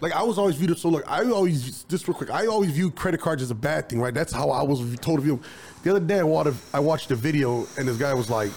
[0.01, 2.71] Like I was always viewed it so look, I always just real quick, I always
[2.71, 4.13] viewed credit cards as a bad thing, right?
[4.13, 5.39] That's how I was told to view.
[5.84, 8.49] The other day I watched I watched a video and this guy was like,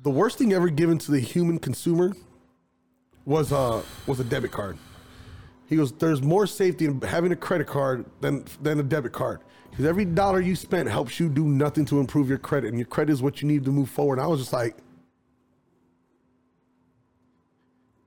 [0.00, 2.14] the worst thing ever given to the human consumer
[3.24, 4.76] was uh was a debit card.
[5.68, 9.40] He goes, there's more safety in having a credit card than than a debit card.
[9.76, 12.86] Because every dollar you spent helps you do nothing to improve your credit, and your
[12.86, 14.14] credit is what you need to move forward.
[14.14, 14.74] And I was just like,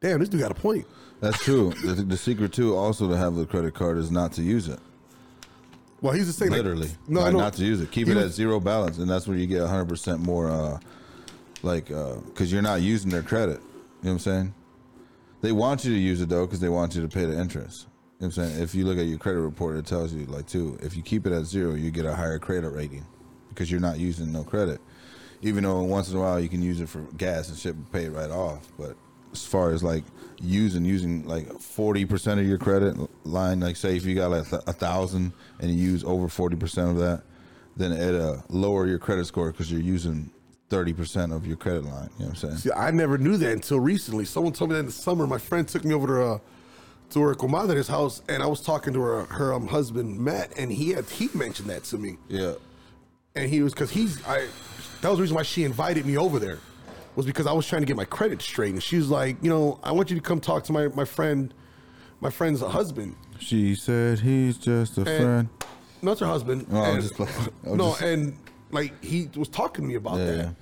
[0.02, 0.88] damn, this dude got a point.
[1.22, 1.72] That's true.
[1.86, 4.80] the, the secret too, also to have the credit card, is not to use it.
[6.02, 6.90] Well, he's just saying literally.
[7.08, 7.92] no, I like, not to use it.
[7.92, 10.50] Keep it was- at zero balance, and that's where you get 100 percent more.
[10.50, 10.80] Uh,
[11.62, 13.60] like, because you're not using their credit.
[13.60, 13.70] You know
[14.02, 14.54] what I'm saying?
[15.42, 17.86] They want you to use it though, because they want you to pay the interest.
[18.20, 18.62] You know I'm saying?
[18.62, 20.78] If you look at your credit report, it tells you like too.
[20.82, 23.06] If you keep it at zero, you get a higher credit rating
[23.48, 24.82] because you're not using no credit.
[25.42, 28.06] Even though once in a while you can use it for gas and shit, pay
[28.06, 28.68] it right off.
[28.78, 28.98] But
[29.32, 30.04] as far as like
[30.42, 34.52] using using like 40 percent of your credit line, like say if you got like
[34.52, 35.32] a thousand
[35.62, 37.24] and you use over 40 percent of that,
[37.78, 40.30] then it uh, lower your credit score because you're using
[40.68, 42.10] 30 percent of your credit line.
[42.18, 42.58] You know what I'm saying?
[42.58, 44.26] See, I never knew that until recently.
[44.26, 45.26] Someone told me that in the summer.
[45.26, 46.40] My friend took me over to uh,
[47.12, 50.72] to her comadre's house, and I was talking to her her um, husband Matt, and
[50.72, 52.54] he had he mentioned that to me, Yeah.
[53.36, 54.48] and he was because he's I
[55.02, 56.60] that was the reason why she invited me over there
[57.16, 59.50] was because I was trying to get my credit straight, and she was like, you
[59.50, 61.54] know, I want you to come talk to my my friend,
[62.22, 63.16] my friend's husband.
[63.40, 65.50] She said he's just a And- friend.
[66.02, 66.66] No, it's her husband.
[66.72, 67.20] Oh, and- just
[67.64, 68.38] no, just- and
[68.72, 70.56] like he was talking to me about Yeah, that,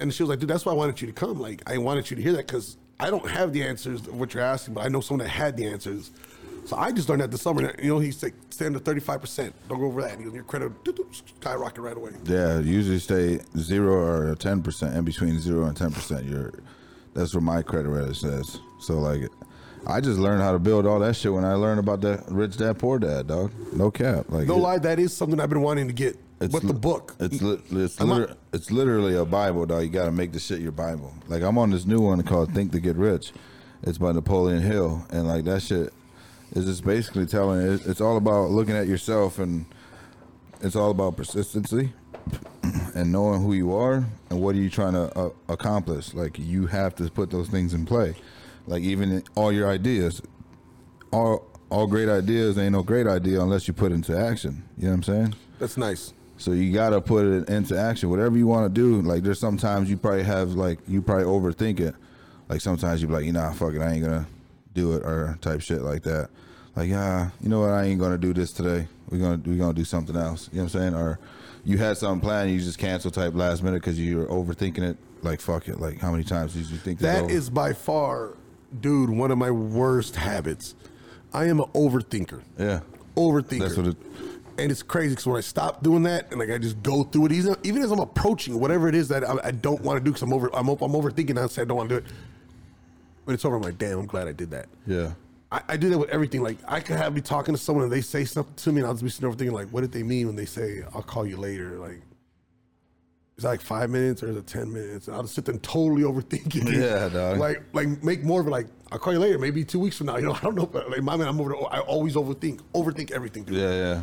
[0.00, 1.40] and she was like, "Dude, that's why I wanted you to come.
[1.40, 4.34] Like, I wanted you to hear that because I don't have the answers of what
[4.34, 6.10] you're asking, but I know someone that had the answers.
[6.64, 7.72] So I just learned that this summer.
[7.80, 9.54] You know, he's like, stand to 35 percent.
[9.68, 10.20] Don't go over that.
[10.20, 10.72] Your credit
[11.40, 12.10] skyrocket right away.
[12.24, 16.26] Yeah, usually stay zero or ten percent in between zero and ten percent.
[16.26, 16.52] You're
[17.14, 18.58] that's what my credit rating says.
[18.80, 19.22] So like,
[19.86, 22.58] I just learned how to build all that shit when I learned about that rich
[22.58, 23.50] dad poor dad dog.
[23.72, 24.26] No cap.
[24.28, 26.18] Like No it- lie, that is something I've been wanting to get.
[26.40, 29.82] It's But the book, It's li- it's, I'm not- it's literally a Bible, dog.
[29.82, 31.12] You got to make the shit your Bible.
[31.26, 33.32] Like I'm on this new one called Think to Get Rich.
[33.82, 35.92] It's by Napoleon Hill, and like that shit
[36.52, 37.60] is just basically telling.
[37.60, 39.66] It, it's all about looking at yourself, and
[40.60, 41.92] it's all about persistency
[42.94, 46.14] and knowing who you are and what are you trying to uh, accomplish.
[46.14, 48.14] Like you have to put those things in play.
[48.66, 50.22] Like even all your ideas,
[51.12, 54.68] all all great ideas ain't no great idea unless you put into action.
[54.76, 55.34] You know what I'm saying?
[55.58, 56.12] that's nice.
[56.38, 58.08] So you gotta put it into action.
[58.10, 59.02] Whatever you want to do.
[59.02, 61.94] Like there's sometimes you probably have like you probably overthink it.
[62.48, 64.26] Like sometimes you be like, you know, fuck it, I ain't gonna
[64.74, 66.30] do it or type shit like that.
[66.76, 68.86] Like yeah, you know what, I ain't gonna do this today.
[69.10, 70.48] We're gonna we're gonna do something else.
[70.52, 70.94] You know what I'm saying?
[70.94, 71.18] Or
[71.64, 74.96] you had something planned, you just cancel type last minute because you're overthinking it.
[75.22, 75.80] Like fuck it.
[75.80, 77.50] Like how many times did you think That over?
[77.50, 78.34] by far,
[78.80, 80.76] dude, one of my worst habits.
[81.34, 82.42] I am an overthinker.
[82.58, 82.80] yeah.
[83.16, 83.58] Overthinker.
[83.58, 83.96] That's what it.
[84.58, 87.26] And it's crazy because when I stop doing that and like I just go through
[87.26, 90.04] it, even, even as I'm approaching whatever it is that I, I don't want to
[90.04, 91.38] do because I'm over, I'm, I'm overthinking.
[91.38, 92.12] I say I don't want to do it.
[93.24, 94.66] When it's over, I'm like, damn, I'm glad I did that.
[94.86, 95.12] Yeah.
[95.50, 96.42] I, I do that with everything.
[96.42, 98.86] Like I could have be talking to someone and they say something to me, and
[98.86, 101.02] I'll just be sitting over thinking like, what did they mean when they say I'll
[101.02, 101.78] call you later?
[101.78, 102.02] Like,
[103.36, 105.06] is that like five minutes or is it ten minutes?
[105.06, 106.68] And I'll just sit there and totally overthinking.
[106.68, 106.80] it.
[106.80, 107.38] Yeah, dog.
[107.38, 108.50] Like, like make more of it.
[108.50, 110.16] Like, I'll call you later, maybe two weeks from now.
[110.16, 111.54] You know, I don't know, but like my man, I'm over.
[111.70, 113.44] I always overthink, overthink everything.
[113.44, 113.56] Dude.
[113.56, 114.00] Yeah, yeah.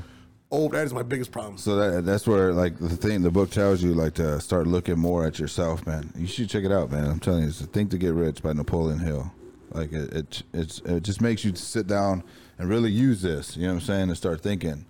[0.51, 1.57] Oh, that is my biggest problem.
[1.57, 4.99] So that that's where like the thing the book tells you like to start looking
[4.99, 6.11] more at yourself, man.
[6.15, 7.05] You should check it out, man.
[7.05, 9.31] I'm telling you, it's Think to Get Rich by Napoleon Hill.
[9.72, 12.23] Like it, it it's it just makes you sit down
[12.59, 13.57] and really use this.
[13.57, 14.09] You know what I'm saying?
[14.09, 14.85] And start thinking,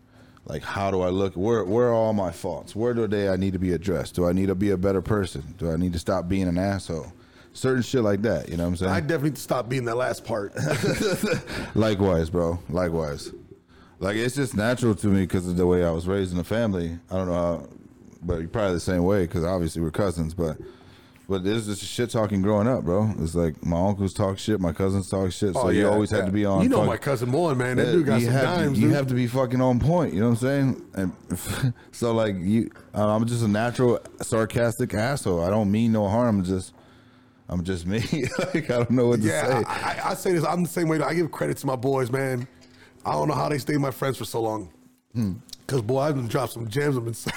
[0.45, 1.33] like, how do I look?
[1.35, 2.75] Where where are all my faults?
[2.75, 4.15] Where do they I need to be addressed?
[4.15, 5.55] Do I need to be a better person?
[5.57, 7.13] Do I need to stop being an asshole?
[7.53, 8.49] Certain shit like that.
[8.49, 8.91] You know what I'm saying?
[8.91, 10.53] I definitely need to stop being that last part.
[11.75, 12.59] Likewise, bro.
[12.69, 13.31] Likewise.
[14.05, 16.43] Like it's just natural to me because of the way I was raised in the
[16.43, 16.97] family.
[17.09, 17.67] I don't know how,
[18.21, 20.33] but you're probably the same way because obviously we're cousins.
[20.35, 20.57] But
[21.27, 23.11] but there's just shit talking growing up, bro.
[23.17, 25.55] It's like my uncles talk shit, my cousins talk shit.
[25.55, 26.59] So you always had to be on.
[26.59, 27.77] Oh, You know fuck- my cousin Moen, man.
[27.77, 28.95] That Yeah, dude got some dimes, to, you dude.
[28.95, 30.13] have to be fucking on point.
[30.13, 30.85] You know what I'm saying?
[30.93, 35.43] And so like you, uh, I'm just a natural sarcastic asshole.
[35.43, 36.37] I don't mean no harm.
[36.39, 36.73] I'm just
[37.49, 38.01] I'm just me.
[38.53, 39.63] like I don't know what to Yeah, say.
[39.67, 40.45] I, I, I say this.
[40.45, 41.01] I'm the same way.
[41.01, 42.47] I give credit to my boys, man.
[43.05, 44.69] I don't know how they stay my friends for so long.
[45.13, 45.33] Hmm.
[45.65, 46.95] Because boy, I've been dropped some gems.
[46.97, 47.31] I've been so.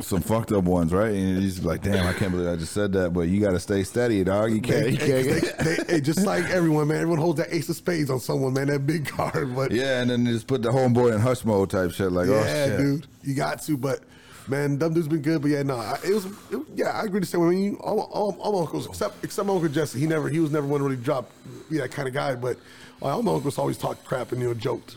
[0.00, 1.12] some fucked up ones, right?
[1.12, 3.12] And just like, damn, I can't believe I just said that.
[3.12, 4.50] But you got to stay steady, dog.
[4.52, 4.84] You can't.
[4.84, 5.58] They, You can't.
[5.58, 6.96] they- they- hey, just like everyone, man.
[6.98, 8.66] Everyone holds that ace of spades on someone, man.
[8.68, 11.70] That big card, but yeah, and then you just put the homeboy in hush mode
[11.70, 12.10] type shit.
[12.10, 13.76] Like, oh yeah, shit, dude, you got to.
[13.76, 14.00] But
[14.48, 15.40] man, dumb dude's been good.
[15.42, 16.26] But yeah, no, I- it was.
[16.26, 17.38] It, yeah, I agree to say.
[17.38, 20.28] I mean, you, all, all, all my uncles, except except my uncle Jesse, he never,
[20.28, 21.30] he was never one to really drop,
[21.70, 22.34] be that kind of guy.
[22.34, 22.56] But
[23.02, 24.96] all my uncles always talked crap and you know joked.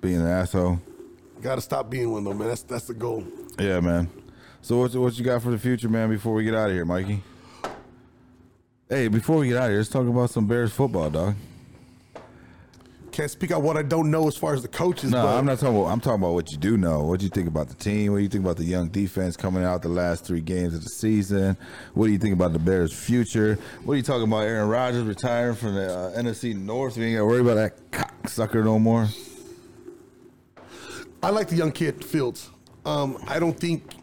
[0.00, 0.80] being an asshole.
[1.42, 2.48] Got to stop being one though, man.
[2.48, 3.24] That's that's the goal.
[3.58, 4.10] Yeah, man.
[4.62, 6.08] So what what you got for the future, man?
[6.10, 7.22] Before we get out of here, Mikey.
[8.88, 11.34] Hey, before we get out of here, let's talk about some Bears football, dog.
[13.16, 15.10] Can't speak out what I don't know as far as the coaches.
[15.10, 15.86] No, but I'm not talking about.
[15.86, 17.02] I'm talking about what you do know.
[17.04, 18.12] What do you think about the team?
[18.12, 20.84] What do you think about the young defense coming out the last three games of
[20.84, 21.56] the season?
[21.94, 23.58] What do you think about the Bears' future?
[23.84, 24.42] What are you talking about?
[24.42, 26.98] Aaron Rodgers retiring from the uh, NFC North?
[26.98, 29.08] We ain't got to worry about that cocksucker no more.
[31.22, 32.50] I like the young kid Fields.
[32.84, 33.94] Um, I don't think.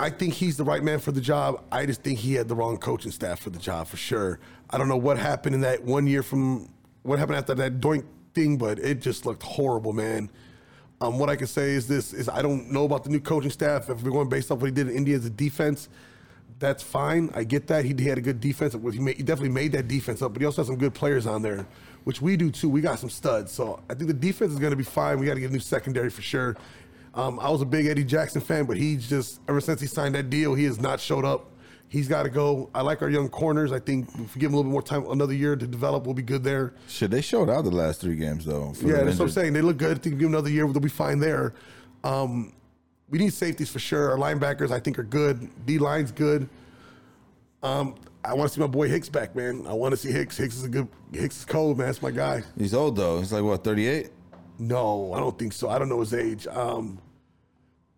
[0.00, 1.62] I think he's the right man for the job.
[1.70, 4.40] I just think he had the wrong coaching staff for the job for sure.
[4.70, 6.70] I don't know what happened in that one year from
[7.02, 8.04] what happened after that doink
[8.36, 10.30] thing, but it just looked horrible, man.
[11.00, 13.50] Um, what I can say is this: is I don't know about the new coaching
[13.50, 13.90] staff.
[13.90, 15.88] If we're going based off what he did in Indy as a defense,
[16.58, 17.30] that's fine.
[17.34, 18.74] I get that he, he had a good defense.
[18.74, 21.26] He, made, he definitely made that defense up, but he also has some good players
[21.26, 21.66] on there,
[22.04, 22.68] which we do too.
[22.68, 25.18] We got some studs, so I think the defense is going to be fine.
[25.18, 26.56] We got to get a new secondary for sure.
[27.14, 30.14] Um, I was a big Eddie Jackson fan, but he's just ever since he signed
[30.14, 31.50] that deal, he has not showed up.
[31.88, 32.68] He's got to go.
[32.74, 33.70] I like our young corners.
[33.72, 36.04] I think if we give him a little bit more time, another year to develop,
[36.04, 36.74] we'll be good there.
[36.88, 38.72] Shit, they showed out the last three games though.
[38.82, 39.52] Yeah, that's what I'm saying.
[39.52, 39.98] They look good.
[39.98, 41.54] I think give them another year, they'll be fine there.
[42.02, 42.52] Um,
[43.08, 44.10] we need safeties for sure.
[44.10, 45.48] Our linebackers, I think, are good.
[45.64, 46.48] D line's good.
[47.62, 47.94] Um,
[48.24, 49.64] I want to see my boy Hicks back, man.
[49.68, 50.36] I want to see Hicks.
[50.36, 50.88] Hicks is a good.
[51.12, 51.86] Hicks is cold, man.
[51.86, 52.42] That's my guy.
[52.58, 53.20] He's old though.
[53.20, 54.10] He's like what, 38?
[54.58, 55.68] No, I don't think so.
[55.68, 56.46] I don't know his age.
[56.48, 56.98] Um,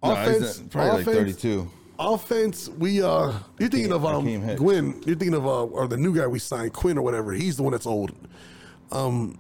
[0.03, 1.71] No, offense, probably like 32.
[1.99, 4.25] Offense, we uh, you're thinking of um.
[4.57, 5.03] Gwyn.
[5.05, 7.33] You're thinking of uh, or the new guy we signed, Quinn or whatever.
[7.33, 8.13] He's the one that's old.
[8.93, 9.37] Um,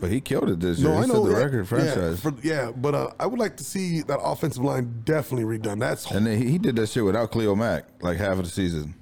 [0.00, 0.88] But he killed it this year.
[0.88, 1.96] No, he I know set the yeah, record franchise.
[2.24, 5.80] Yeah, for- yeah, but uh, I would like to see that offensive line definitely redone.
[5.80, 8.50] That's and then he, he did that shit without Khalil Mack like half of the
[8.50, 8.94] season.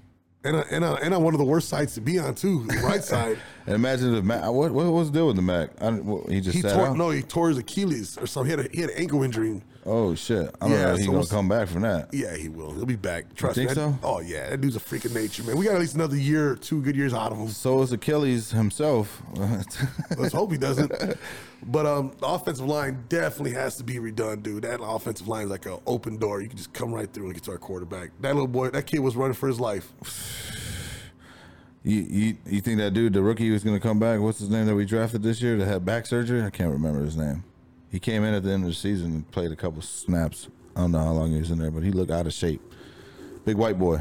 [0.44, 2.65] and uh, and uh, and on one of the worst sides to be on too,
[2.69, 3.39] the right side.
[3.66, 5.70] And imagine if Mac, what, what was the deal with the Mac?
[5.81, 6.97] I, don't- he just He sat tore out?
[6.97, 8.51] no, he tore his Achilles or something.
[8.51, 9.62] He had a, he had an ankle injury.
[9.90, 10.55] Oh shit!
[10.60, 12.12] I don't Yeah, know if he's so gonna come back from that.
[12.12, 12.73] Yeah, he will.
[12.73, 13.35] He'll be back.
[13.35, 13.74] Trust think me.
[13.74, 13.98] so?
[14.02, 15.56] Oh yeah, that dude's a freak of nature, man.
[15.56, 17.48] We got at least another year, two good years out of him.
[17.48, 19.23] So is Achilles himself.
[20.19, 20.93] Let's hope he doesn't.
[21.66, 24.65] But um, the offensive line definitely has to be redone, dude.
[24.65, 26.43] That offensive line is like an open door.
[26.43, 28.10] You can just come right through and get to our quarterback.
[28.20, 29.90] That little boy, that kid was running for his life.
[31.82, 34.20] you, you you think that dude, the rookie, was gonna come back?
[34.20, 36.43] What's his name that we drafted this year that had back surgery?
[36.43, 37.44] I can't remember his name.
[37.90, 40.48] He came in at the end of the season and played a couple snaps.
[40.77, 42.60] I don't know how long he was in there, but he looked out of shape.
[43.44, 44.01] Big white boy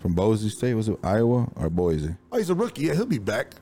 [0.00, 0.74] from Boise State.
[0.74, 2.14] Was it Iowa or Boise?
[2.32, 2.82] Oh, he's a rookie.
[2.82, 3.52] Yeah, he'll be back.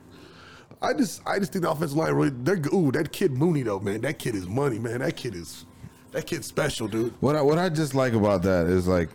[0.81, 2.31] I just, I just think the offensive line really.
[2.31, 2.73] They're good.
[2.73, 4.03] ooh, that kid Mooney though, man.
[4.03, 5.01] That kid is money, man.
[5.01, 5.65] That kid is,
[6.13, 7.15] that kid's special, dude.
[7.21, 9.09] What I, what I just like about that is like,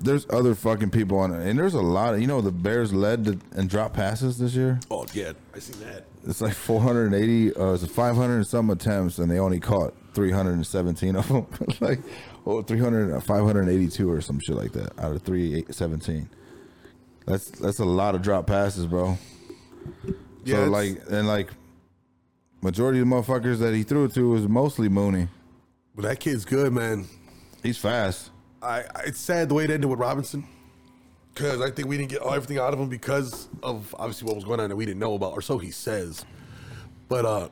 [0.00, 2.92] there's other fucking people on it, and there's a lot of you know the Bears
[2.92, 4.80] led the, and dropped passes this year.
[4.90, 6.06] Oh yeah, I seen that.
[6.26, 11.28] It's like 480, uh, it's 500 and some attempts, and they only caught 317 of
[11.28, 11.46] them.
[11.80, 12.00] like,
[12.46, 16.28] oh, 300, uh, 582 or some shit like that out of 317.
[17.26, 19.16] That's that's a lot of drop passes, bro.
[20.44, 21.50] Yeah, so like, and like,
[22.62, 25.28] majority of the motherfuckers that he threw it to was mostly Mooney.
[25.94, 27.06] But that kid's good, man.
[27.62, 28.30] He's fast.
[28.62, 30.46] I, I it's sad the way it ended with Robinson.
[31.40, 34.44] Because I think we didn't get everything out of him because of obviously what was
[34.44, 36.24] going on that we didn't know about, or so he says.
[37.08, 37.48] But uh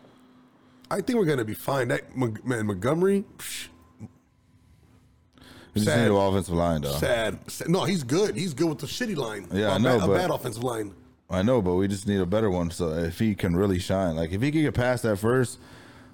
[0.90, 1.88] I think we're gonna be fine.
[1.88, 3.68] That man Montgomery, psh,
[5.74, 6.00] We just Sad.
[6.00, 6.92] need an offensive line, though.
[6.92, 7.68] sad, sad.
[7.68, 8.36] No, he's good.
[8.36, 9.46] He's good with the shitty line.
[9.52, 10.94] Yeah, A I know, bad, but- a bad offensive line.
[11.30, 12.70] I know, but we just need a better one.
[12.70, 15.58] So if he can really shine, like if he could get past that first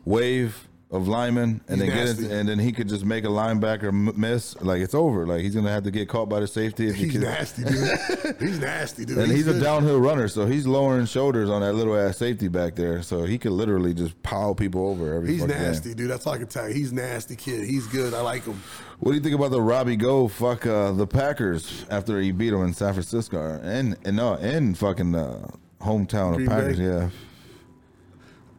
[0.04, 3.92] wave of linemen and He's then get and then he could just make a linebacker
[4.16, 5.26] miss, like it's over.
[5.26, 8.36] Like he's gonna have to get caught by the safety if He's nasty, dude.
[8.40, 9.18] he's nasty, dude.
[9.18, 12.76] And he's, a downhill runner, so he's lowering shoulders on that little ass safety back
[12.76, 13.02] there.
[13.02, 15.32] So he could literally just pile people over every.
[15.32, 15.96] He's nasty, Game.
[15.96, 16.10] dude.
[16.10, 16.74] That's all I can tell you.
[16.74, 17.64] He's nasty kid.
[17.64, 18.14] He's good.
[18.14, 18.62] I like him.
[19.00, 22.50] What do you think about the Robbie Go fuck uh, the Packers after he beat
[22.50, 25.48] them in San Francisco and and no in fucking uh,
[25.80, 26.78] hometown Green of Packers?
[26.78, 26.84] Bay?
[26.84, 27.10] Yeah.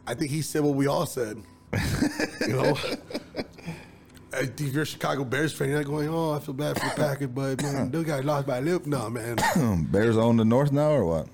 [0.06, 1.42] I think he said what we all said.
[2.42, 2.78] You know,
[4.34, 6.96] if you're a Chicago Bears fan, you're not going, "Oh, I feel bad for the
[6.96, 8.86] Packers," but man, those guys lost by a lip.
[8.86, 9.38] No, man.
[9.92, 11.28] Bears own the North now or what?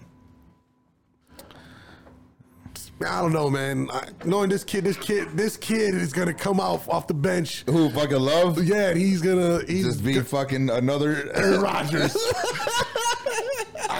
[3.03, 3.89] I don't know, man.
[3.91, 7.63] I, knowing this kid, this kid, this kid is gonna come off off the bench.
[7.67, 8.63] Who fucking love?
[8.63, 11.31] Yeah, he's gonna he's Just be fucking another.
[11.35, 12.15] Aaron Rodgers.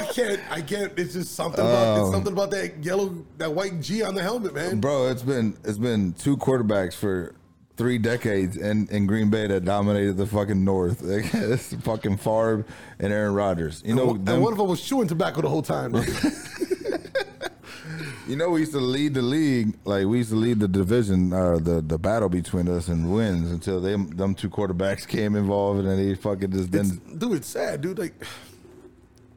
[0.02, 0.40] I can't.
[0.50, 0.94] I can't.
[0.98, 4.54] It's just something about it's something about that yellow, that white G on the helmet,
[4.54, 4.80] man.
[4.80, 7.36] Bro, it's been it's been two quarterbacks for
[7.78, 11.02] three decades in, in Green Bay that dominated the fucking North.
[11.04, 12.66] it's fucking Favre
[13.00, 13.82] and Aaron Rodgers.
[13.86, 15.96] You know, and them- one of them was chewing tobacco the whole time.
[18.28, 19.76] you know, we used to lead the league.
[19.84, 23.52] Like we used to lead the division, uh, the the battle between us and wins
[23.52, 27.48] until them them two quarterbacks came involved and they fucking just It's, then dude, it's
[27.48, 28.00] sad, dude.
[28.00, 28.14] Like,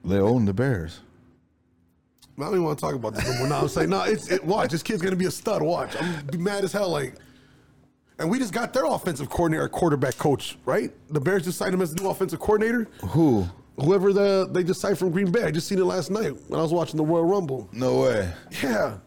[0.05, 1.01] they own the Bears.
[2.37, 3.49] I don't even want to talk about this no more.
[3.49, 4.71] Now I'm saying, no, it's it, watch.
[4.71, 5.63] This kid's gonna be a stud.
[5.63, 5.95] Watch.
[6.01, 6.89] I'm gonna be mad as hell.
[6.91, 7.15] Like,
[8.19, 10.93] and we just got their offensive coordinator, quarterback coach, right?
[11.11, 12.89] The Bears just signed him as the new offensive coordinator.
[13.09, 13.47] Who?
[13.77, 15.45] Whoever the they just signed from Green Bay.
[15.45, 17.69] I just seen it last night when I was watching the Royal Rumble.
[17.73, 18.33] No way.
[18.63, 18.99] Yeah,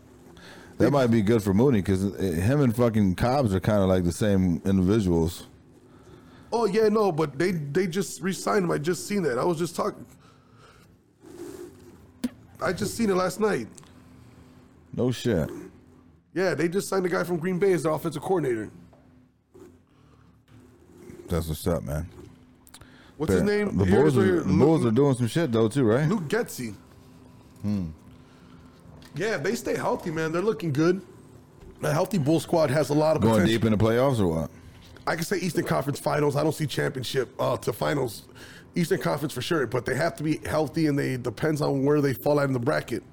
[0.77, 3.89] That might be good for Mooney because uh, him and fucking Cobbs are kind of
[3.89, 5.47] like the same individuals.
[6.51, 8.71] Oh yeah, no, but they they just re-signed him.
[8.71, 9.37] I just seen that.
[9.37, 10.05] I was just talking.
[12.61, 13.67] I just seen it last night.
[14.93, 15.49] No shit.
[16.33, 18.69] Yeah, they just signed a guy from Green Bay as the offensive coordinator.
[21.27, 22.07] That's what's up, man.
[23.17, 23.75] What's his name?
[23.77, 26.07] The Bulls, are, the Bulls Luke, are doing some shit though too, right?
[26.07, 26.75] Luke Getsy.
[27.61, 27.87] Hmm.
[29.15, 30.31] Yeah, they stay healthy, man.
[30.31, 31.01] They're looking good.
[31.81, 33.53] A healthy Bull squad has a lot of Going potential.
[33.55, 34.51] deep in the playoffs or what?
[35.07, 36.35] I can say Eastern Conference Finals.
[36.35, 38.27] I don't see championship uh, to finals.
[38.75, 42.01] Eastern Conference for sure, but they have to be healthy, and they depends on where
[42.01, 43.03] they fall out in the bracket.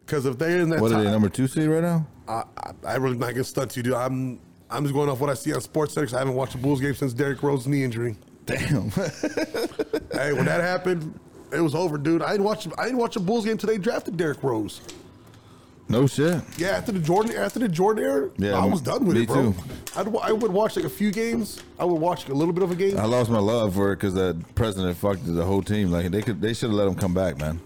[0.00, 2.06] Because if they're in that, What are they number two seed right now?
[2.28, 3.94] I, I, I really not gonna stunt you, dude.
[3.94, 4.38] I'm
[4.70, 6.14] I'm just going off what I see on Sports Center.
[6.14, 8.16] I haven't watched a Bulls game since Derrick Rose's knee injury.
[8.46, 8.90] Damn.
[8.90, 11.18] hey, when that happened,
[11.52, 12.22] it was over, dude.
[12.22, 13.78] I didn't watch I didn't watch a Bulls game today.
[13.78, 14.80] Drafted Derrick Rose.
[15.88, 16.42] No shit.
[16.58, 19.28] Yeah, after the Jordan after the Jordan era, Yeah, I was done with me it,
[19.28, 19.52] bro.
[19.52, 19.54] too.
[19.96, 21.62] I'd, I would watch like a few games.
[21.78, 22.98] I would watch a little bit of a game.
[22.98, 25.90] I lost my love for it because that president fucked the whole team.
[25.90, 27.60] Like they could, they should have let him come back, man.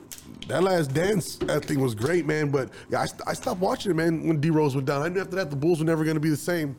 [0.48, 2.50] That last dance, that thing was great, man.
[2.50, 5.02] But yeah, I, I stopped watching it, man, when D Rose went down.
[5.02, 6.74] I knew after that the Bulls were never going to be the same.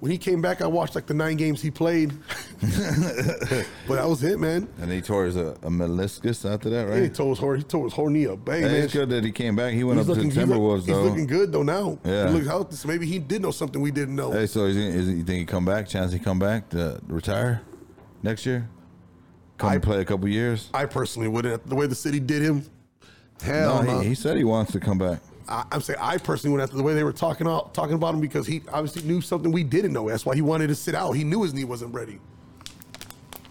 [0.00, 2.12] When he came back, I watched like the nine games he played.
[2.60, 4.68] but that was it, man.
[4.80, 6.96] And he tore his uh, a meniscus after that, right?
[6.96, 7.14] He right?
[7.14, 8.44] tore his whole, he tore his whole knee up.
[8.44, 8.74] Bang, Hey, man.
[8.82, 9.72] it's good that he came back.
[9.72, 11.98] He went He's up looking, to he's, Timberwolves look- he's looking good though now.
[12.04, 12.26] Yeah.
[12.28, 12.76] He looks healthy.
[12.76, 14.32] So maybe he did know something we didn't know.
[14.32, 15.88] Hey, so is he, is he, you think he come back?
[15.88, 17.62] Chance he come back to retire
[18.22, 18.68] next year?
[19.56, 20.68] Come I- and play a couple years?
[20.74, 21.66] I personally wouldn't.
[21.66, 22.64] The way the city did him,
[23.42, 24.00] hell no, no.
[24.00, 25.20] he, he said he wants to come back.
[25.48, 28.14] I, I'm saying I personally went after the way they were talking out, talking about
[28.14, 30.08] him because he obviously knew something we didn't know.
[30.08, 31.12] That's why he wanted to sit out.
[31.12, 32.18] He knew his knee wasn't ready.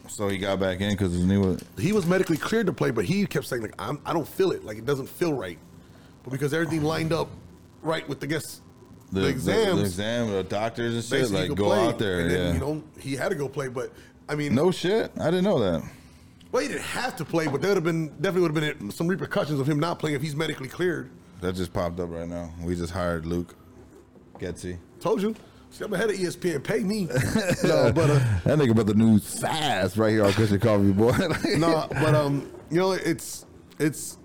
[0.08, 1.64] So he got back in because his knee was.
[1.78, 4.52] He was medically cleared to play, but he kept saying like I'm, I don't feel
[4.52, 5.58] it, like it doesn't feel right.
[6.24, 7.30] But because everything lined up
[7.82, 8.62] right with the guess
[9.12, 11.88] the, The, exams, the, exam, the doctors and shit, like go play.
[11.88, 12.22] out there.
[12.22, 12.54] And yeah.
[12.54, 13.68] you know, he had to go play.
[13.68, 13.92] But
[14.30, 15.12] I mean, no shit.
[15.20, 15.84] I didn't know that.
[16.52, 18.92] well, he didn't have to play, but there would have been definitely would have been
[18.92, 21.10] some repercussions of him not playing if he's medically cleared.
[21.42, 22.52] That just popped up right now.
[22.62, 23.56] We just hired Luke
[24.40, 24.78] Getsy.
[25.00, 25.36] Told you.
[25.70, 26.64] See, I'm ahead of ESPN.
[26.64, 27.06] Pay me.
[27.64, 31.12] no, but uh, That nigga about the news fast right here on Christian Coffee Boy.
[31.58, 33.46] no, but um, you know, it's
[33.80, 34.18] it's.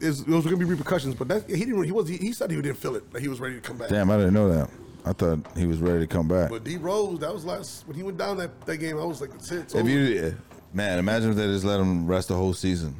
[0.00, 1.82] It's, those were gonna be repercussions, but that, he didn't.
[1.82, 2.08] He was.
[2.08, 3.12] He, he said he didn't feel it.
[3.12, 3.88] That he was ready to come back.
[3.88, 4.70] Damn, I didn't know that.
[5.04, 6.50] I thought he was ready to come back.
[6.50, 8.98] But D Rose, that was last when he went down that, that game.
[8.98, 9.74] I was like, that's it.
[9.74, 9.88] If over.
[9.88, 10.36] you,
[10.72, 12.94] man, imagine if they just let him rest the whole season,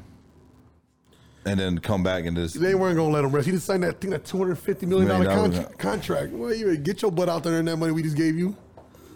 [1.44, 3.46] and then come back and just they weren't gonna let him rest.
[3.46, 6.32] He just signed that thing, that two hundred fifty million dollar contract.
[6.32, 8.56] Well, you get your butt out there and earn that money we just gave you.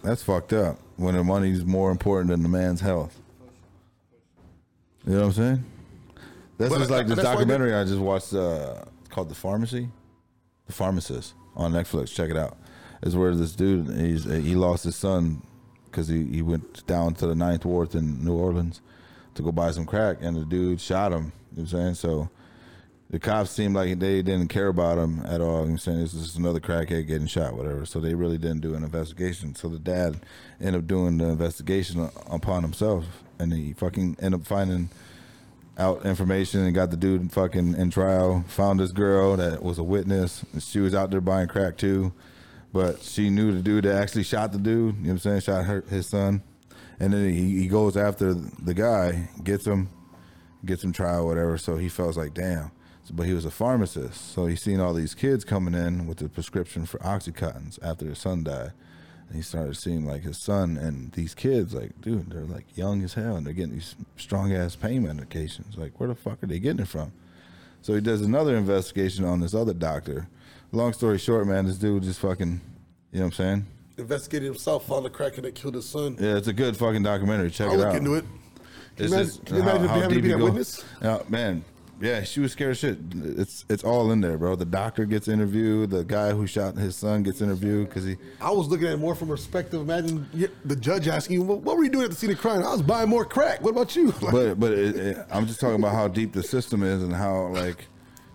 [0.03, 0.79] that's fucked up.
[0.97, 3.19] When the money's more important than the man's health.
[5.05, 5.63] You know what I'm saying?
[6.57, 8.33] This But is like that- this that's why they- documentary I just watched.
[8.33, 9.89] Uh, called The Pharmacy,
[10.65, 12.13] The Pharmacist on Netflix.
[12.13, 12.57] Check it out.
[13.01, 15.41] It's where this dude he's he lost his son
[15.85, 18.81] because he, he went down to the Ninth Ward in New Orleans
[19.37, 21.31] to go buy some crack, and the dude shot him.
[21.55, 21.93] You know what I'm saying?
[21.95, 22.29] So
[23.09, 25.61] the cops seemed like they didn't care about him at all.
[25.61, 27.85] You know I'm saying this is just another crackhead getting shot, whatever.
[27.85, 29.55] So they really didn't do an investigation.
[29.55, 30.17] So the dad
[30.59, 33.05] ended up doing the investigation upon himself,
[33.39, 34.89] and he fucking ended up finding
[35.77, 38.43] out information and got the dude fucking in trial.
[38.49, 40.43] Found this girl that was a witness.
[40.59, 42.11] She was out there buying crack too,
[42.73, 44.95] but she knew the dude that actually shot the dude.
[44.97, 45.41] You know what I'm saying?
[45.41, 46.41] Shot her his son,
[46.99, 49.89] and then he, he goes after the guy, gets him,
[50.65, 51.57] gets him trial, whatever.
[51.57, 52.71] So he feels like damn.
[53.09, 56.27] But he was a pharmacist, so he's seen all these kids coming in with the
[56.27, 58.73] prescription for oxycontins after his son died.
[59.27, 63.03] And he started seeing like his son and these kids, like, dude, they're like young
[63.03, 65.77] as hell and they're getting these strong ass pain medications.
[65.77, 67.13] Like, where the fuck are they getting it from?
[67.81, 70.27] So he does another investigation on this other doctor.
[70.73, 72.59] Long story short, man, this dude just fucking,
[73.13, 73.65] you know what I'm saying?
[73.97, 76.17] Investigated himself, found the crackhead that killed his son.
[76.19, 77.49] Yeah, it's a good fucking documentary.
[77.49, 77.95] Check I'll it look out.
[77.95, 78.25] into it.
[78.95, 80.85] Can you imagine, can you how- imagine how to deep be you that witness?
[81.01, 81.63] Yeah, man.
[81.99, 82.99] Yeah, she was scared as shit.
[83.15, 84.55] It's it's all in there, bro.
[84.55, 85.89] The doctor gets interviewed.
[85.89, 88.17] The guy who shot his son gets interviewed because he.
[88.39, 89.81] I was looking at it more from perspective.
[89.81, 90.27] Imagine
[90.63, 92.71] the judge asking you, "What what were you doing at the scene of crime?" I
[92.71, 93.63] was buying more crack.
[93.63, 94.13] What about you?
[94.21, 97.11] Like, But but it, it, I'm just talking about how deep the system is and
[97.11, 97.87] how like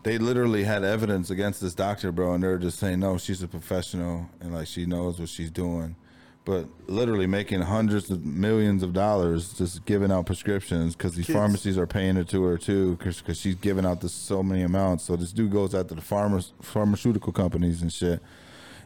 [0.03, 3.49] they literally had evidence against this doctor, bro, and they're just saying no, she's a
[3.49, 5.97] professional and like she knows what she's doing.
[6.45, 11.39] But literally making hundreds of millions of dollars just giving out prescriptions because these Kids.
[11.39, 15.05] pharmacies are paying it to her too because she's giving out this so many amounts.
[15.05, 18.21] So this dude goes after the pharma, pharmaceutical companies and shit.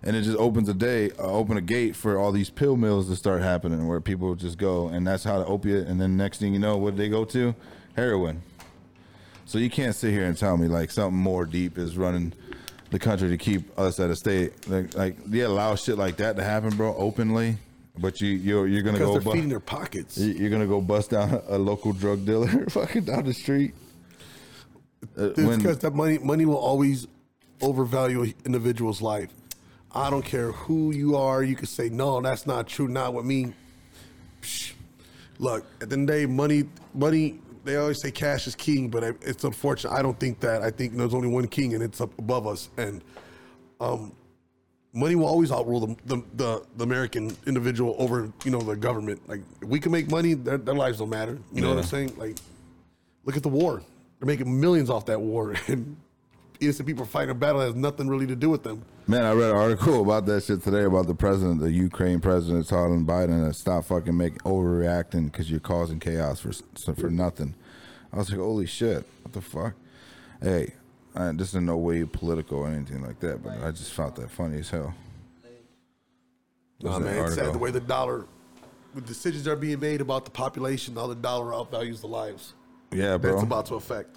[0.03, 3.09] And it just opens a day, uh, open a gate for all these pill mills
[3.09, 5.89] to start happening, where people just go, and that's how the opiate.
[5.89, 7.55] And then next thing you know, what do they go to?
[7.97, 8.43] Heroin.
[9.47, 12.33] So you can't sit here and tell me like something more deep is running
[12.91, 16.37] the country to keep us at a state like, like they allow shit like that
[16.37, 17.57] to happen, bro, openly.
[17.99, 20.19] But you you're you're gonna Because go they're bu- feeding their pockets.
[20.19, 23.75] you- you're gonna go bust down a local drug dealer fucking down the street.
[25.17, 27.07] Uh, It's when- because that money money will always
[27.63, 29.31] overvalue an individual's life.
[29.93, 31.43] I don't care who you are.
[31.43, 32.87] You can say no, that's not true.
[32.89, 33.55] Not with me.
[34.43, 34.73] Psh.
[35.39, 37.41] Look, at the end of the day, money money.
[37.67, 39.93] They always say cash is king, but I- it's unfortunate.
[39.93, 40.63] I don't think that.
[40.63, 42.71] I think there's only one king, and it's up above us.
[42.77, 43.03] And
[43.81, 44.13] um,
[44.93, 49.29] money will always outrule the, the the the American individual over you know the government.
[49.29, 51.39] Like if we can make money, their, their lives don't matter.
[51.53, 52.15] You know what I'm saying?
[52.17, 52.37] Like
[53.25, 53.83] look at the war.
[54.21, 55.97] They're making millions off that war, and
[56.61, 58.83] innocent people fighting a battle that has nothing really to do with them.
[59.07, 62.67] Man, I read an article about that shit today about the president, the Ukraine president,
[62.67, 66.53] telling Biden to stop fucking making overreacting because you're causing chaos for
[66.95, 67.55] for nothing.
[68.13, 69.75] I was like, holy shit, what the fuck?
[70.41, 70.75] Hey,
[71.15, 74.31] I, this is no way political or anything like that, but I just found that
[74.31, 74.95] funny as hell.
[76.81, 78.27] Nah, man, it's sad the way the dollar,
[78.95, 82.55] the decisions are being made about the population, how the dollar outvalues the lives.
[82.93, 83.33] Yeah, bro.
[83.33, 84.17] That's about to affect.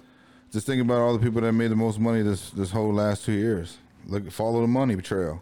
[0.52, 3.24] Just think about all the people that made the most money this this whole last
[3.24, 3.78] two years.
[4.06, 5.40] Look, follow the money trail.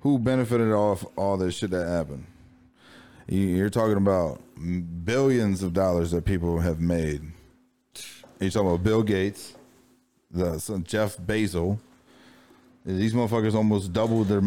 [0.00, 2.26] Who benefited off all this shit that happened?
[3.28, 4.40] You- You're talking about
[5.04, 7.22] billions of dollars that people have made.
[8.40, 9.54] You're talking about Bill Gates,
[10.30, 11.78] the son Jeff Bezos.
[12.84, 14.42] These motherfuckers almost doubled their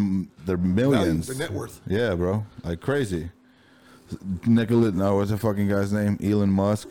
[0.46, 1.28] their millions.
[1.28, 1.82] their net worth.
[1.88, 3.30] Yeah, bro, like crazy.
[4.46, 6.18] Nicola, no, what's the fucking guy's name?
[6.24, 6.90] Elon Musk.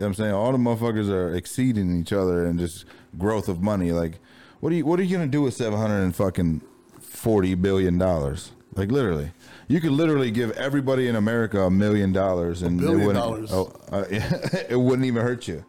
[0.00, 0.32] Know what I'm saying?
[0.32, 2.86] All the motherfuckers are exceeding each other and just
[3.18, 3.92] growth of money.
[3.92, 4.18] Like,
[4.60, 6.62] what are you what are you gonna do with seven hundred and fucking
[7.00, 8.52] forty billion dollars?
[8.74, 9.32] Like literally.
[9.68, 13.50] You could literally give everybody in America a million dollars and it wouldn't, dollars.
[13.52, 15.64] Oh, uh, it wouldn't even hurt you.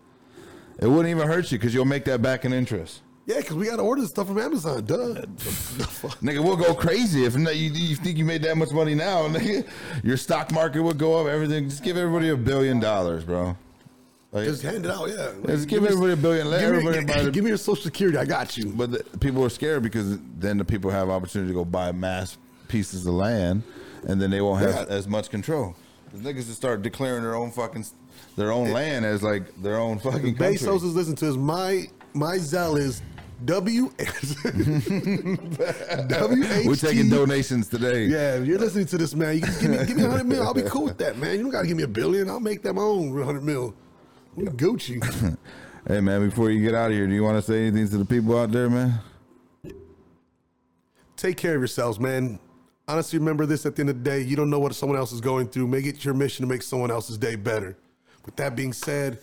[0.79, 3.01] It wouldn't even hurt you because you'll make that back in interest.
[3.25, 4.85] Yeah, because we got to order stuff from Amazon.
[4.85, 4.95] Duh.
[6.23, 9.27] Nigga, we'll go crazy if not, you, you think you made that much money now.
[9.27, 9.67] Nigga,
[10.03, 11.27] your stock market would go up.
[11.27, 11.69] Everything.
[11.69, 13.55] Just give everybody a billion dollars, bro.
[14.31, 15.09] Like, Just hand it out.
[15.09, 15.31] Yeah.
[15.45, 16.49] Just give everybody a billion.
[16.49, 18.17] Let Give me, everybody buy the- give me your social security.
[18.17, 18.67] I got you.
[18.71, 22.37] But the, people are scared because then the people have opportunity to go buy mass
[22.69, 23.61] pieces of land,
[24.07, 24.95] and then they won't have Yeah.
[24.95, 25.75] as much control.
[26.13, 27.85] The niggas just start declaring their own fucking
[28.37, 30.55] their own land as like their own fucking country.
[30.57, 31.35] Bezos is listening to this.
[31.35, 33.01] My my Zell is
[33.45, 33.91] W
[36.07, 38.05] W H We're taking donations today.
[38.05, 40.27] Yeah, if you're listening to this, man, you can give me give me a hundred
[40.27, 40.43] mil.
[40.43, 41.35] I'll be cool with that, man.
[41.35, 42.29] You don't gotta give me a billion.
[42.29, 43.73] I'll make that my own hundred mil.
[44.37, 45.37] I'm Gucci.
[45.87, 47.97] Hey man, before you get out of here, do you want to say anything to
[47.97, 48.99] the people out there, man?
[51.17, 52.39] Take care of yourselves, man.
[52.87, 54.21] Honestly, remember this at the end of the day.
[54.21, 55.67] You don't know what someone else is going through.
[55.67, 57.75] Make it your mission to make someone else's day better.
[58.23, 59.17] With that being said,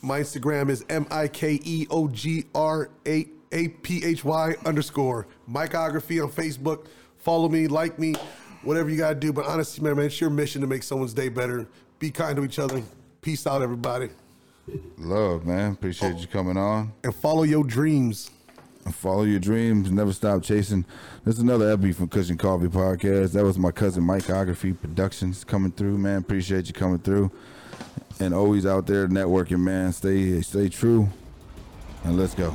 [0.00, 4.54] my Instagram is M I K E O G R A A P H Y
[4.64, 6.86] underscore Mikeography on Facebook.
[7.18, 8.14] Follow me, like me,
[8.62, 9.34] whatever you gotta do.
[9.34, 11.68] But honestly, man, man, it's your mission to make someone's day better.
[11.98, 12.82] Be kind to each other.
[13.20, 14.08] Peace out, everybody.
[14.98, 15.72] Love, man.
[15.72, 16.92] Appreciate you coming on.
[17.02, 18.30] And follow your dreams.
[18.84, 19.90] And follow your dreams.
[19.90, 20.84] Never stop chasing.
[21.24, 23.32] This is another epi from Cushion Coffee Podcast.
[23.32, 26.18] That was my cousin Mikeography Productions coming through, man.
[26.18, 27.30] Appreciate you coming through.
[28.20, 29.92] And always out there networking, man.
[29.92, 31.08] Stay stay true.
[32.04, 32.54] And let's go.